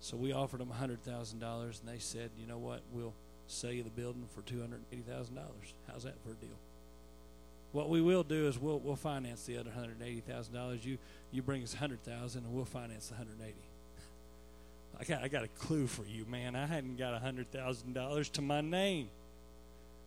So 0.01 0.16
we 0.16 0.33
offered 0.33 0.61
them 0.61 0.70
hundred 0.70 1.05
thousand 1.05 1.39
dollars, 1.39 1.80
and 1.80 1.95
they 1.95 2.01
said, 2.01 2.30
you 2.39 2.47
know 2.47 2.59
what? 2.59 2.80
We'll 2.93 3.12
sell 3.47 3.70
you 3.70 3.83
the 3.83 3.91
building 3.91 4.26
for 4.35 4.41
two 4.43 4.61
hundred 4.61 4.80
eighty 4.91 5.03
thousand 5.03 5.35
dollars. 5.35 5.74
How's 5.91 6.05
that 6.05 6.14
for 6.24 6.30
a 6.30 6.35
deal? 6.35 6.57
What 7.72 7.91
we 7.91 8.01
will 8.01 8.22
do 8.22 8.49
is 8.49 8.59
we'll 8.59 8.78
we'll 8.78 8.97
finance 8.97 9.45
the 9.45 9.59
other 9.59 9.70
hundred 9.70 10.03
eighty 10.03 10.20
thousand 10.20 10.55
dollars. 10.55 10.85
You 10.85 10.97
you 11.30 11.43
bring 11.43 11.62
us 11.62 11.74
hundred 11.74 12.03
thousand, 12.05 12.45
and 12.45 12.55
we'll 12.55 12.64
finance 12.64 13.09
the 13.09 13.16
hundred 13.16 13.37
eighty. 13.43 13.55
I 14.99 15.05
got 15.05 15.22
I 15.22 15.28
got 15.28 15.45
a 15.45 15.49
clue 15.49 15.87
for 15.87 16.05
you, 16.07 16.24
man. 16.24 16.57
I 16.57 16.64
hadn't 16.64 16.97
got 16.97 17.20
hundred 17.20 17.53
thousand 17.53 17.93
dollars 17.93 18.30
to 18.30 18.43
my 18.43 18.62
name. 18.62 19.09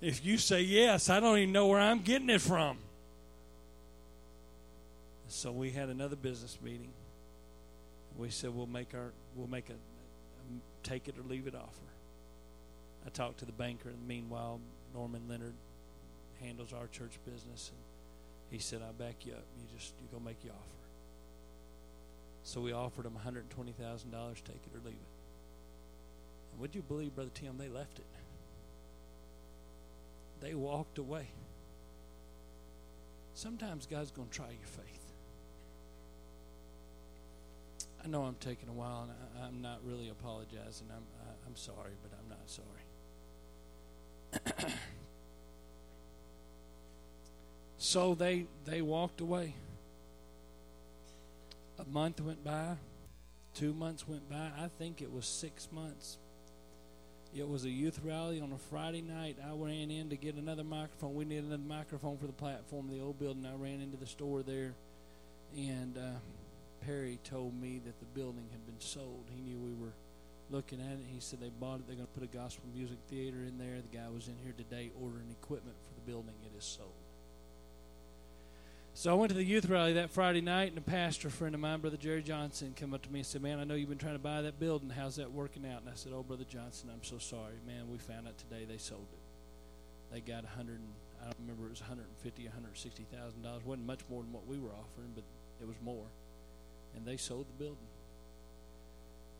If 0.01 0.25
you 0.25 0.37
say 0.37 0.61
yes, 0.61 1.09
I 1.09 1.19
don't 1.19 1.37
even 1.37 1.51
know 1.51 1.67
where 1.67 1.79
I'm 1.79 2.01
getting 2.01 2.29
it 2.29 2.41
from. 2.41 2.77
So 5.27 5.51
we 5.51 5.71
had 5.71 5.89
another 5.89 6.15
business 6.15 6.57
meeting. 6.61 6.91
We 8.17 8.29
said 8.29 8.53
we'll 8.53 8.67
make 8.67 8.93
our 8.93 9.11
we'll 9.35 9.47
make 9.47 9.69
a, 9.69 9.73
a 9.73 9.77
take 10.83 11.07
it 11.07 11.15
or 11.17 11.23
leave 11.23 11.47
it 11.47 11.55
offer. 11.55 11.69
I 13.05 13.09
talked 13.09 13.39
to 13.39 13.45
the 13.45 13.51
banker, 13.51 13.89
and 13.89 14.07
meanwhile, 14.07 14.59
Norman 14.93 15.23
Leonard 15.27 15.55
handles 16.41 16.71
our 16.73 16.87
church 16.87 17.19
business, 17.25 17.71
and 17.71 17.79
he 18.51 18.59
said, 18.59 18.81
"I 18.81 18.91
back 18.91 19.25
you 19.25 19.33
up. 19.33 19.43
You 19.57 19.77
just 19.77 19.93
you 20.01 20.07
go 20.11 20.23
make 20.23 20.43
your 20.43 20.53
offer." 20.53 20.75
So 22.45 22.61
we 22.61 22.73
offered 22.73 23.05
them 23.05 23.17
$120,000, 23.25 23.49
take 24.43 24.55
it 24.55 24.71
or 24.71 24.79
leave 24.85 24.93
it. 24.93 25.15
And 26.51 26.61
would 26.61 26.75
you 26.75 26.83
believe, 26.83 27.15
Brother 27.15 27.31
Tim, 27.33 27.57
they 27.57 27.67
left 27.67 27.97
it. 27.97 28.05
They 30.41 30.53
walked 30.53 30.97
away. 30.97 31.29
Sometimes 33.33 33.85
God's 33.85 34.11
going 34.11 34.27
to 34.29 34.33
try 34.33 34.47
your 34.47 34.67
faith. 34.67 35.13
I 38.03 38.07
know 38.07 38.23
I'm 38.23 38.35
taking 38.35 38.69
a 38.69 38.73
while, 38.73 39.09
and 39.09 39.11
I, 39.43 39.47
am 39.47 39.61
not 39.61 39.79
really 39.83 40.09
apologizing. 40.09 40.87
I'm 40.91 41.03
I, 41.27 41.31
am 41.31 41.37
i 41.45 41.49
am 41.49 41.55
sorry, 41.55 41.93
but 42.03 42.11
I'm 42.19 42.29
not 42.29 42.43
sorry. 42.45 42.83
so 47.77 48.13
they 48.13 48.45
they 48.65 48.83
walked 48.83 49.21
away. 49.21 49.55
A 51.79 51.85
month 51.85 52.21
went 52.21 52.43
by, 52.43 52.75
two 53.55 53.73
months 53.73 54.07
went 54.07 54.29
by. 54.29 54.51
I 54.57 54.69
think 54.77 55.01
it 55.01 55.11
was 55.11 55.25
six 55.25 55.71
months. 55.71 56.19
It 57.35 57.49
was 57.49 57.65
a 57.65 57.69
youth 57.69 57.99
rally 58.01 58.39
on 58.39 58.53
a 58.53 58.57
Friday 58.57 59.01
night. 59.01 59.37
I 59.45 59.53
ran 59.53 59.91
in 59.91 60.09
to 60.09 60.15
get 60.15 60.35
another 60.35 60.63
microphone. 60.63 61.15
We 61.15 61.25
needed 61.25 61.43
another 61.43 61.63
microphone 61.67 62.17
for 62.17 62.27
the 62.27 62.33
platform 62.33 62.87
of 62.87 62.95
the 62.95 63.01
old 63.01 63.19
building. 63.19 63.45
I 63.45 63.55
ran 63.61 63.81
into 63.81 63.97
the 63.97 64.05
store 64.05 64.41
there, 64.41 64.73
and 65.53 65.97
uh, 65.97 66.17
Perry 66.85 67.19
told 67.25 67.59
me 67.59 67.81
that 67.83 67.99
the 67.99 68.05
building 68.05 68.45
had 68.51 68.65
been 68.65 68.79
sold. 68.79 69.25
He 69.35 69.41
knew 69.41 69.57
we 69.57 69.73
were 69.73 69.91
looking 70.49 70.79
at 70.79 70.93
it. 70.93 71.05
He 71.11 71.19
said 71.19 71.41
they 71.41 71.49
bought 71.49 71.81
it. 71.81 71.87
They're 71.87 71.97
going 71.97 72.07
to 72.07 72.13
put 72.17 72.23
a 72.23 72.33
gospel 72.33 72.69
music 72.73 72.99
theater 73.09 73.43
in 73.43 73.57
there. 73.57 73.81
The 73.81 73.97
guy 73.97 74.07
was 74.13 74.29
in 74.29 74.35
here 74.41 74.53
today 74.57 74.91
ordering 75.01 75.29
equipment 75.29 75.75
for 75.83 75.93
the 75.93 76.09
building. 76.09 76.35
It 76.45 76.57
is 76.57 76.63
sold. 76.63 77.04
So 78.97 79.11
I 79.11 79.13
went 79.15 79.29
to 79.31 79.35
the 79.35 79.43
youth 79.43 79.65
rally 79.65 79.91
that 79.91 80.11
Friday 80.11 80.39
night, 80.39 80.69
and 80.69 80.77
a 80.77 80.81
pastor 80.81 81.29
friend 81.29 81.53
of 81.53 81.59
mine, 81.59 81.81
Brother 81.81 81.97
Jerry 81.97 82.23
Johnson, 82.23 82.71
came 82.73 82.93
up 82.93 83.01
to 83.01 83.11
me 83.11 83.19
and 83.19 83.25
said, 83.25 83.41
"Man, 83.41 83.59
I 83.59 83.65
know 83.65 83.75
you've 83.75 83.89
been 83.89 83.97
trying 83.97 84.15
to 84.15 84.19
buy 84.19 84.41
that 84.43 84.57
building. 84.57 84.89
How's 84.89 85.17
that 85.17 85.29
working 85.33 85.65
out?" 85.65 85.81
And 85.81 85.89
I 85.89 85.95
said, 85.95 86.13
"Oh, 86.15 86.23
Brother 86.23 86.45
Johnson, 86.45 86.89
I'm 86.89 87.03
so 87.03 87.17
sorry, 87.17 87.55
man. 87.67 87.91
We 87.91 87.97
found 87.97 88.25
out 88.25 88.37
today 88.37 88.63
they 88.63 88.77
sold 88.77 89.09
it. 89.11 90.13
They 90.13 90.21
got 90.21 90.45
a 90.45 90.47
hundred. 90.47 90.79
I 91.19 91.25
don't 91.25 91.35
remember 91.41 91.65
it 91.65 91.71
was 91.71 91.81
150, 91.81 92.45
160 92.45 93.03
thousand 93.11 93.41
dollars. 93.41 93.65
wasn't 93.65 93.85
much 93.85 93.99
more 94.09 94.23
than 94.23 94.31
what 94.31 94.47
we 94.47 94.57
were 94.59 94.71
offering, 94.71 95.11
but 95.13 95.25
it 95.59 95.67
was 95.67 95.75
more. 95.83 96.07
And 96.95 97.05
they 97.05 97.17
sold 97.17 97.47
the 97.49 97.63
building. 97.65 97.87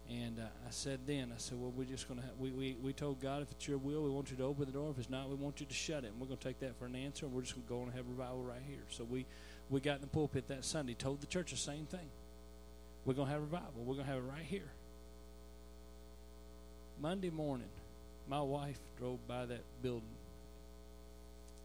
And 0.09 0.39
uh, 0.39 0.43
I 0.43 0.69
said 0.69 0.99
then, 1.07 1.31
I 1.33 1.39
said, 1.39 1.59
well, 1.59 1.73
we're 1.75 1.85
just 1.85 2.07
going 2.07 2.19
to 2.19 2.25
we, 2.37 2.51
we, 2.51 2.77
we 2.81 2.93
told 2.93 3.19
God, 3.19 3.41
if 3.41 3.51
it's 3.51 3.67
your 3.67 3.79
will, 3.79 4.03
we 4.03 4.09
want 4.09 4.29
you 4.29 4.37
to 4.37 4.43
open 4.43 4.65
the 4.65 4.71
door. 4.71 4.91
If 4.91 4.99
it's 4.99 5.09
not, 5.09 5.29
we 5.29 5.35
want 5.35 5.59
you 5.59 5.65
to 5.65 5.73
shut 5.73 6.03
it. 6.03 6.11
And 6.11 6.19
we're 6.19 6.27
going 6.27 6.37
to 6.37 6.47
take 6.47 6.59
that 6.59 6.77
for 6.77 6.85
an 6.85 6.95
answer, 6.95 7.25
and 7.25 7.33
we're 7.33 7.41
just 7.41 7.55
going 7.55 7.65
to 7.65 7.69
go 7.69 7.81
and 7.81 7.93
have 7.93 8.07
revival 8.07 8.43
right 8.43 8.61
here. 8.67 8.83
So 8.89 9.03
we, 9.03 9.25
we 9.69 9.79
got 9.79 9.95
in 9.95 10.01
the 10.01 10.07
pulpit 10.07 10.47
that 10.49 10.63
Sunday, 10.63 10.93
told 10.93 11.21
the 11.21 11.27
church 11.27 11.51
the 11.51 11.57
same 11.57 11.85
thing. 11.85 12.07
We're 13.03 13.15
going 13.15 13.27
to 13.27 13.33
have 13.33 13.41
revival. 13.41 13.71
We're 13.77 13.95
going 13.95 14.05
to 14.05 14.11
have 14.11 14.23
it 14.23 14.27
right 14.27 14.45
here. 14.45 14.71
Monday 17.01 17.31
morning, 17.31 17.67
my 18.29 18.41
wife 18.41 18.79
drove 18.97 19.25
by 19.27 19.45
that 19.47 19.61
building. 19.81 20.03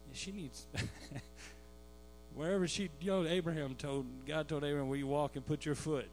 And 0.07 0.17
she 0.17 0.31
needs, 0.31 0.65
wherever 2.35 2.67
she, 2.67 2.89
you 2.99 3.11
know, 3.11 3.25
Abraham 3.25 3.75
told, 3.75 4.05
God 4.25 4.47
told 4.47 4.63
Abraham, 4.63 4.89
where 4.89 4.97
you 4.97 5.07
walk 5.07 5.35
and 5.35 5.45
put 5.45 5.65
your 5.65 5.75
foot. 5.75 6.09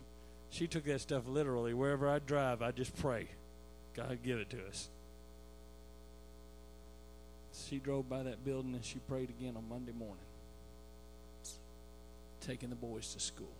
She 0.50 0.66
took 0.66 0.84
that 0.84 1.00
stuff 1.00 1.26
literally. 1.26 1.74
Wherever 1.74 2.08
I 2.08 2.18
drive, 2.18 2.62
I 2.62 2.70
just 2.72 2.96
pray. 2.96 3.28
God, 3.94 4.18
give 4.22 4.38
it 4.38 4.50
to 4.50 4.66
us. 4.66 4.88
she 7.66 7.78
drove 7.78 8.08
by 8.08 8.22
that 8.22 8.44
building 8.44 8.74
and 8.74 8.84
she 8.84 8.98
prayed 8.98 9.30
again 9.30 9.56
on 9.56 9.68
Monday 9.68 9.92
morning, 9.92 10.24
taking 12.40 12.70
the 12.70 12.76
boys 12.76 13.12
to 13.14 13.20
school. 13.20 13.56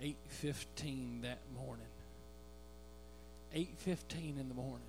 8:15 0.00 1.22
that 1.22 1.40
morning. 1.54 1.86
8:15 3.52 4.38
in 4.38 4.48
the 4.48 4.54
morning. 4.54 4.86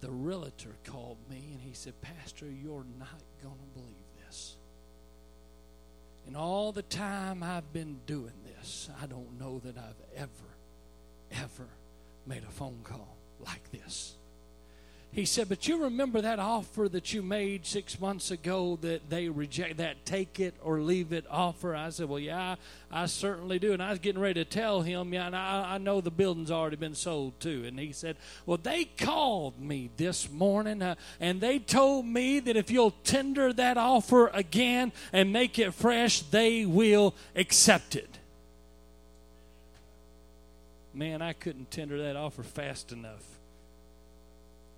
The 0.00 0.10
realtor 0.10 0.76
called 0.84 1.18
me 1.28 1.52
and 1.52 1.60
he 1.60 1.74
said, 1.74 2.00
"Pastor, 2.00 2.50
you're 2.50 2.86
not 2.98 3.22
going 3.42 3.58
to 3.58 3.80
believe 3.80 4.24
this." 4.24 4.56
And 6.26 6.36
all 6.36 6.72
the 6.72 6.82
time 6.82 7.42
I've 7.42 7.72
been 7.72 8.00
doing 8.06 8.32
this, 8.44 8.88
I 9.02 9.06
don't 9.06 9.38
know 9.38 9.60
that 9.64 9.76
I've 9.76 10.00
ever 10.16 10.50
ever 11.30 11.68
made 12.26 12.42
a 12.42 12.50
phone 12.50 12.80
call 12.82 13.16
like 13.38 13.70
this. 13.70 14.16
He 15.12 15.24
said, 15.24 15.48
But 15.48 15.66
you 15.66 15.82
remember 15.82 16.20
that 16.20 16.38
offer 16.38 16.88
that 16.88 17.12
you 17.12 17.20
made 17.20 17.66
six 17.66 18.00
months 18.00 18.30
ago 18.30 18.78
that 18.82 19.10
they 19.10 19.28
reject 19.28 19.78
that 19.78 20.06
take 20.06 20.38
it 20.38 20.54
or 20.62 20.80
leave 20.80 21.12
it 21.12 21.24
offer? 21.28 21.74
I 21.74 21.90
said, 21.90 22.08
Well, 22.08 22.20
yeah, 22.20 22.54
I, 22.92 23.06
certainly 23.06 23.58
do. 23.58 23.72
And 23.72 23.82
I 23.82 23.90
was 23.90 23.98
getting 23.98 24.20
ready 24.20 24.44
to 24.44 24.48
tell 24.48 24.82
him, 24.82 25.12
Yeah, 25.12 25.26
and 25.26 25.34
I, 25.34 25.74
I 25.74 25.78
know 25.78 26.00
the 26.00 26.12
building's 26.12 26.52
already 26.52 26.76
been 26.76 26.94
sold 26.94 27.40
too. 27.40 27.64
And 27.66 27.78
he 27.78 27.92
said, 27.92 28.16
Well, 28.46 28.58
they 28.62 28.84
called 28.84 29.60
me 29.60 29.90
this 29.96 30.30
morning 30.30 30.80
uh, 30.80 30.94
and 31.18 31.40
they 31.40 31.58
told 31.58 32.06
me 32.06 32.38
that 32.38 32.56
if 32.56 32.70
you'll 32.70 32.92
tender 33.02 33.52
that 33.52 33.76
offer 33.76 34.28
again 34.28 34.92
and 35.12 35.32
make 35.32 35.58
it 35.58 35.74
fresh, 35.74 36.20
they 36.20 36.64
will 36.64 37.16
accept 37.34 37.96
it. 37.96 38.18
Man, 40.94 41.20
I 41.20 41.32
couldn't 41.32 41.72
tender 41.72 42.00
that 42.02 42.14
offer 42.14 42.44
fast 42.44 42.92
enough 42.92 43.39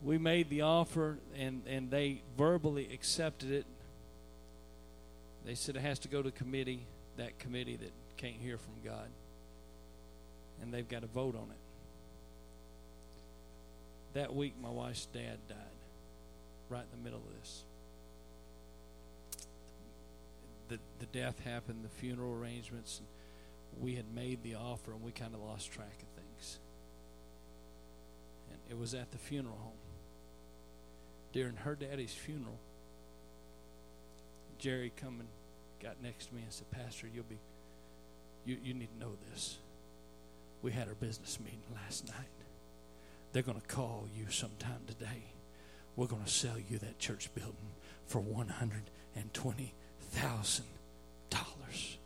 we 0.05 0.19
made 0.19 0.51
the 0.51 0.63
offer 0.63 1.19
and, 1.39 1.63
and 1.67 1.91
they 1.91 2.23
verbally 2.37 2.89
accepted 2.93 3.51
it. 3.53 3.67
They 5.45 5.55
said 5.55 5.77
it 5.77 5.83
has 5.83 5.99
to 6.01 6.09
go 6.09 6.23
to 6.23 6.31
committee, 6.31 6.87
that 7.17 7.39
committee 7.39 7.77
that 7.77 7.93
can't 8.17 8.35
hear 8.35 8.59
from 8.59 8.75
God. 8.85 9.09
And 10.61 10.73
they've 10.73 10.89
got 10.89 11.03
to 11.03 11.09
vote 11.09 11.37
on 11.37 11.51
it. 11.51 11.57
That 14.15 14.35
week, 14.35 14.55
my 14.61 14.71
wife's 14.71 15.07
dad 15.07 15.39
died, 15.49 15.57
right 16.69 16.85
in 16.93 16.99
the 16.99 17.05
middle 17.05 17.21
of 17.21 17.41
this. 17.41 17.65
The, 20.69 20.79
the 21.01 21.07
death 21.07 21.41
happened, 21.45 21.85
the 21.85 21.89
funeral 21.89 22.35
arrangements, 22.35 23.01
and 23.01 23.83
we 23.83 23.95
had 23.95 24.13
made 24.15 24.43
the 24.43 24.55
offer, 24.57 24.93
and 24.93 25.03
we 25.03 25.13
kind 25.13 25.35
of 25.35 25.41
lost 25.41 25.73
track 25.73 25.97
of 26.03 26.23
things. 26.23 26.59
And 28.51 28.61
it 28.71 28.79
was 28.79 28.95
at 28.95 29.11
the 29.13 29.19
funeral 29.19 29.57
home 29.57 29.82
during 31.33 31.57
her 31.57 31.75
daddy's 31.75 32.13
funeral, 32.13 32.59
Jerry 34.59 34.93
come 34.97 35.21
and 35.21 35.29
got 35.83 36.03
next 36.03 36.27
to 36.27 36.35
me 36.35 36.43
and 36.43 36.53
said, 36.53 36.71
Pastor, 36.71 37.09
you'll 37.13 37.25
be 37.25 37.39
you, 38.45 38.57
you 38.63 38.75
need 38.75 38.89
to 38.93 38.99
know 38.99 39.13
this. 39.31 39.59
We 40.63 40.73
had 40.73 40.89
our 40.89 40.95
business 40.95 41.39
meeting 41.41 41.63
last 41.75 42.07
night. 42.07 42.29
They're 43.33 43.43
going 43.43 43.61
to 43.61 43.67
call 43.67 44.09
you 44.17 44.31
sometime 44.31 44.81
today. 44.87 45.25
We're 45.97 46.07
going 46.07 46.25
to 46.25 46.31
sell 46.31 46.57
you 46.69 46.79
that 46.79 46.99
church 46.99 47.29
building 47.35 47.55
for 48.07 48.21
one 48.21 48.49
hundred 48.49 48.83
and 49.17 49.33
twenty 49.33 49.75
thousand 50.01 50.67
dollars. 51.31 51.99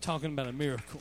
Talking 0.00 0.32
about 0.32 0.46
a 0.46 0.52
miracle. 0.52 1.00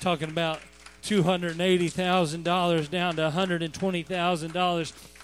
Talking 0.00 0.28
about 0.30 0.60
$280,000 1.06 2.90
down 2.90 3.16
to 3.16 3.22
$120,000 3.22 5.15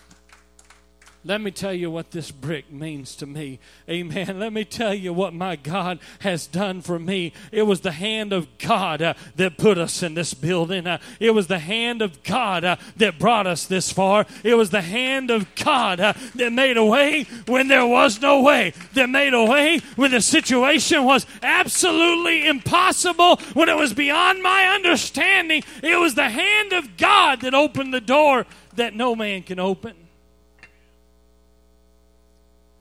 let 1.25 1.41
me 1.41 1.53
tell 1.53 1.73
you 1.73 1.89
what 1.89 2.11
this 2.11 2.33
brick 2.33 2.73
means 2.73 3.15
to 3.17 3.27
me. 3.27 3.61
Amen. 3.89 4.41
Let 4.41 4.53
me 4.53 4.65
tell 4.65 4.93
you 4.93 5.13
what 5.13 5.33
my 5.33 5.55
God 5.55 6.01
has 6.21 6.49
done 6.49 6.81
for 6.81 6.99
me. 6.99 7.33
It 7.53 7.63
was 7.63 7.83
the 7.83 7.93
hand 7.93 8.33
of 8.33 8.49
God 8.59 9.01
uh, 9.01 9.15
that 9.37 9.57
put 9.57 9.79
us 9.79 10.03
in 10.03 10.15
this 10.15 10.35
building. 10.35 10.87
Uh, 10.87 10.99
it 11.21 11.31
was 11.31 11.47
the 11.47 11.61
hand 11.61 12.03
of 12.03 12.25
God 12.25 12.65
uh, 12.65 12.77
that 12.97 13.21
brought 13.21 13.47
us 13.47 13.67
this 13.67 13.93
far. 13.93 14.27
It 14.43 14.55
was 14.55 14.71
the 14.71 14.83
hand 14.83 15.31
of 15.31 15.47
God 15.55 16.01
uh, 16.01 16.15
that 16.35 16.53
made 16.53 16.77
a 16.77 16.85
way 16.85 17.25
when 17.47 17.69
there 17.69 17.87
was 17.87 18.21
no 18.21 18.41
way, 18.43 18.73
that 18.95 19.09
made 19.09 19.33
a 19.33 19.45
way 19.45 19.79
when 19.95 20.11
the 20.11 20.21
situation 20.21 21.05
was 21.05 21.25
absolutely 21.41 22.49
impossible, 22.49 23.37
when 23.55 23.69
it 23.69 23.77
was 23.77 23.95
beyond 23.95 24.43
my 24.43 24.67
understanding. 24.75 25.63
It 25.85 26.01
was 26.01 26.17
the 26.17 26.29
hand 26.29 26.73
of 26.73 26.97
God 26.97 27.43
that 27.43 27.55
opened 27.55 27.95
the 27.95 28.01
door 28.01 28.45
that 28.75 28.97
no 28.97 29.15
man 29.15 29.43
can 29.45 29.61
open. 29.61 30.02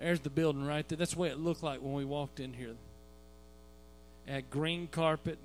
There's 0.02 0.20
the 0.20 0.32
building 0.32 0.66
right 0.66 0.88
there. 0.89 0.97
That's 0.97 1.14
the 1.14 1.20
way 1.20 1.30
it 1.30 1.38
looked 1.38 1.62
like 1.62 1.80
when 1.80 1.93
we 1.93 2.06
walked 2.06 2.39
in 2.39 2.54
here. 2.54 2.76
It 4.26 4.32
had 4.32 4.49
green 4.49 4.88
carpet, 4.88 5.38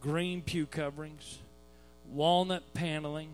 green 0.00 0.42
pew 0.42 0.66
coverings, 0.66 1.38
walnut 2.10 2.74
paneling, 2.74 3.28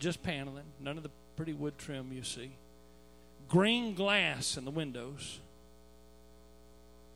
just 0.00 0.22
paneling, 0.24 0.64
none 0.80 0.96
of 0.96 1.04
the 1.04 1.10
pretty 1.36 1.52
wood 1.52 1.78
trim 1.78 2.12
you 2.12 2.24
see. 2.24 2.50
Green 3.48 3.94
glass 3.94 4.56
in 4.56 4.64
the 4.64 4.70
windows. 4.72 5.38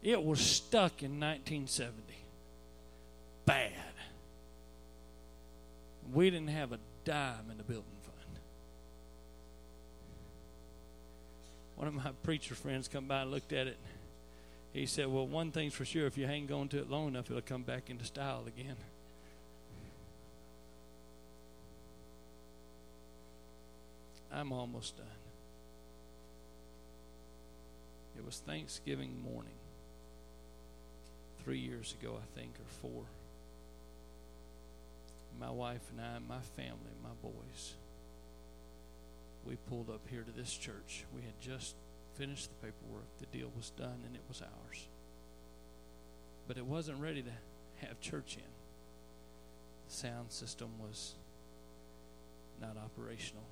It 0.01 0.22
was 0.22 0.41
stuck 0.41 1.03
in 1.03 1.18
1970. 1.18 1.95
Bad. 3.45 3.72
We 6.12 6.31
didn't 6.31 6.49
have 6.49 6.72
a 6.72 6.78
dime 7.05 7.51
in 7.51 7.59
the 7.59 7.64
building. 7.64 7.85
One 11.81 11.89
of 11.89 11.95
my 11.95 12.11
preacher 12.22 12.55
friends 12.55 12.89
come 12.89 13.07
by 13.07 13.22
and 13.22 13.31
looked 13.31 13.55
at 13.55 13.66
it. 13.66 13.78
He 14.74 14.85
said, 14.85 15.07
Well, 15.07 15.26
one 15.26 15.51
thing's 15.51 15.72
for 15.72 15.87
sure, 15.87 16.07
if 16.07 16.18
you 16.18 16.26
hang 16.26 16.53
on 16.53 16.68
to 16.68 16.78
it 16.78 16.91
long 16.91 17.09
enough, 17.09 17.31
it'll 17.31 17.41
come 17.41 17.62
back 17.62 17.89
into 17.89 18.05
style 18.05 18.45
again. 18.47 18.76
I'm 24.31 24.53
almost 24.53 24.99
done. 24.99 25.07
It 28.18 28.26
was 28.26 28.43
Thanksgiving 28.47 29.18
morning, 29.22 29.57
three 31.43 31.61
years 31.61 31.95
ago, 31.99 32.18
I 32.22 32.39
think, 32.39 32.51
or 32.57 32.68
four. 32.83 33.05
My 35.41 35.51
wife 35.51 35.81
and 35.93 36.03
I, 36.03 36.18
my 36.28 36.43
family, 36.57 36.93
my 37.03 37.09
boys 37.22 37.72
we 39.45 39.57
pulled 39.68 39.91
up 39.91 40.07
here 40.09 40.22
to 40.22 40.32
this 40.32 40.53
church. 40.53 41.05
We 41.14 41.22
had 41.22 41.41
just 41.41 41.76
finished 42.14 42.49
the 42.51 42.66
paperwork. 42.66 43.07
The 43.18 43.26
deal 43.26 43.51
was 43.57 43.70
done 43.70 44.03
and 44.07 44.14
it 44.14 44.22
was 44.28 44.43
ours. 44.43 44.88
But 46.47 46.57
it 46.57 46.66
wasn't 46.66 47.01
ready 47.01 47.22
to 47.22 47.30
have 47.86 48.01
church 48.01 48.36
in. 48.36 48.43
The 49.88 49.95
sound 49.95 50.30
system 50.30 50.70
was 50.78 51.14
not 52.61 52.76
operational. 52.76 53.45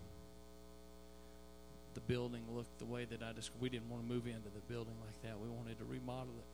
The 1.94 2.00
building 2.00 2.42
looked 2.50 2.78
the 2.78 2.84
way 2.84 3.06
that 3.06 3.22
I 3.22 3.32
just 3.32 3.50
we 3.58 3.68
didn't 3.68 3.88
want 3.88 4.06
to 4.06 4.08
move 4.08 4.26
into 4.26 4.50
the 4.54 4.60
building 4.68 4.94
like 5.04 5.22
that. 5.22 5.40
We 5.40 5.48
wanted 5.48 5.78
to 5.78 5.84
remodel 5.84 6.34
it. 6.38 6.46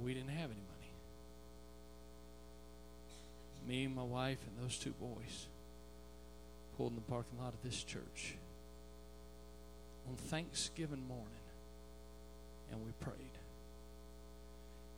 We 0.00 0.14
didn't 0.14 0.30
have 0.30 0.50
any 0.50 0.60
money. 0.60 0.68
Me, 3.66 3.86
my 3.86 4.02
wife, 4.02 4.38
and 4.46 4.64
those 4.64 4.78
two 4.78 4.92
boys 4.92 5.48
pulled 6.76 6.90
in 6.90 6.96
the 6.96 7.02
parking 7.02 7.38
lot 7.38 7.54
of 7.54 7.62
this 7.62 7.82
church 7.82 8.34
on 10.08 10.16
Thanksgiving 10.16 11.06
morning 11.06 11.42
and 12.72 12.84
we 12.84 12.92
prayed. 13.00 13.16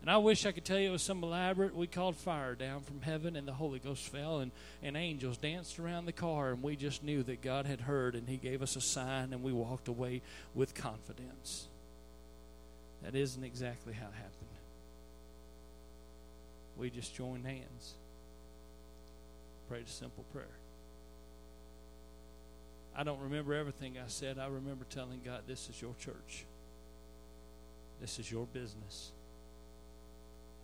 And 0.00 0.10
I 0.10 0.18
wish 0.18 0.44
I 0.44 0.52
could 0.52 0.64
tell 0.64 0.78
you 0.78 0.90
it 0.90 0.92
was 0.92 1.02
some 1.02 1.22
elaborate. 1.22 1.74
We 1.74 1.86
called 1.86 2.16
fire 2.16 2.54
down 2.54 2.82
from 2.82 3.00
heaven, 3.00 3.36
and 3.36 3.48
the 3.48 3.54
Holy 3.54 3.78
Ghost 3.78 4.06
fell, 4.06 4.40
and, 4.40 4.52
and 4.82 4.96
angels 4.96 5.38
danced 5.38 5.78
around 5.78 6.04
the 6.04 6.12
car, 6.12 6.50
and 6.50 6.62
we 6.62 6.76
just 6.76 7.02
knew 7.02 7.22
that 7.22 7.40
God 7.40 7.64
had 7.64 7.80
heard, 7.80 8.14
and 8.14 8.28
He 8.28 8.36
gave 8.36 8.62
us 8.62 8.76
a 8.76 8.82
sign, 8.82 9.32
and 9.32 9.42
we 9.42 9.52
walked 9.52 9.88
away 9.88 10.20
with 10.54 10.74
confidence. 10.74 11.68
That 13.02 13.14
isn't 13.14 13.42
exactly 13.42 13.94
how 13.94 14.06
it 14.06 14.14
happened. 14.14 14.32
We 16.76 16.90
just 16.90 17.14
joined 17.14 17.46
hands, 17.46 17.94
prayed 19.68 19.86
a 19.86 19.90
simple 19.90 20.24
prayer. 20.32 20.63
I 22.96 23.02
don't 23.02 23.20
remember 23.20 23.54
everything 23.54 23.96
I 23.98 24.08
said. 24.08 24.38
I 24.38 24.46
remember 24.46 24.84
telling 24.88 25.20
God, 25.24 25.42
This 25.46 25.68
is 25.68 25.80
your 25.80 25.94
church. 25.98 26.44
This 28.00 28.18
is 28.18 28.30
your 28.30 28.46
business. 28.46 29.10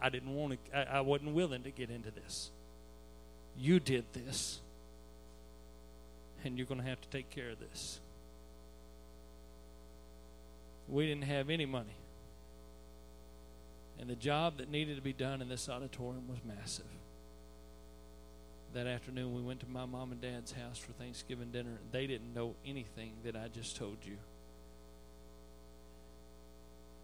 I 0.01 0.09
didn't 0.09 0.35
want 0.35 0.59
to, 0.73 0.77
I, 0.77 0.99
I 0.99 1.01
wasn't 1.01 1.35
willing 1.35 1.63
to 1.65 1.71
get 1.71 1.91
into 1.91 2.11
this. 2.11 2.51
You 3.59 3.81
did 3.81 4.05
this. 4.13 4.61
And 6.45 6.57
you're 6.57 6.67
going 6.67 6.81
to 6.81 6.87
have 6.87 7.01
to 7.01 7.09
take 7.09 7.29
care 7.31 7.51
of 7.51 7.59
this. 7.59 8.01
We 10.89 11.07
didn't 11.07 11.25
have 11.25 11.51
any 11.51 11.67
money. 11.67 11.97
And 14.01 14.09
the 14.09 14.17
job 14.17 14.57
that 14.57 14.71
needed 14.71 14.97
to 14.97 15.03
be 15.03 15.13
done 15.13 15.43
in 15.43 15.49
this 15.51 15.69
auditorium 15.69 16.27
was 16.29 16.39
massive. 16.45 16.87
That 18.73 18.87
afternoon 18.87 19.35
we 19.35 19.43
went 19.43 19.61
to 19.61 19.69
my 19.69 19.85
mom 19.85 20.13
and 20.13 20.21
dad's 20.21 20.53
house 20.53 20.79
for 20.79 20.93
Thanksgiving 20.93 21.51
dinner. 21.51 21.79
They 21.91 22.07
didn't 22.07 22.35
know 22.35 22.55
anything 22.65 23.15
that 23.25 23.35
I 23.35 23.49
just 23.49 23.77
told 23.77 23.99
you. 24.05 24.17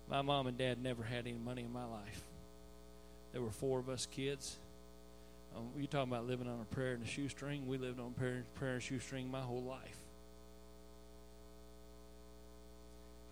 My 0.08 0.22
mom 0.22 0.46
and 0.46 0.56
dad 0.56 0.80
never 0.80 1.02
had 1.02 1.26
any 1.26 1.38
money 1.38 1.62
in 1.62 1.72
my 1.72 1.84
life. 1.84 2.22
There 3.32 3.42
were 3.42 3.50
four 3.50 3.80
of 3.80 3.88
us 3.88 4.06
kids. 4.06 4.56
Um, 5.56 5.70
you 5.76 5.86
talking 5.86 6.12
about 6.12 6.26
living 6.26 6.46
on 6.46 6.60
a 6.60 6.74
prayer 6.74 6.92
and 6.92 7.02
a 7.02 7.06
shoestring? 7.06 7.66
We 7.66 7.78
lived 7.78 7.98
on 7.98 8.12
prayer, 8.12 8.44
prayer 8.54 8.74
and 8.74 8.82
shoestring 8.82 9.30
my 9.30 9.40
whole 9.40 9.62
life. 9.62 9.98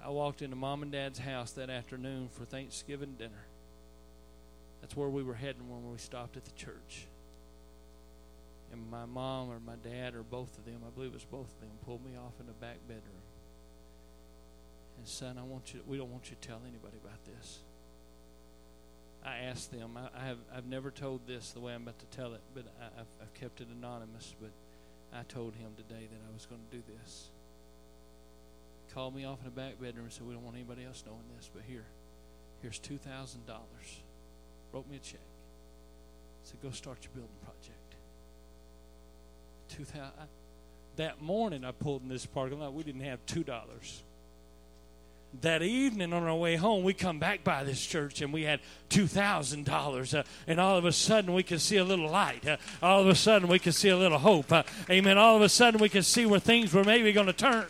I 0.04 0.08
walked 0.10 0.42
into 0.42 0.56
mom 0.56 0.82
and 0.82 0.90
dad's 0.90 1.18
house 1.18 1.52
that 1.52 1.70
afternoon 1.70 2.28
for 2.32 2.44
Thanksgiving 2.44 3.14
dinner. 3.18 3.46
That's 4.80 4.96
where 4.96 5.08
we 5.08 5.22
were 5.22 5.34
heading 5.34 5.70
when 5.70 5.90
we 5.90 5.98
stopped 5.98 6.36
at 6.36 6.44
the 6.44 6.50
church. 6.50 7.06
And 8.74 8.90
my 8.90 9.06
mom 9.06 9.50
or 9.50 9.60
my 9.60 9.76
dad 9.76 10.16
or 10.16 10.24
both 10.24 10.58
of 10.58 10.64
them, 10.64 10.80
I 10.84 10.90
believe 10.90 11.10
it 11.10 11.14
was 11.14 11.24
both 11.24 11.46
of 11.46 11.60
them, 11.60 11.70
pulled 11.84 12.04
me 12.04 12.16
off 12.16 12.32
in 12.40 12.46
the 12.46 12.52
back 12.52 12.78
bedroom. 12.88 13.22
And 14.98 15.06
son, 15.06 15.38
I 15.38 15.44
want 15.44 15.72
you. 15.72 15.80
We 15.86 15.96
don't 15.96 16.10
want 16.10 16.28
you 16.28 16.36
to 16.40 16.48
tell 16.48 16.60
anybody 16.66 16.96
about 17.02 17.24
this. 17.24 17.60
I 19.24 19.38
asked 19.38 19.70
them. 19.70 19.96
I, 19.96 20.08
I 20.20 20.26
have. 20.26 20.38
I've 20.52 20.66
never 20.66 20.90
told 20.90 21.24
this 21.24 21.52
the 21.52 21.60
way 21.60 21.72
I'm 21.72 21.82
about 21.82 22.00
to 22.00 22.06
tell 22.06 22.34
it, 22.34 22.40
but 22.52 22.64
I, 22.80 22.98
have 22.98 23.06
I've 23.22 23.34
kept 23.34 23.60
it 23.60 23.68
anonymous. 23.68 24.34
But 24.40 24.50
I 25.16 25.22
told 25.22 25.54
him 25.54 25.70
today 25.76 26.08
that 26.10 26.20
I 26.28 26.32
was 26.34 26.46
going 26.46 26.60
to 26.68 26.76
do 26.76 26.82
this. 26.98 27.30
Called 28.92 29.14
me 29.14 29.24
off 29.24 29.38
in 29.38 29.44
the 29.44 29.50
back 29.50 29.80
bedroom 29.80 30.06
and 30.06 30.12
said, 30.12 30.26
"We 30.26 30.34
don't 30.34 30.44
want 30.44 30.56
anybody 30.56 30.84
else 30.84 31.04
knowing 31.06 31.24
this, 31.36 31.48
but 31.54 31.62
here, 31.62 31.86
here's 32.60 32.80
two 32.80 32.98
thousand 32.98 33.46
dollars." 33.46 34.02
Wrote 34.72 34.90
me 34.90 34.96
a 34.96 35.00
check. 35.00 35.20
Said, 36.42 36.60
"Go 36.60 36.70
start 36.70 36.98
your 37.02 37.12
building 37.12 37.36
project." 37.44 37.93
Two 39.68 39.84
thousand. 39.84 40.12
That 40.96 41.20
morning, 41.20 41.64
I 41.64 41.72
pulled 41.72 42.02
in 42.02 42.08
this 42.08 42.24
parking 42.24 42.60
lot. 42.60 42.72
We 42.72 42.84
didn't 42.84 43.00
have 43.02 43.24
two 43.26 43.42
dollars 43.42 44.02
that 45.42 45.62
evening 45.62 46.12
on 46.12 46.22
our 46.24 46.34
way 46.34 46.56
home, 46.56 46.84
we 46.84 46.94
come 46.94 47.18
back 47.18 47.44
by 47.44 47.64
this 47.64 47.84
church 47.84 48.20
and 48.20 48.32
we 48.32 48.42
had 48.42 48.60
$2,000. 48.90 50.18
Uh, 50.18 50.22
and 50.46 50.60
all 50.60 50.76
of 50.76 50.84
a 50.84 50.92
sudden, 50.92 51.34
we 51.34 51.42
could 51.42 51.60
see 51.60 51.76
a 51.76 51.84
little 51.84 52.08
light. 52.08 52.46
Uh, 52.46 52.56
all 52.82 53.00
of 53.00 53.08
a 53.08 53.14
sudden, 53.14 53.48
we 53.48 53.58
could 53.58 53.74
see 53.74 53.88
a 53.88 53.96
little 53.96 54.18
hope. 54.18 54.52
Uh, 54.52 54.62
amen. 54.88 55.18
All 55.18 55.36
of 55.36 55.42
a 55.42 55.48
sudden, 55.48 55.80
we 55.80 55.88
could 55.88 56.04
see 56.04 56.26
where 56.26 56.40
things 56.40 56.72
were 56.72 56.84
maybe 56.84 57.12
going 57.12 57.26
to 57.26 57.32
turn. 57.32 57.66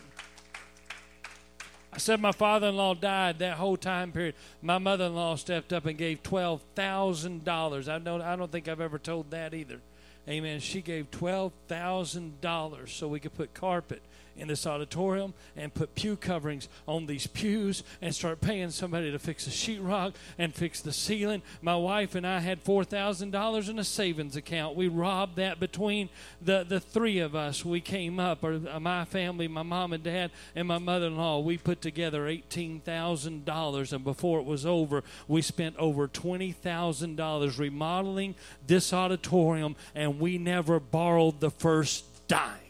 I 1.93 1.99
said 1.99 2.21
my 2.21 2.33
father 2.33 2.69
in 2.69 2.77
law 2.77 2.95
died 2.95 3.39
that 3.39 3.57
whole 3.57 3.77
time 3.77 4.11
period. 4.11 4.35
My 4.61 4.79
mother 4.79 5.05
in 5.05 5.15
law 5.15 5.37
stepped 5.37 5.73
up 5.73 5.87
and 5.87 5.97
gave 5.97 6.23
$12,000. 6.25 7.89
I 7.89 7.99
don't, 8.01 8.21
I 8.21 8.35
don't 8.35 8.51
think 8.51 8.67
I've 8.67 8.81
ever 8.81 8.99
told 8.99 9.31
that 9.31 9.55
either. 9.55 9.81
Amen. 10.27 10.61
She 10.61 10.81
gave 10.81 11.11
$12,000 11.11 12.89
so 12.89 13.09
we 13.09 13.21
could 13.21 13.35
put 13.35 13.53
carpet 13.53 14.03
in 14.37 14.49
this 14.49 14.67
auditorium 14.67 15.35
and 15.57 15.73
put 15.73 15.95
pew 15.95 16.17
coverings 16.17 16.69
on 16.87 17.07
these 17.07 17.27
pews 17.27 17.83
and 18.01 18.15
start 18.15 18.41
paying 18.41 18.71
somebody 18.71 19.11
to 19.11 19.19
fix 19.19 19.45
the 19.45 19.51
sheetrock 19.51 20.15
and 20.39 20.55
fix 20.55 20.81
the 20.81 20.93
ceiling. 20.93 21.43
My 21.63 21.77
wife 21.77 22.15
and 22.15 22.27
I 22.27 22.41
had 22.41 22.65
$4,000 22.65 23.69
in 23.69 23.79
a 23.79 23.85
savings 23.85 24.37
account. 24.37 24.77
We 24.77 24.89
robbed 24.89 25.37
that 25.37 25.61
between 25.61 26.09
the, 26.43 26.65
the 26.69 26.81
three 26.81 27.19
of 27.19 27.35
us. 27.35 27.65
We 27.65 27.81
came 27.81 28.19
up, 28.19 28.43
or 28.43 28.61
uh, 28.71 28.81
my 28.81 29.05
family, 29.05 29.49
my 29.49 29.63
mom 29.63 29.93
and 29.93 30.03
dad, 30.03 30.31
and 30.55 30.67
my 30.69 30.79
mother 30.79 31.07
in 31.07 31.17
law. 31.17 31.41
We 31.41 31.59
put 31.59 31.81
together 31.81 32.25
$18,000, 32.25 33.93
and 33.93 34.05
before 34.05 34.41
it 34.41 34.47
was 34.47 34.67
over, 34.67 35.05
we 35.29 35.43
spent 35.43 35.77
over 35.77 36.09
$20,000 36.09 37.59
remodeling 37.59 38.35
this 38.67 38.93
auditorium, 38.93 39.77
and 39.95 40.19
we 40.21 40.39
never 40.39 40.81
borrowed 40.81 41.41
the 41.41 41.51
first 41.51 42.05
dime. 42.29 42.64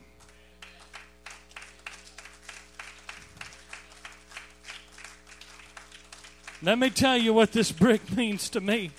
Let 6.64 6.78
me 6.78 6.88
tell 6.88 7.18
you 7.18 7.34
what 7.34 7.52
this 7.52 7.70
brick 7.70 8.10
means 8.16 8.48
to 8.48 8.60
me. 8.62 8.90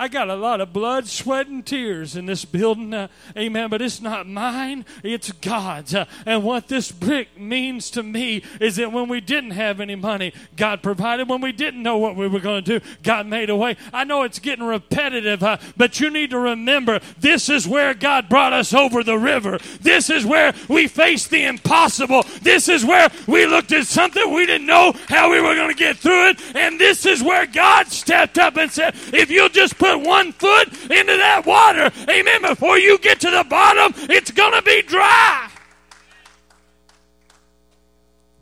I 0.00 0.08
got 0.08 0.30
a 0.30 0.34
lot 0.34 0.62
of 0.62 0.72
blood, 0.72 1.06
sweat, 1.08 1.48
and 1.48 1.64
tears 1.64 2.16
in 2.16 2.24
this 2.24 2.46
building. 2.46 2.94
Uh, 2.94 3.08
amen. 3.36 3.68
But 3.68 3.82
it's 3.82 4.00
not 4.00 4.26
mine, 4.26 4.86
it's 5.04 5.30
God's. 5.30 5.94
Uh, 5.94 6.06
and 6.24 6.42
what 6.42 6.68
this 6.68 6.90
brick 6.90 7.38
means 7.38 7.90
to 7.90 8.02
me 8.02 8.42
is 8.62 8.76
that 8.76 8.92
when 8.92 9.10
we 9.10 9.20
didn't 9.20 9.50
have 9.50 9.78
any 9.78 9.96
money, 9.96 10.32
God 10.56 10.82
provided. 10.82 11.28
When 11.28 11.42
we 11.42 11.52
didn't 11.52 11.82
know 11.82 11.98
what 11.98 12.16
we 12.16 12.28
were 12.28 12.40
going 12.40 12.64
to 12.64 12.78
do, 12.78 12.86
God 13.02 13.26
made 13.26 13.50
a 13.50 13.56
way. 13.56 13.76
I 13.92 14.04
know 14.04 14.22
it's 14.22 14.38
getting 14.38 14.64
repetitive, 14.64 15.42
uh, 15.42 15.58
but 15.76 16.00
you 16.00 16.08
need 16.08 16.30
to 16.30 16.38
remember 16.38 17.00
this 17.18 17.50
is 17.50 17.68
where 17.68 17.92
God 17.92 18.30
brought 18.30 18.54
us 18.54 18.72
over 18.72 19.04
the 19.04 19.18
river. 19.18 19.58
This 19.82 20.08
is 20.08 20.24
where 20.24 20.54
we 20.70 20.88
faced 20.88 21.28
the 21.28 21.44
impossible. 21.44 22.22
This 22.40 22.70
is 22.70 22.86
where 22.86 23.10
we 23.26 23.44
looked 23.44 23.72
at 23.72 23.84
something 23.84 24.32
we 24.32 24.46
didn't 24.46 24.66
know 24.66 24.94
how 25.08 25.30
we 25.30 25.42
were 25.42 25.54
going 25.54 25.68
to 25.68 25.78
get 25.78 25.98
through 25.98 26.30
it. 26.30 26.56
And 26.56 26.80
this 26.80 27.04
is 27.04 27.22
where 27.22 27.44
God 27.44 27.88
stepped 27.88 28.38
up 28.38 28.56
and 28.56 28.70
said, 28.70 28.94
if 29.12 29.28
you'll 29.28 29.50
just 29.50 29.76
put 29.76 29.89
put 29.98 30.06
one 30.06 30.32
foot 30.32 30.68
into 30.68 31.16
that 31.16 31.44
water, 31.46 31.90
amen, 32.08 32.42
before 32.42 32.78
you 32.78 32.98
get 32.98 33.20
to 33.20 33.30
the 33.30 33.44
bottom, 33.48 33.92
it's 34.10 34.30
going 34.30 34.52
to 34.52 34.62
be 34.62 34.82
dry. 34.82 35.50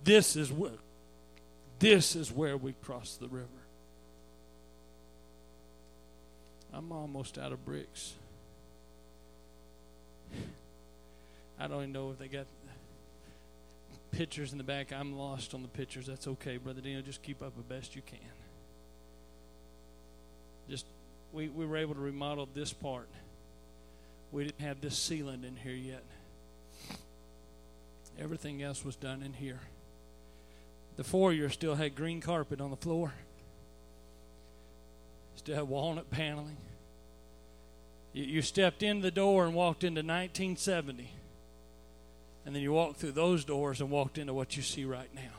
This 0.05 0.36
is 0.36 0.51
where 0.51 0.72
this 1.78 2.16
is 2.16 2.32
where 2.32 2.57
we 2.57 2.72
cross 2.72 3.16
the 3.20 3.28
river. 3.28 3.46
I'm 6.72 6.90
almost 6.90 7.38
out 7.38 7.53
of 7.53 7.64
bricks. 7.64 8.14
I 11.59 11.66
don't 11.68 11.78
even 11.78 11.92
know 11.92 12.11
if 12.11 12.18
they 12.18 12.28
got 12.28 12.46
pictures 14.11 14.53
in 14.53 14.59
the 14.59 14.64
back. 14.64 14.92
I'm 14.92 15.16
lost 15.16 15.55
on 15.55 15.62
the 15.62 15.68
pictures. 15.68 16.07
That's 16.07 16.26
okay, 16.26 16.57
Brother 16.57 16.80
Daniel. 16.80 17.03
Just 17.03 17.22
keep 17.22 17.42
up 17.42 17.55
the 17.57 17.62
best 17.62 17.94
you 17.94 18.03
can. 18.03 18.18
Just 20.68 20.86
we, 21.32 21.48
we 21.48 21.66
were 21.66 21.76
able 21.76 21.94
to 21.94 22.00
remodel 22.00 22.48
this 22.54 22.72
part. 22.72 23.08
We 24.30 24.44
didn't 24.44 24.60
have 24.60 24.80
this 24.80 24.96
ceiling 24.98 25.44
in 25.44 25.56
here 25.56 25.72
yet. 25.72 26.04
Everything 28.18 28.62
else 28.62 28.84
was 28.84 28.96
done 28.96 29.22
in 29.22 29.32
here. 29.32 29.60
The 30.96 31.04
foyer 31.04 31.48
still 31.48 31.76
had 31.76 31.94
green 31.94 32.20
carpet 32.20 32.60
on 32.60 32.70
the 32.70 32.76
floor. 32.76 33.14
Still 35.36 35.54
had 35.54 35.68
walnut 35.68 36.10
paneling. 36.10 36.56
You, 38.12 38.24
you 38.24 38.42
stepped 38.42 38.82
in 38.82 39.00
the 39.00 39.12
door 39.12 39.46
and 39.46 39.54
walked 39.54 39.84
into 39.84 40.00
1970. 40.00 41.12
And 42.44 42.54
then 42.54 42.62
you 42.62 42.72
walked 42.72 42.98
through 42.98 43.12
those 43.12 43.44
doors 43.44 43.80
and 43.80 43.90
walked 43.90 44.18
into 44.18 44.34
what 44.34 44.56
you 44.56 44.62
see 44.62 44.84
right 44.84 45.14
now. 45.14 45.36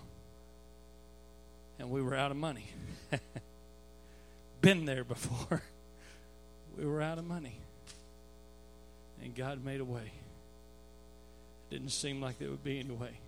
And 1.77 1.89
we 1.89 2.01
were 2.01 2.15
out 2.15 2.31
of 2.31 2.37
money. 2.37 2.67
Been 4.61 4.85
there 4.85 5.03
before. 5.03 5.61
we 6.80 6.86
were 6.86 7.01
out 7.01 7.17
of 7.17 7.25
money. 7.25 7.59
And 9.21 9.36
God 9.36 9.63
made 9.63 9.82
a 9.82 9.86
way. 9.86 10.11
It 11.69 11.73
didn't 11.73 11.89
seem 11.89 12.21
like 12.21 12.39
there 12.39 12.49
would 12.49 12.63
be 12.63 12.80
any 12.80 12.91
way. 12.91 13.19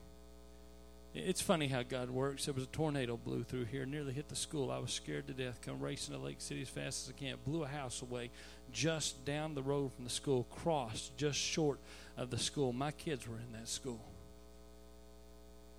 It's 1.14 1.42
funny 1.42 1.68
how 1.68 1.84
God 1.84 2.10
works. 2.10 2.46
There 2.46 2.54
was 2.54 2.64
a 2.64 2.68
tornado 2.68 3.18
blew 3.18 3.44
through 3.44 3.66
here, 3.66 3.86
nearly 3.86 4.14
hit 4.14 4.30
the 4.30 4.36
school. 4.36 4.72
I 4.72 4.78
was 4.78 4.92
scared 4.92 5.28
to 5.28 5.34
death. 5.34 5.60
Come 5.62 5.82
racing 5.82 6.16
to 6.16 6.22
Lake 6.22 6.40
City 6.40 6.62
as 6.62 6.70
fast 6.70 7.06
as 7.06 7.14
I 7.14 7.20
can. 7.20 7.36
Blew 7.46 7.64
a 7.64 7.68
house 7.68 8.02
away 8.02 8.30
just 8.72 9.26
down 9.26 9.54
the 9.54 9.62
road 9.62 9.92
from 9.92 10.06
the 10.06 10.10
school, 10.10 10.48
crossed 10.50 11.18
just 11.18 11.38
short 11.38 11.80
of 12.16 12.30
the 12.30 12.40
school. 12.40 12.72
My 12.72 12.92
kids 12.92 13.28
were 13.28 13.36
in 13.36 13.52
that 13.60 13.68
school. 13.68 14.00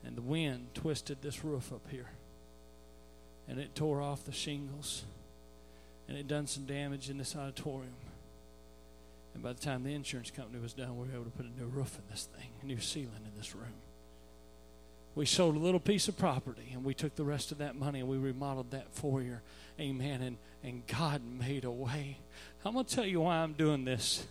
And 0.04 0.14
the 0.14 0.22
wind 0.22 0.74
twisted 0.74 1.22
this 1.22 1.42
roof 1.42 1.72
up 1.72 1.88
here. 1.90 2.10
And 3.48 3.58
it 3.58 3.74
tore 3.74 4.02
off 4.02 4.24
the 4.24 4.32
shingles 4.32 5.04
and 6.09 6.16
it 6.16 6.28
done 6.28 6.46
some 6.46 6.64
damage 6.64 7.11
in 7.11 7.18
this 7.18 7.36
auditorium. 7.36 7.94
And 9.34 9.42
by 9.42 9.53
the 9.53 9.61
time 9.61 9.82
the 9.82 9.94
insurance 9.94 10.30
company 10.30 10.61
was 10.61 10.72
done, 10.72 10.96
we 10.98 11.07
were 11.09 11.14
able 11.14 11.24
to 11.24 11.30
put 11.30 11.46
a 11.46 11.61
new 11.61 11.66
roof 11.66 11.96
in 11.96 12.05
this 12.11 12.28
thing, 12.36 12.48
a 12.62 12.66
new 12.66 12.80
ceiling 12.80 13.24
in 13.24 13.38
this 13.38 13.55
room. 13.55 13.72
We 15.14 15.26
sold 15.26 15.57
a 15.57 15.59
little 15.59 15.80
piece 15.80 16.09
of 16.09 16.16
property 16.16 16.70
and 16.72 16.84
we 16.84 16.94
took 16.94 17.16
the 17.16 17.24
rest 17.24 17.53
of 17.53 17.59
that 17.59 17.76
money 17.76 18.00
and 18.00 18.09
we 18.09 18.16
remodeled 18.16 18.70
that 18.70 18.92
foyer. 18.94 19.42
Amen. 19.78 20.22
And, 20.22 20.36
and 20.62 20.86
God 20.86 21.22
made 21.22 21.64
a 21.64 21.70
way. 21.70 22.18
I'm 22.64 22.74
going 22.74 22.86
to 22.86 22.94
tell 22.94 23.05
you 23.05 23.20
why 23.20 23.36
I'm 23.36 23.53
doing 23.53 23.84
this. 23.84 24.26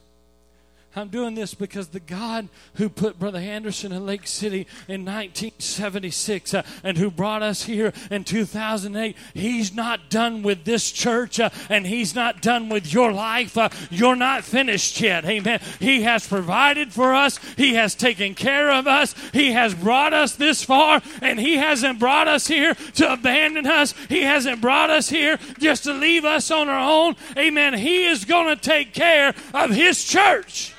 I'm 0.93 1.07
doing 1.07 1.35
this 1.35 1.53
because 1.53 1.87
the 1.87 2.01
God 2.01 2.49
who 2.73 2.89
put 2.89 3.17
Brother 3.17 3.39
Anderson 3.39 3.93
in 3.93 4.05
Lake 4.05 4.27
City 4.27 4.67
in 4.89 5.05
1976 5.05 6.53
uh, 6.53 6.63
and 6.83 6.97
who 6.97 7.09
brought 7.09 7.41
us 7.41 7.63
here 7.63 7.93
in 8.09 8.25
2008, 8.25 9.15
He's 9.33 9.73
not 9.73 10.09
done 10.09 10.43
with 10.43 10.65
this 10.65 10.91
church 10.91 11.39
uh, 11.39 11.49
and 11.69 11.87
He's 11.87 12.13
not 12.13 12.41
done 12.41 12.67
with 12.67 12.91
your 12.91 13.13
life. 13.13 13.57
Uh, 13.57 13.69
you're 13.89 14.17
not 14.17 14.43
finished 14.43 14.99
yet. 14.99 15.23
Amen. 15.23 15.61
He 15.79 16.01
has 16.01 16.27
provided 16.27 16.91
for 16.91 17.15
us, 17.15 17.39
He 17.55 17.75
has 17.75 17.95
taken 17.95 18.35
care 18.35 18.69
of 18.69 18.85
us, 18.85 19.15
He 19.31 19.53
has 19.53 19.73
brought 19.73 20.13
us 20.13 20.35
this 20.35 20.61
far, 20.61 21.01
and 21.21 21.39
He 21.39 21.55
hasn't 21.55 21.99
brought 21.99 22.27
us 22.27 22.47
here 22.47 22.73
to 22.95 23.13
abandon 23.13 23.65
us. 23.65 23.93
He 24.09 24.23
hasn't 24.23 24.59
brought 24.59 24.89
us 24.89 25.07
here 25.07 25.39
just 25.57 25.85
to 25.85 25.93
leave 25.93 26.25
us 26.25 26.51
on 26.51 26.67
our 26.67 26.79
own. 26.79 27.15
Amen. 27.37 27.75
He 27.75 28.07
is 28.07 28.25
going 28.25 28.53
to 28.53 28.61
take 28.61 28.93
care 28.93 29.33
of 29.53 29.71
His 29.71 30.03
church. 30.03 30.73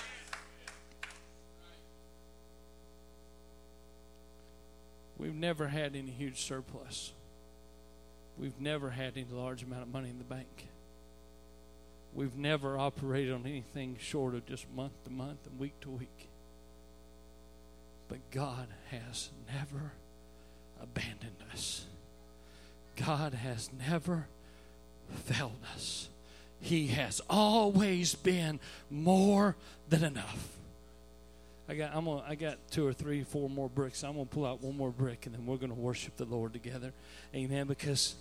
We've 5.22 5.32
never 5.36 5.68
had 5.68 5.94
any 5.94 6.10
huge 6.10 6.42
surplus. 6.42 7.12
We've 8.36 8.60
never 8.60 8.90
had 8.90 9.12
any 9.16 9.24
large 9.30 9.62
amount 9.62 9.82
of 9.82 9.88
money 9.88 10.10
in 10.10 10.18
the 10.18 10.24
bank. 10.24 10.66
We've 12.12 12.36
never 12.36 12.76
operated 12.76 13.32
on 13.32 13.46
anything 13.46 13.98
short 14.00 14.34
of 14.34 14.44
just 14.46 14.68
month 14.74 14.94
to 15.04 15.10
month 15.10 15.46
and 15.46 15.60
week 15.60 15.78
to 15.82 15.90
week. 15.90 16.28
But 18.08 18.32
God 18.32 18.66
has 18.90 19.30
never 19.46 19.92
abandoned 20.82 21.36
us. 21.52 21.86
God 22.96 23.32
has 23.32 23.70
never 23.72 24.26
failed 25.08 25.60
us. 25.72 26.08
He 26.60 26.88
has 26.88 27.20
always 27.30 28.16
been 28.16 28.58
more 28.90 29.54
than 29.88 30.02
enough. 30.02 30.58
I 31.68 31.74
got 31.74 31.94
I'm 31.94 32.04
gonna, 32.04 32.24
I 32.26 32.34
got 32.34 32.58
two 32.70 32.86
or 32.86 32.92
three, 32.92 33.22
four 33.22 33.48
more 33.48 33.68
bricks. 33.68 34.02
I'm 34.02 34.14
gonna 34.14 34.24
pull 34.26 34.46
out 34.46 34.62
one 34.62 34.76
more 34.76 34.90
brick 34.90 35.26
and 35.26 35.34
then 35.34 35.46
we're 35.46 35.56
gonna 35.56 35.74
worship 35.74 36.16
the 36.16 36.24
Lord 36.24 36.52
together. 36.52 36.92
Amen. 37.34 37.66
Because 37.66 38.14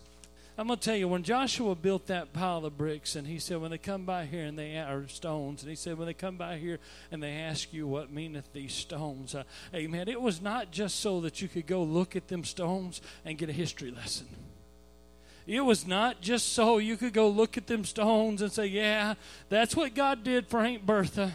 I'm 0.58 0.68
gonna 0.68 0.80
tell 0.80 0.96
you 0.96 1.08
when 1.08 1.24
Joshua 1.24 1.74
built 1.76 2.08
that 2.08 2.34
pile 2.34 2.66
of 2.66 2.78
bricks 2.78 3.16
and 3.16 3.26
he 3.26 3.40
said 3.40 3.58
when 3.58 3.72
they 3.72 3.78
come 3.78 4.06
by 4.06 4.26
here 4.26 4.46
and 4.46 4.60
they 4.60 4.78
are 4.78 5.08
stones 5.08 5.64
and 5.64 5.70
he 5.70 5.76
said 5.76 5.98
when 5.98 6.06
they 6.08 6.14
come 6.14 6.38
by 6.38 6.58
here 6.58 6.80
and 7.12 7.24
they 7.24 7.32
ask 7.32 7.74
you 7.74 7.88
what 7.88 8.12
meaneth 8.12 8.52
these 8.54 8.74
stones, 8.74 9.34
uh, 9.34 9.44
Amen. 9.74 10.08
It 10.08 10.22
was 10.22 10.42
not 10.42 10.72
just 10.72 11.00
so 11.00 11.22
that 11.22 11.42
you 11.42 11.48
could 11.48 11.66
go 11.66 11.84
look 11.84 12.16
at 12.16 12.28
them 12.28 12.44
stones 12.44 13.02
and 13.26 13.38
get 13.38 13.50
a 13.50 13.54
history 13.54 13.92
lesson. 13.92 14.28
It 15.48 15.62
was 15.62 15.88
not 15.88 16.22
just 16.22 16.54
so 16.54 16.78
you 16.78 16.98
could 16.98 17.14
go 17.14 17.28
look 17.28 17.58
at 17.58 17.68
them 17.68 17.84
stones 17.84 18.42
and 18.42 18.52
say, 18.52 18.68
Yeah, 18.68 19.16
that's 19.50 19.76
what 19.76 19.96
God 19.96 20.24
did 20.24 20.48
for 20.48 20.60
Aunt 20.60 20.86
Bertha. 20.86 21.34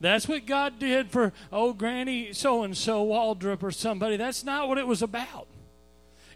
That's 0.00 0.28
what 0.28 0.46
God 0.46 0.78
did 0.78 1.10
for 1.10 1.32
old 1.52 1.78
Granny 1.78 2.32
so 2.32 2.62
and 2.62 2.76
so 2.76 3.04
Waldrop 3.04 3.62
or 3.62 3.70
somebody. 3.70 4.16
That's 4.16 4.44
not 4.44 4.68
what 4.68 4.78
it 4.78 4.86
was 4.86 5.02
about. 5.02 5.48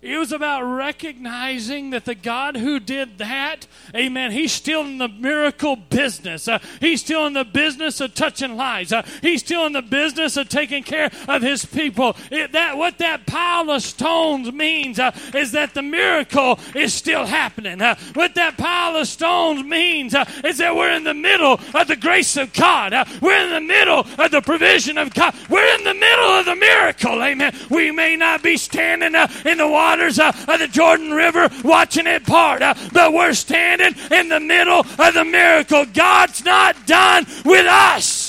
It 0.02 0.18
was 0.18 0.32
about 0.32 0.64
recognizing 0.64 1.90
that 1.90 2.06
the 2.06 2.16
God 2.16 2.56
who 2.56 2.80
did 2.80 3.18
that, 3.18 3.68
amen, 3.94 4.32
he's 4.32 4.50
still 4.50 4.80
in 4.80 4.98
the 4.98 5.06
miracle 5.06 5.76
business. 5.76 6.48
Uh, 6.48 6.58
he's 6.80 7.00
still 7.00 7.24
in 7.24 7.34
the 7.34 7.44
business 7.44 8.00
of 8.00 8.12
touching 8.12 8.56
lives. 8.56 8.92
Uh, 8.92 9.06
he's 9.20 9.42
still 9.42 9.64
in 9.64 9.72
the 9.72 9.80
business 9.80 10.36
of 10.36 10.48
taking 10.48 10.82
care 10.82 11.08
of 11.28 11.42
his 11.42 11.64
people. 11.64 12.16
It, 12.32 12.50
that 12.50 12.76
What 12.76 12.98
that 12.98 13.28
pile 13.28 13.70
of 13.70 13.80
stones 13.80 14.50
means 14.50 14.98
uh, 14.98 15.12
is 15.36 15.52
that 15.52 15.72
the 15.72 15.82
miracle 15.82 16.58
is 16.74 16.92
still 16.92 17.24
happening. 17.24 17.80
Uh, 17.80 17.94
what 18.14 18.34
that 18.34 18.58
pile 18.58 18.96
of 18.96 19.06
stones 19.06 19.62
means 19.62 20.16
uh, 20.16 20.24
is 20.42 20.58
that 20.58 20.74
we're 20.74 20.90
in 20.90 21.04
the 21.04 21.14
middle 21.14 21.60
of 21.74 21.86
the 21.86 21.94
grace 21.94 22.36
of 22.36 22.52
God. 22.52 22.92
Uh, 22.92 23.04
we're 23.20 23.44
in 23.44 23.50
the 23.50 23.60
middle 23.60 24.00
of 24.18 24.32
the 24.32 24.42
provision 24.42 24.98
of 24.98 25.14
God. 25.14 25.32
We're 25.48 25.76
in 25.76 25.84
the 25.84 25.94
middle 25.94 26.26
of 26.26 26.46
the 26.46 26.56
miracle. 26.56 27.22
Amen. 27.22 27.54
We 27.70 27.92
may 27.92 28.16
not 28.16 28.42
be 28.42 28.56
standing 28.56 29.14
in 29.44 29.58
the 29.58 29.68
water 29.68 29.91
waters 29.92 30.18
uh, 30.18 30.32
of 30.48 30.58
the 30.58 30.68
Jordan 30.68 31.10
River 31.12 31.48
watching 31.62 32.06
it 32.06 32.24
part. 32.24 32.62
Uh, 32.62 32.74
but 32.92 33.12
we're 33.12 33.34
standing 33.34 33.94
in 34.10 34.28
the 34.28 34.40
middle 34.40 34.80
of 34.80 35.14
the 35.14 35.24
miracle. 35.24 35.84
God's 35.92 36.44
not 36.44 36.86
done 36.86 37.26
with 37.44 37.66
us. 37.66 38.21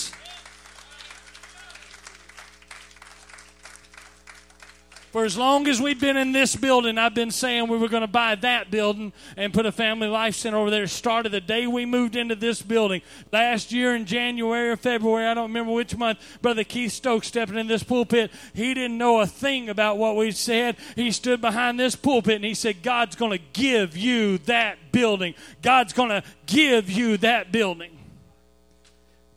For 5.14 5.26
as 5.26 5.38
long 5.38 5.68
as 5.68 5.80
we've 5.80 6.00
been 6.00 6.18
in 6.18 6.32
this 6.32 6.56
building, 6.56 6.98
I've 6.98 7.14
been 7.14 7.30
saying 7.30 7.68
we 7.68 7.78
were 7.78 7.88
going 7.88 8.02
to 8.02 8.08
buy 8.08 8.34
that 8.34 8.72
building 8.72 9.14
and 9.38 9.54
put 9.54 9.68
a 9.68 9.72
family 9.72 10.08
life 10.08 10.34
center 10.34 10.58
over 10.58 10.72
there. 10.72 10.88
Started 10.88 11.32
the 11.32 11.40
day 11.40 11.68
we 11.68 11.86
moved 11.86 12.16
into 12.16 12.34
this 12.34 12.64
building. 12.64 13.04
Last 13.32 13.72
year 13.72 13.94
in 13.94 14.08
January 14.08 14.72
or 14.72 14.76
February, 14.76 15.28
I 15.28 15.36
don't 15.36 15.50
remember 15.50 15.72
which 15.72 15.96
month, 15.96 16.18
Brother 16.42 16.64
Keith 16.64 16.94
Stokes 16.94 17.28
stepping 17.28 17.60
in 17.60 17.68
this 17.68 17.84
pulpit. 17.84 18.32
He 18.56 18.74
didn't 18.74 18.98
know 18.98 19.22
a 19.22 19.28
thing 19.28 19.70
about 19.70 20.00
what 20.00 20.16
we 20.16 20.32
said. 20.32 20.78
He 20.96 21.12
stood 21.12 21.42
behind 21.42 21.80
this 21.80 21.96
pulpit 21.96 22.38
and 22.38 22.46
he 22.46 22.56
said, 22.56 22.82
God's 22.82 23.16
going 23.16 23.38
to 23.38 23.44
give 23.54 23.96
you 23.96 24.40
that 24.40 24.92
building. 24.92 25.36
God's 25.62 25.94
going 25.94 26.10
to 26.10 26.24
give 26.48 26.90
you 26.90 27.18
that 27.18 27.52
building. 27.52 27.92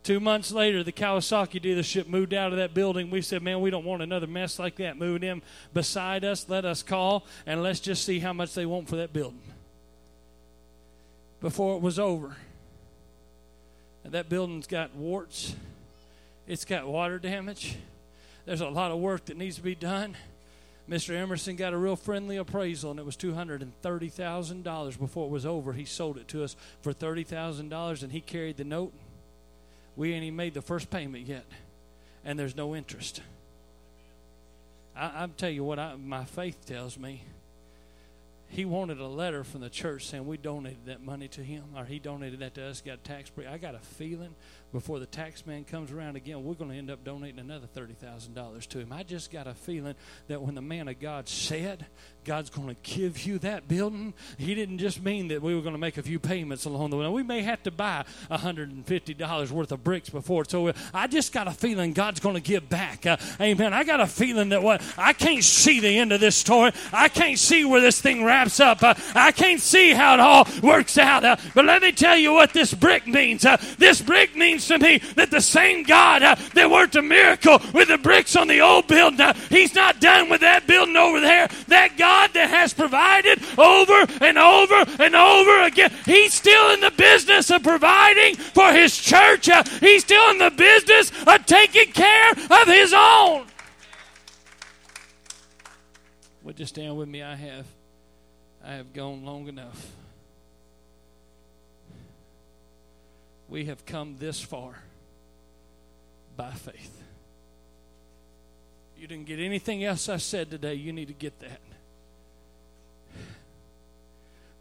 Two 0.07 0.21
months 0.21 0.53
later, 0.53 0.83
the 0.83 0.93
Kawasaki 0.93 1.61
dealership 1.61 2.07
moved 2.07 2.33
out 2.33 2.53
of 2.53 2.59
that 2.59 2.73
building. 2.73 3.09
We 3.09 3.21
said, 3.21 3.43
Man, 3.43 3.59
we 3.59 3.69
don't 3.69 3.83
want 3.83 4.01
another 4.01 4.25
mess 4.25 4.57
like 4.57 4.77
that 4.77 4.97
moving 4.97 5.27
in 5.27 5.41
beside 5.73 6.23
us. 6.23 6.47
Let 6.47 6.63
us 6.63 6.81
call 6.81 7.25
and 7.45 7.61
let's 7.61 7.81
just 7.81 8.05
see 8.05 8.19
how 8.19 8.31
much 8.31 8.53
they 8.53 8.65
want 8.65 8.87
for 8.87 8.95
that 8.95 9.11
building. 9.11 9.41
Before 11.41 11.75
it 11.75 11.81
was 11.81 11.99
over, 11.99 12.37
and 14.05 14.13
that 14.13 14.29
building's 14.29 14.65
got 14.65 14.95
warts, 14.95 15.53
it's 16.47 16.63
got 16.63 16.87
water 16.87 17.19
damage, 17.19 17.75
there's 18.45 18.61
a 18.61 18.69
lot 18.69 18.91
of 18.91 18.99
work 18.99 19.25
that 19.25 19.35
needs 19.35 19.57
to 19.57 19.61
be 19.61 19.75
done. 19.75 20.15
Mr. 20.89 21.13
Emerson 21.17 21.57
got 21.57 21.73
a 21.73 21.77
real 21.77 21.97
friendly 21.97 22.37
appraisal, 22.37 22.91
and 22.91 22.99
it 23.01 23.05
was 23.05 23.17
$230,000 23.17 24.99
before 24.99 25.25
it 25.25 25.31
was 25.31 25.45
over. 25.45 25.73
He 25.73 25.83
sold 25.83 26.17
it 26.17 26.29
to 26.29 26.45
us 26.45 26.55
for 26.81 26.93
$30,000, 26.93 28.03
and 28.03 28.13
he 28.13 28.21
carried 28.21 28.55
the 28.55 28.63
note 28.63 28.93
we 29.97 30.13
ain't 30.13 30.23
even 30.23 30.37
made 30.37 30.53
the 30.53 30.61
first 30.61 30.89
payment 30.89 31.27
yet, 31.27 31.45
and 32.23 32.39
there's 32.39 32.55
no 32.55 32.75
interest. 32.75 33.21
I, 34.95 35.23
I 35.23 35.29
tell 35.35 35.49
you 35.49 35.63
what, 35.63 35.79
I, 35.79 35.95
my 35.95 36.23
faith 36.23 36.65
tells 36.65 36.97
me. 36.97 37.23
He 38.49 38.63
wanted 38.63 38.99
a 39.01 39.07
letter 39.07 39.43
from 39.43 39.59
the 39.59 39.69
church 39.69 40.05
saying 40.05 40.25
we 40.25 40.37
donated 40.37 40.85
that 40.85 41.03
money 41.03 41.27
to 41.29 41.41
him, 41.41 41.63
or 41.75 41.83
he 41.83 41.99
donated 41.99 42.39
that 42.39 42.53
to 42.55 42.65
us, 42.65 42.79
got 42.79 43.03
tax 43.03 43.29
break. 43.29 43.47
I 43.47 43.57
got 43.57 43.75
a 43.75 43.79
feeling 43.79 44.35
before 44.73 44.99
the 44.99 45.05
tax 45.05 45.45
man 45.45 45.63
comes 45.63 45.91
around 45.91 46.15
again, 46.15 46.43
we're 46.43 46.53
going 46.53 46.71
to 46.71 46.77
end 46.77 46.91
up 46.91 47.03
donating 47.03 47.39
another 47.39 47.67
$30,000 47.75 48.67
to 48.67 48.79
him. 48.79 48.91
I 48.91 49.03
just 49.03 49.31
got 49.31 49.47
a 49.47 49.53
feeling 49.53 49.95
that 50.27 50.41
when 50.41 50.55
the 50.55 50.61
man 50.61 50.87
of 50.87 50.99
God 50.99 51.29
said, 51.29 51.85
God's 52.25 52.49
going 52.49 52.67
to 52.67 52.75
give 52.83 53.25
you 53.25 53.39
that 53.39 53.69
building, 53.69 54.13
he 54.37 54.53
didn't 54.53 54.79
just 54.79 55.01
mean 55.01 55.29
that 55.29 55.41
we 55.41 55.55
were 55.55 55.61
going 55.61 55.73
to 55.73 55.79
make 55.79 55.97
a 55.97 56.03
few 56.03 56.19
payments 56.19 56.65
along 56.65 56.89
the 56.89 56.97
way. 56.97 57.07
We 57.07 57.23
may 57.23 57.41
have 57.41 57.63
to 57.63 57.71
buy 57.71 58.03
$150 58.29 59.51
worth 59.51 59.71
of 59.71 59.83
bricks 59.83 60.09
before. 60.09 60.43
So 60.45 60.73
I 60.93 61.07
just 61.07 61.31
got 61.31 61.47
a 61.47 61.51
feeling 61.51 61.93
God's 61.93 62.19
going 62.19 62.35
to 62.35 62.41
give 62.41 62.67
back. 62.67 63.05
Uh, 63.05 63.15
amen. 63.39 63.73
I 63.73 63.85
got 63.85 64.01
a 64.01 64.07
feeling 64.07 64.49
that 64.49 64.61
what 64.61 64.81
I 64.97 65.13
can't 65.13 65.43
see 65.43 65.79
the 65.79 65.97
end 65.97 66.11
of 66.11 66.19
this 66.19 66.35
story. 66.35 66.71
I 66.91 67.07
can't 67.07 67.39
see 67.39 67.63
where 67.63 67.79
this 67.79 68.01
thing 68.01 68.25
wraps 68.25 68.59
up. 68.59 68.83
Uh, 68.83 68.95
I 69.15 69.31
can't 69.31 69.61
see 69.61 69.93
how 69.93 70.15
it 70.15 70.19
all 70.19 70.47
works 70.61 70.97
out. 70.97 71.23
Uh, 71.23 71.37
but 71.55 71.63
let 71.63 71.81
me 71.81 71.93
tell 71.93 72.17
you 72.17 72.33
what 72.33 72.51
this 72.51 72.73
brick 72.73 73.07
means. 73.07 73.45
Uh, 73.45 73.55
this 73.77 74.01
brick 74.01 74.35
means 74.35 74.56
means 74.57 74.67
to 74.67 74.79
me 74.79 74.97
that 75.15 75.29
the 75.29 75.41
same 75.41 75.83
God 75.83 76.23
uh, 76.23 76.35
that 76.53 76.69
worked 76.69 76.95
a 76.95 77.01
miracle 77.01 77.59
with 77.73 77.89
the 77.89 77.97
bricks 77.97 78.35
on 78.35 78.47
the 78.47 78.61
old 78.61 78.87
building, 78.87 79.21
uh, 79.21 79.33
He's 79.49 79.75
not 79.75 79.99
done 79.99 80.29
with 80.29 80.41
that 80.41 80.65
building 80.65 80.95
over 80.95 81.19
there. 81.19 81.47
That 81.67 81.97
God 81.97 82.31
that 82.33 82.49
has 82.49 82.73
provided 82.73 83.39
over 83.57 84.05
and 84.21 84.37
over 84.37 85.03
and 85.03 85.15
over 85.15 85.61
again, 85.63 85.91
He's 86.05 86.33
still 86.33 86.73
in 86.73 86.81
the 86.81 86.91
business 86.91 87.51
of 87.51 87.63
providing 87.63 88.35
for 88.35 88.71
His 88.71 88.97
church. 88.97 89.47
Uh, 89.49 89.63
he's 89.79 90.03
still 90.03 90.31
in 90.31 90.39
the 90.39 90.51
business 90.51 91.11
of 91.27 91.45
taking 91.45 91.91
care 91.91 92.31
of 92.31 92.67
His 92.67 92.93
own. 92.95 93.45
Would 96.43 96.59
you 96.59 96.65
stand 96.65 96.97
with 96.97 97.09
me? 97.09 97.21
I 97.21 97.35
have, 97.35 97.67
I 98.63 98.73
have 98.73 98.93
gone 98.93 99.23
long 99.23 99.47
enough. 99.47 99.96
We 103.49 103.65
have 103.65 103.85
come 103.85 104.15
this 104.19 104.41
far 104.41 104.75
by 106.35 106.51
faith. 106.51 107.01
You 108.97 109.07
didn't 109.07 109.25
get 109.25 109.39
anything 109.39 109.83
else 109.83 110.09
I 110.09 110.17
said 110.17 110.49
today. 110.49 110.73
You 110.73 110.91
need 110.91 111.07
to 111.07 111.13
get 111.13 111.39
that. 111.39 111.61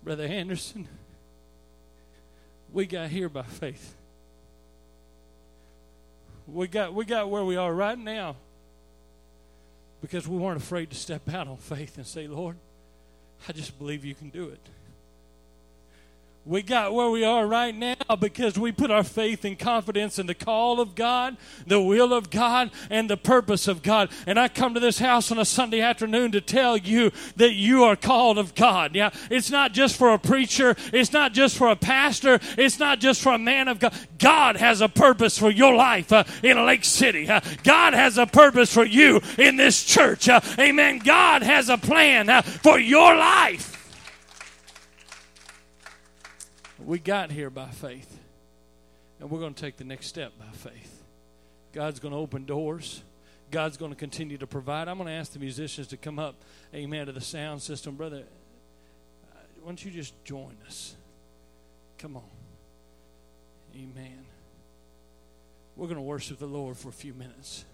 Brother 0.03 0.25
Anderson, 0.25 0.87
we 2.73 2.87
got 2.87 3.09
here 3.09 3.29
by 3.29 3.43
faith. 3.43 3.95
We 6.47 6.69
got, 6.69 6.95
we 6.95 7.05
got 7.05 7.29
where 7.29 7.45
we 7.45 7.57
are 7.57 7.73
right 7.73 7.99
now 7.99 8.37
because 10.01 10.29
we 10.29 10.37
weren't 10.37 10.59
afraid 10.63 10.91
to 10.91 10.97
step 10.97 11.29
out 11.33 11.49
on 11.49 11.57
faith 11.57 11.97
and 11.97 12.07
say, 12.07 12.29
Lord, 12.29 12.57
I 13.49 13.53
just 13.53 13.77
believe 13.79 14.05
you 14.05 14.15
can 14.15 14.29
do 14.29 14.49
it. 14.49 14.61
We 16.47 16.63
got 16.63 16.95
where 16.95 17.11
we 17.11 17.25
are 17.25 17.45
right 17.45 17.75
now 17.75 17.97
because 18.21 18.57
we 18.57 18.71
put 18.71 18.93
our 18.93 19.03
faith 19.03 19.45
and 19.45 19.59
confidence 19.59 20.17
in 20.17 20.27
the 20.27 20.35
call 20.35 20.81
of 20.81 20.95
God, 20.95 21.37
the 21.67 21.81
will 21.81 22.15
of 22.15 22.31
God, 22.31 22.71
and 22.89 23.11
the 23.11 23.17
purpose 23.17 23.67
of 23.67 23.83
God. 23.83 24.11
And 24.29 24.39
I 24.39 24.47
come 24.47 24.73
to 24.75 24.79
this 24.79 25.01
house 25.01 25.33
on 25.33 25.41
a 25.41 25.45
Sunday 25.45 25.81
afternoon 25.81 26.31
to 26.33 26.41
tell 26.41 26.77
you 26.77 27.11
that 27.35 27.55
you 27.55 27.83
are 27.83 27.97
called 27.97 28.39
of 28.39 28.55
God. 28.55 28.95
Yeah, 28.95 29.11
it's 29.29 29.51
not 29.51 29.73
just 29.73 29.97
for 29.97 30.11
a 30.11 30.21
preacher, 30.21 30.77
it's 30.93 31.13
not 31.13 31.33
just 31.33 31.57
for 31.57 31.69
a 31.69 31.75
pastor, 31.75 32.39
it's 32.57 32.79
not 32.79 33.01
just 33.01 33.23
for 33.23 33.33
a 33.33 33.39
man 33.39 33.67
of 33.67 33.81
God. 33.81 33.93
God 34.21 34.57
has 34.57 34.81
a 34.81 34.89
purpose 34.89 35.37
for 35.37 35.51
your 35.51 35.75
life 35.75 36.13
uh, 36.13 36.23
in 36.45 36.65
Lake 36.65 36.85
City. 36.85 37.29
Uh, 37.29 37.41
God 37.65 37.93
has 37.93 38.19
a 38.19 38.27
purpose 38.27 38.73
for 38.73 38.85
you 38.85 39.21
in 39.37 39.57
this 39.57 39.83
church. 39.83 40.29
Uh, 40.29 40.41
amen. 40.61 41.01
God 41.01 41.43
has 41.43 41.69
a 41.69 41.77
plan 41.77 42.29
uh, 42.29 42.43
for 42.43 42.79
your 42.79 43.17
life. 43.17 43.76
We 46.87 47.01
got 47.01 47.33
here 47.33 47.51
by 47.51 47.67
faith, 47.67 48.17
and 49.19 49.29
we're 49.29 49.41
going 49.41 49.55
to 49.55 49.61
take 49.61 49.77
the 49.77 49.83
next 49.83 50.07
step 50.07 50.39
by 50.39 50.47
faith. 50.53 51.03
God's 51.73 51.99
going 51.99 52.13
to 52.13 52.19
open 52.19 52.45
doors. 52.45 53.03
God's 53.51 53.77
going 53.77 53.91
to 53.91 53.97
continue 53.97 54.39
to 54.39 54.47
provide. 54.47 54.87
I'm 54.87 54.97
going 54.97 55.09
to 55.09 55.13
ask 55.13 55.33
the 55.33 55.41
musicians 55.41 55.89
to 55.89 55.97
come 55.97 56.21
up, 56.21 56.37
amen, 56.73 57.07
to 57.07 57.13
the 57.13 57.21
sound 57.21 57.61
system. 57.61 57.97
Brother, 57.97 58.19
uh, 58.19 59.37
why 59.63 59.67
don't 59.67 59.85
you 59.85 59.91
just 59.91 60.15
join 60.25 60.57
us? 60.65 60.95
Come 61.99 62.17
on. 62.17 62.23
Amen. 63.75 64.25
We're 65.75 65.89
going 65.89 65.97
to 65.97 66.03
worship 66.03 66.39
the 66.39 66.47
Lord 66.47 66.77
for 66.77 66.91
a 66.91 66.93
few 66.93 67.15
minutes. 67.15 67.65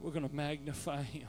We're 0.00 0.12
going 0.12 0.26
to 0.26 0.34
magnify 0.34 1.02
Him. 1.02 1.28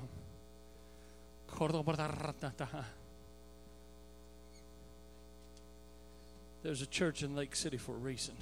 There's 6.65 6.81
a 6.81 6.87
church 6.87 7.21
in 7.21 7.35
Lake 7.35 7.55
City 7.55 7.77
for 7.77 7.91
a 7.91 7.97
reason. 7.99 8.33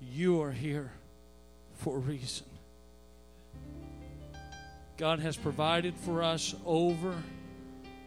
You 0.00 0.40
are 0.42 0.52
here 0.52 0.92
for 1.74 1.96
a 1.96 1.98
reason. 1.98 2.46
God 4.96 5.18
has 5.18 5.36
provided 5.36 5.96
for 5.96 6.22
us 6.22 6.54
over 6.64 7.20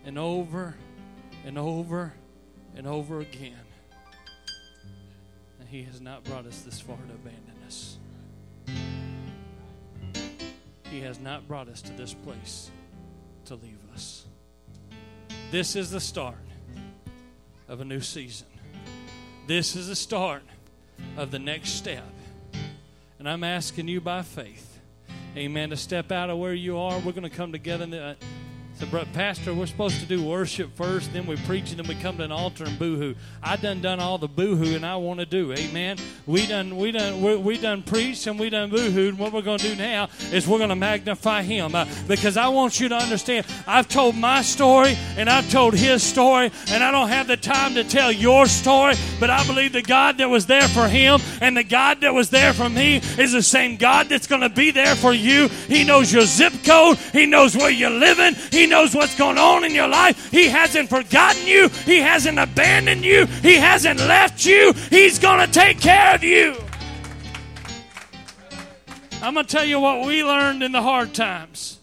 and 0.05 0.17
over 0.17 0.73
and 1.45 1.57
over 1.57 2.13
and 2.77 2.87
over 2.87 3.19
again. 3.19 3.59
And 5.59 5.67
He 5.67 5.83
has 5.83 5.99
not 5.99 6.23
brought 6.23 6.45
us 6.45 6.61
this 6.61 6.79
far 6.79 6.95
to 6.95 7.13
abandon 7.13 7.57
us. 7.67 7.97
He 10.89 11.01
has 11.01 11.19
not 11.19 11.45
brought 11.45 11.67
us 11.67 11.81
to 11.81 11.91
this 11.91 12.13
place 12.13 12.71
to 13.47 13.55
leave 13.55 13.79
us. 13.93 14.23
This 15.51 15.75
is 15.75 15.91
the 15.91 15.99
start 15.99 16.44
of 17.67 17.81
a 17.81 17.85
new 17.85 18.01
season. 18.01 18.47
This 19.47 19.75
is 19.75 19.87
the 19.87 19.95
start 19.95 20.43
of 21.17 21.31
the 21.31 21.39
next 21.39 21.71
step. 21.71 22.03
And 23.19 23.29
I'm 23.29 23.43
asking 23.43 23.87
you 23.87 24.01
by 24.01 24.21
faith, 24.21 24.79
amen, 25.35 25.69
to 25.69 25.77
step 25.77 26.11
out 26.11 26.29
of 26.29 26.37
where 26.37 26.53
you 26.53 26.77
are. 26.77 26.99
We're 26.99 27.11
going 27.11 27.23
to 27.23 27.29
come 27.29 27.51
together. 27.51 28.15
So, 28.77 28.85
Pastor, 29.13 29.53
we're 29.53 29.67
supposed 29.67 30.01
to 30.01 30.05
do 30.05 30.21
worship 30.21 30.75
first, 30.75 31.13
then 31.13 31.25
we 31.25 31.37
preach, 31.37 31.69
and 31.69 31.79
then 31.79 31.87
we 31.87 31.95
come 31.95 32.17
to 32.17 32.23
an 32.23 32.31
altar 32.33 32.65
and 32.65 32.77
boohoo. 32.77 33.15
I 33.41 33.55
done 33.55 33.79
done 33.79 34.01
all 34.01 34.17
the 34.17 34.27
boohoo, 34.27 34.75
and 34.75 34.85
I 34.85 34.97
want 34.97 35.21
to 35.21 35.25
do. 35.25 35.53
Amen. 35.53 35.97
We 36.25 36.45
done 36.45 36.75
we 36.75 36.91
done 36.91 37.21
we, 37.21 37.37
we 37.37 37.57
done 37.57 37.83
preached 37.83 38.27
and 38.27 38.37
we 38.37 38.49
done 38.49 38.69
boohooed. 38.69 39.09
And 39.09 39.17
what 39.17 39.31
we're 39.31 39.43
going 39.43 39.59
to 39.59 39.69
do 39.69 39.75
now 39.77 40.09
is 40.33 40.45
we're 40.45 40.57
going 40.57 40.71
to 40.71 40.75
magnify 40.75 41.43
Him 41.43 41.73
uh, 41.73 41.85
because 42.09 42.35
I 42.35 42.49
want 42.49 42.77
you 42.81 42.89
to 42.89 42.95
understand. 42.95 43.45
I've 43.65 43.87
told 43.87 44.17
my 44.17 44.41
story 44.41 44.97
and 45.15 45.29
I've 45.29 45.49
told 45.49 45.73
His 45.73 46.03
story, 46.03 46.51
and 46.69 46.83
I 46.83 46.91
don't 46.91 47.07
have 47.07 47.27
the 47.27 47.37
time 47.37 47.75
to 47.75 47.85
tell 47.85 48.11
your 48.11 48.45
story. 48.45 48.95
But 49.21 49.29
I 49.29 49.47
believe 49.47 49.71
the 49.71 49.83
God 49.83 50.17
that 50.17 50.27
was 50.27 50.47
there 50.47 50.67
for 50.67 50.89
Him 50.89 51.21
and 51.39 51.55
the 51.55 51.63
God 51.63 52.01
that 52.01 52.13
was 52.13 52.29
there 52.29 52.51
for 52.51 52.69
me 52.69 52.97
is 52.97 53.31
the 53.31 53.41
same 53.41 53.77
God 53.77 54.09
that's 54.09 54.27
going 54.27 54.41
to 54.41 54.49
be 54.49 54.71
there 54.71 54.95
for 54.95 55.13
you. 55.13 55.47
He 55.47 55.85
knows 55.85 56.11
your 56.11 56.25
zip 56.25 56.51
code. 56.65 56.97
He 57.13 57.25
knows 57.25 57.55
where 57.55 57.71
you're 57.71 57.89
living. 57.89 58.35
He 58.51 58.64
he 58.65 58.71
knows 58.71 58.95
what's 58.95 59.15
going 59.15 59.37
on 59.37 59.63
in 59.63 59.75
your 59.75 59.87
life. 59.87 60.31
He 60.31 60.47
hasn't 60.47 60.89
forgotten 60.89 61.45
you. 61.45 61.69
He 61.85 61.97
hasn't 61.97 62.39
abandoned 62.39 63.05
you. 63.05 63.27
He 63.27 63.57
hasn't 63.57 63.99
left 63.99 64.43
you. 64.43 64.73
He's 64.89 65.19
going 65.19 65.45
to 65.45 65.53
take 65.53 65.79
care 65.79 66.15
of 66.15 66.23
you. 66.23 66.55
I'm 69.21 69.35
going 69.35 69.45
to 69.45 69.51
tell 69.51 69.65
you 69.65 69.79
what 69.79 70.07
we 70.07 70.23
learned 70.23 70.63
in 70.63 70.71
the 70.71 70.81
hard 70.81 71.13
times. 71.13 71.74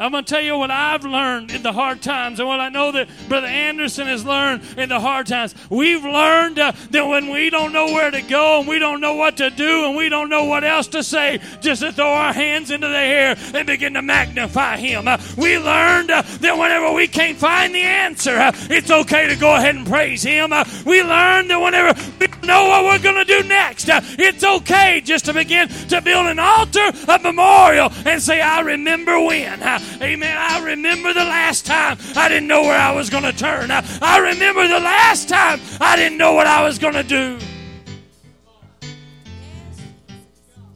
I'm 0.00 0.12
going 0.12 0.24
to 0.24 0.30
tell 0.34 0.40
you 0.40 0.56
what 0.56 0.70
I've 0.70 1.04
learned 1.04 1.50
in 1.50 1.62
the 1.62 1.74
hard 1.74 2.00
times 2.00 2.40
and 2.40 2.48
what 2.48 2.58
I 2.58 2.70
know 2.70 2.90
that 2.90 3.06
Brother 3.28 3.46
Anderson 3.46 4.06
has 4.06 4.24
learned 4.24 4.62
in 4.78 4.88
the 4.88 4.98
hard 4.98 5.26
times. 5.26 5.54
We've 5.68 6.02
learned 6.02 6.58
uh, 6.58 6.72
that 6.90 7.06
when 7.06 7.28
we 7.28 7.50
don't 7.50 7.74
know 7.74 7.84
where 7.84 8.10
to 8.10 8.22
go 8.22 8.60
and 8.60 8.66
we 8.66 8.78
don't 8.78 9.02
know 9.02 9.16
what 9.16 9.36
to 9.36 9.50
do 9.50 9.84
and 9.84 9.94
we 9.94 10.08
don't 10.08 10.30
know 10.30 10.44
what 10.44 10.64
else 10.64 10.86
to 10.88 11.02
say, 11.02 11.38
just 11.60 11.82
to 11.82 11.92
throw 11.92 12.14
our 12.14 12.32
hands 12.32 12.70
into 12.70 12.88
the 12.88 12.96
air 12.96 13.36
and 13.52 13.66
begin 13.66 13.92
to 13.92 14.00
magnify 14.00 14.78
Him. 14.78 15.06
Uh, 15.06 15.18
we 15.36 15.58
learned 15.58 16.10
uh, 16.10 16.22
that 16.22 16.56
whenever 16.56 16.94
we 16.94 17.06
can't 17.06 17.36
find 17.36 17.74
the 17.74 17.82
answer, 17.82 18.36
uh, 18.36 18.52
it's 18.70 18.90
okay 18.90 19.26
to 19.26 19.36
go 19.36 19.54
ahead 19.54 19.74
and 19.74 19.86
praise 19.86 20.22
Him. 20.22 20.50
Uh, 20.50 20.64
we 20.86 21.02
learned 21.02 21.50
that 21.50 21.60
whenever 21.60 22.00
we 22.18 22.26
know 22.46 22.68
what 22.68 22.84
we're 22.84 23.02
going 23.02 23.22
to 23.22 23.42
do 23.42 23.46
next, 23.46 23.90
uh, 23.90 24.00
it's 24.18 24.42
okay 24.42 25.02
just 25.04 25.26
to 25.26 25.34
begin 25.34 25.68
to 25.68 26.00
build 26.00 26.24
an 26.24 26.38
altar, 26.38 26.90
a 27.06 27.18
memorial, 27.18 27.92
and 28.06 28.22
say, 28.22 28.40
I 28.40 28.60
remember 28.60 29.20
when. 29.20 29.60
Amen. 30.00 30.36
I 30.36 30.64
remember 30.64 31.12
the 31.12 31.24
last 31.24 31.66
time 31.66 31.98
I 32.16 32.28
didn't 32.28 32.48
know 32.48 32.62
where 32.62 32.78
I 32.78 32.92
was 32.92 33.10
going 33.10 33.24
to 33.24 33.32
turn. 33.32 33.70
I, 33.70 33.84
I 34.00 34.18
remember 34.18 34.66
the 34.66 34.80
last 34.80 35.28
time 35.28 35.60
I 35.80 35.96
didn't 35.96 36.18
know 36.18 36.32
what 36.32 36.46
I 36.46 36.62
was 36.64 36.78
going 36.78 36.94
to 36.94 37.02
do. 37.02 37.38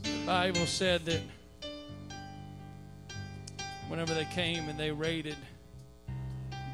The 0.02 0.26
Bible 0.26 0.66
said 0.66 1.04
that 1.06 1.20
whenever 3.88 4.14
they 4.14 4.24
came 4.26 4.68
and 4.68 4.78
they 4.78 4.90
raided 4.90 5.36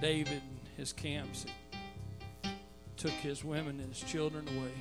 David 0.00 0.40
and 0.42 0.68
his 0.76 0.92
camps, 0.92 1.44
and 2.42 2.52
took 2.96 3.12
his 3.12 3.44
women 3.44 3.80
and 3.80 3.94
his 3.94 4.02
children 4.02 4.46
away. 4.48 4.72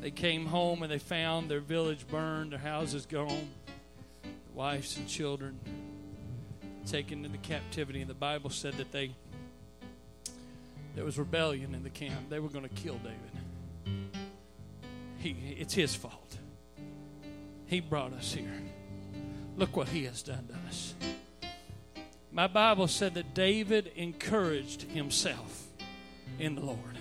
They 0.00 0.10
came 0.10 0.46
home 0.46 0.82
and 0.82 0.90
they 0.90 0.98
found 0.98 1.50
their 1.50 1.60
village 1.60 2.06
burned, 2.08 2.52
their 2.52 2.58
houses 2.58 3.06
gone 3.06 3.48
wives 4.54 4.96
and 4.96 5.08
children 5.08 5.58
taken 6.86 7.24
into 7.24 7.38
captivity. 7.38 8.00
And 8.00 8.10
the 8.10 8.14
Bible 8.14 8.50
said 8.50 8.74
that 8.74 8.92
they 8.92 9.14
there 10.94 11.04
was 11.04 11.18
rebellion 11.18 11.74
in 11.74 11.82
the 11.82 11.90
camp. 11.90 12.28
They 12.28 12.40
were 12.40 12.48
going 12.48 12.68
to 12.68 12.74
kill 12.74 12.98
David. 12.98 14.10
He, 15.18 15.36
it's 15.58 15.74
his 15.74 15.94
fault. 15.94 16.36
He 17.66 17.80
brought 17.80 18.12
us 18.12 18.32
here. 18.32 18.62
Look 19.56 19.76
what 19.76 19.88
he 19.88 20.04
has 20.04 20.22
done 20.22 20.48
to 20.48 20.68
us. 20.68 20.94
My 22.32 22.46
Bible 22.46 22.88
said 22.88 23.14
that 23.14 23.34
David 23.34 23.92
encouraged 23.96 24.82
himself 24.82 25.66
in 26.38 26.54
the 26.54 26.62
Lord. 26.62 26.98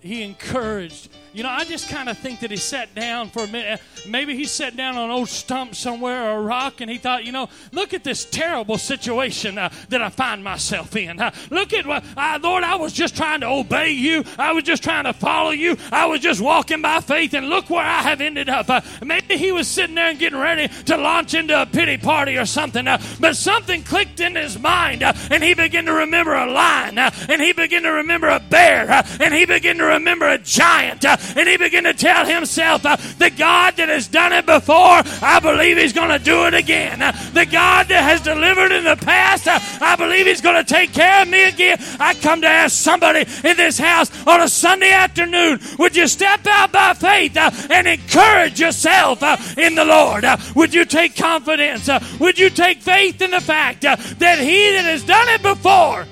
He 0.00 0.22
encouraged 0.22 1.08
you 1.36 1.42
know, 1.42 1.50
I 1.50 1.64
just 1.64 1.90
kind 1.90 2.08
of 2.08 2.16
think 2.16 2.40
that 2.40 2.50
he 2.50 2.56
sat 2.56 2.94
down 2.94 3.28
for 3.28 3.44
a 3.44 3.46
minute. 3.46 3.82
Maybe 4.08 4.34
he 4.34 4.46
sat 4.46 4.74
down 4.74 4.96
on 4.96 5.04
an 5.04 5.10
old 5.10 5.28
stump 5.28 5.74
somewhere 5.74 6.30
or 6.30 6.38
a 6.38 6.40
rock 6.40 6.80
and 6.80 6.90
he 6.90 6.96
thought, 6.96 7.26
you 7.26 7.32
know, 7.32 7.50
look 7.72 7.92
at 7.92 8.02
this 8.02 8.24
terrible 8.24 8.78
situation 8.78 9.58
uh, 9.58 9.68
that 9.90 10.00
I 10.00 10.08
find 10.08 10.42
myself 10.42 10.96
in. 10.96 11.20
Uh, 11.20 11.32
look 11.50 11.74
at 11.74 11.86
what, 11.86 12.02
uh, 12.16 12.38
Lord, 12.42 12.64
I 12.64 12.76
was 12.76 12.94
just 12.94 13.18
trying 13.18 13.40
to 13.40 13.48
obey 13.48 13.90
you. 13.90 14.24
I 14.38 14.52
was 14.52 14.64
just 14.64 14.82
trying 14.82 15.04
to 15.04 15.12
follow 15.12 15.50
you. 15.50 15.76
I 15.92 16.06
was 16.06 16.20
just 16.20 16.40
walking 16.40 16.80
by 16.80 17.00
faith 17.00 17.34
and 17.34 17.50
look 17.50 17.68
where 17.68 17.84
I 17.84 18.00
have 18.00 18.22
ended 18.22 18.48
up. 18.48 18.70
Maybe 19.04 19.36
he 19.36 19.52
was 19.52 19.68
sitting 19.68 19.94
there 19.94 20.08
and 20.08 20.18
getting 20.18 20.38
ready 20.38 20.68
to 20.84 20.96
launch 20.96 21.34
into 21.34 21.60
a 21.60 21.66
pity 21.66 21.98
party 21.98 22.38
or 22.38 22.46
something, 22.46 22.86
but 23.20 23.36
something 23.36 23.82
clicked 23.82 24.20
in 24.20 24.36
his 24.36 24.58
mind 24.58 25.02
and 25.02 25.44
he 25.44 25.52
began 25.52 25.84
to 25.84 25.92
remember 25.92 26.32
a 26.32 26.50
lion 26.50 26.96
and 26.96 27.42
he 27.42 27.52
began 27.52 27.82
to 27.82 27.90
remember 27.90 28.28
a 28.28 28.40
bear 28.40 29.04
and 29.20 29.34
he 29.34 29.44
began 29.44 29.76
to 29.76 29.84
remember 29.86 30.28
a 30.28 30.38
giant 30.38 31.04
and 31.04 31.48
he 31.48 31.56
began 31.56 31.84
to 31.84 31.94
tell 31.94 32.26
himself, 32.26 32.84
uh, 32.84 32.96
The 33.18 33.30
God 33.30 33.76
that 33.76 33.88
has 33.88 34.08
done 34.08 34.32
it 34.32 34.46
before, 34.46 35.02
I 35.22 35.38
believe 35.40 35.76
he's 35.76 35.92
going 35.92 36.10
to 36.10 36.18
do 36.18 36.46
it 36.46 36.54
again. 36.54 37.02
Uh, 37.02 37.12
the 37.32 37.46
God 37.46 37.88
that 37.88 38.02
has 38.02 38.20
delivered 38.20 38.72
in 38.72 38.84
the 38.84 38.96
past, 38.96 39.46
uh, 39.46 39.58
I 39.80 39.96
believe 39.96 40.26
he's 40.26 40.40
going 40.40 40.62
to 40.62 40.64
take 40.64 40.92
care 40.92 41.22
of 41.22 41.28
me 41.28 41.44
again. 41.44 41.78
I 41.98 42.14
come 42.14 42.40
to 42.42 42.46
ask 42.46 42.76
somebody 42.76 43.20
in 43.44 43.56
this 43.56 43.78
house 43.78 44.10
on 44.26 44.40
a 44.40 44.48
Sunday 44.48 44.90
afternoon, 44.90 45.60
would 45.78 45.96
you 45.96 46.08
step 46.08 46.46
out 46.46 46.72
by 46.72 46.94
faith 46.94 47.36
uh, 47.36 47.50
and 47.70 47.86
encourage 47.86 48.60
yourself 48.60 49.22
uh, 49.22 49.36
in 49.56 49.74
the 49.74 49.84
Lord? 49.84 50.24
Uh, 50.24 50.36
would 50.54 50.74
you 50.74 50.84
take 50.84 51.16
confidence? 51.16 51.88
would 52.18 52.38
you 52.38 52.50
take 52.50 52.80
faith 52.80 53.20
in 53.20 53.30
the 53.30 53.40
fact 53.40 53.82
that 53.82 54.38
he 54.38 54.70
that 54.72 54.84
has 54.84 55.04
done 55.04 55.28
it 55.28 55.42
before, 55.42 56.06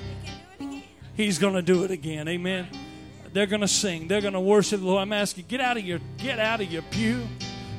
he's 1.16 1.38
going 1.38 1.54
to 1.54 1.62
do 1.62 1.84
it 1.84 1.90
again? 1.90 2.28
Amen. 2.28 2.68
They're 3.34 3.46
going 3.46 3.62
to 3.62 3.68
sing. 3.68 4.06
They're 4.06 4.20
going 4.20 4.34
to 4.34 4.40
worship 4.40 4.78
the 4.78 4.86
Lord. 4.86 5.02
I'm 5.02 5.12
asking, 5.12 5.46
get 5.48 5.60
out 5.60 5.76
of 5.76 5.84
your 5.84 5.98
get 6.18 6.38
out 6.38 6.60
of 6.60 6.70
your 6.70 6.82
pew. 6.82 7.26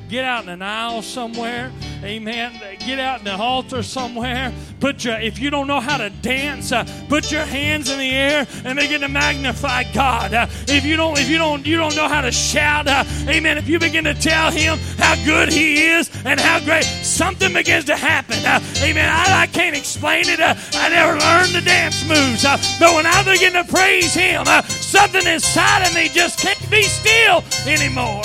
Get 0.08 0.24
out 0.24 0.44
in 0.44 0.50
an 0.50 0.62
aisle 0.62 1.02
somewhere. 1.02 1.72
Amen. 2.04 2.52
Get 2.78 3.00
out 3.00 3.18
in 3.18 3.24
the 3.24 3.36
altar 3.36 3.82
somewhere. 3.82 4.52
Put 4.78 5.04
your 5.04 5.18
if 5.18 5.40
you 5.40 5.50
don't 5.50 5.66
know 5.66 5.80
how 5.80 5.96
to 5.96 6.10
dance, 6.10 6.70
uh, 6.70 6.84
put 7.08 7.32
your 7.32 7.44
hands 7.44 7.90
in 7.90 7.98
the 7.98 8.10
air 8.10 8.46
and 8.64 8.78
begin 8.78 9.00
to 9.00 9.08
magnify 9.08 9.82
God. 9.92 10.32
Uh, 10.32 10.46
if 10.68 10.84
you 10.84 10.96
don't 10.96 11.18
if 11.18 11.28
you 11.28 11.38
don't 11.38 11.66
you 11.66 11.76
don't 11.76 11.96
know 11.96 12.06
how 12.06 12.20
to 12.20 12.30
shout, 12.30 12.86
uh, 12.86 13.02
amen. 13.26 13.58
If 13.58 13.68
you 13.68 13.80
begin 13.80 14.04
to 14.04 14.14
tell 14.14 14.52
him 14.52 14.78
how 14.98 15.16
good 15.24 15.52
he 15.52 15.82
is 15.82 16.08
and 16.24 16.38
how 16.38 16.60
great 16.60 16.84
something 16.84 17.52
begins 17.52 17.86
to 17.86 17.96
happen. 17.96 18.36
Uh, 18.44 18.60
amen. 18.82 19.10
I, 19.10 19.42
I 19.42 19.46
can't 19.48 19.76
explain 19.76 20.28
it. 20.28 20.38
Uh, 20.38 20.54
I 20.74 20.88
never 20.88 21.18
learned 21.18 21.52
the 21.52 21.62
dance 21.62 22.06
moves. 22.06 22.44
Uh, 22.44 22.58
but 22.78 22.94
when 22.94 23.06
I 23.06 23.24
begin 23.24 23.54
to 23.54 23.64
praise 23.64 24.14
him, 24.14 24.44
something 24.68 25.26
inside 25.26 25.84
of 25.84 25.94
me 25.94 26.08
just 26.08 26.38
can't 26.38 26.70
be 26.70 26.82
still 26.82 27.42
anymore. 27.66 28.22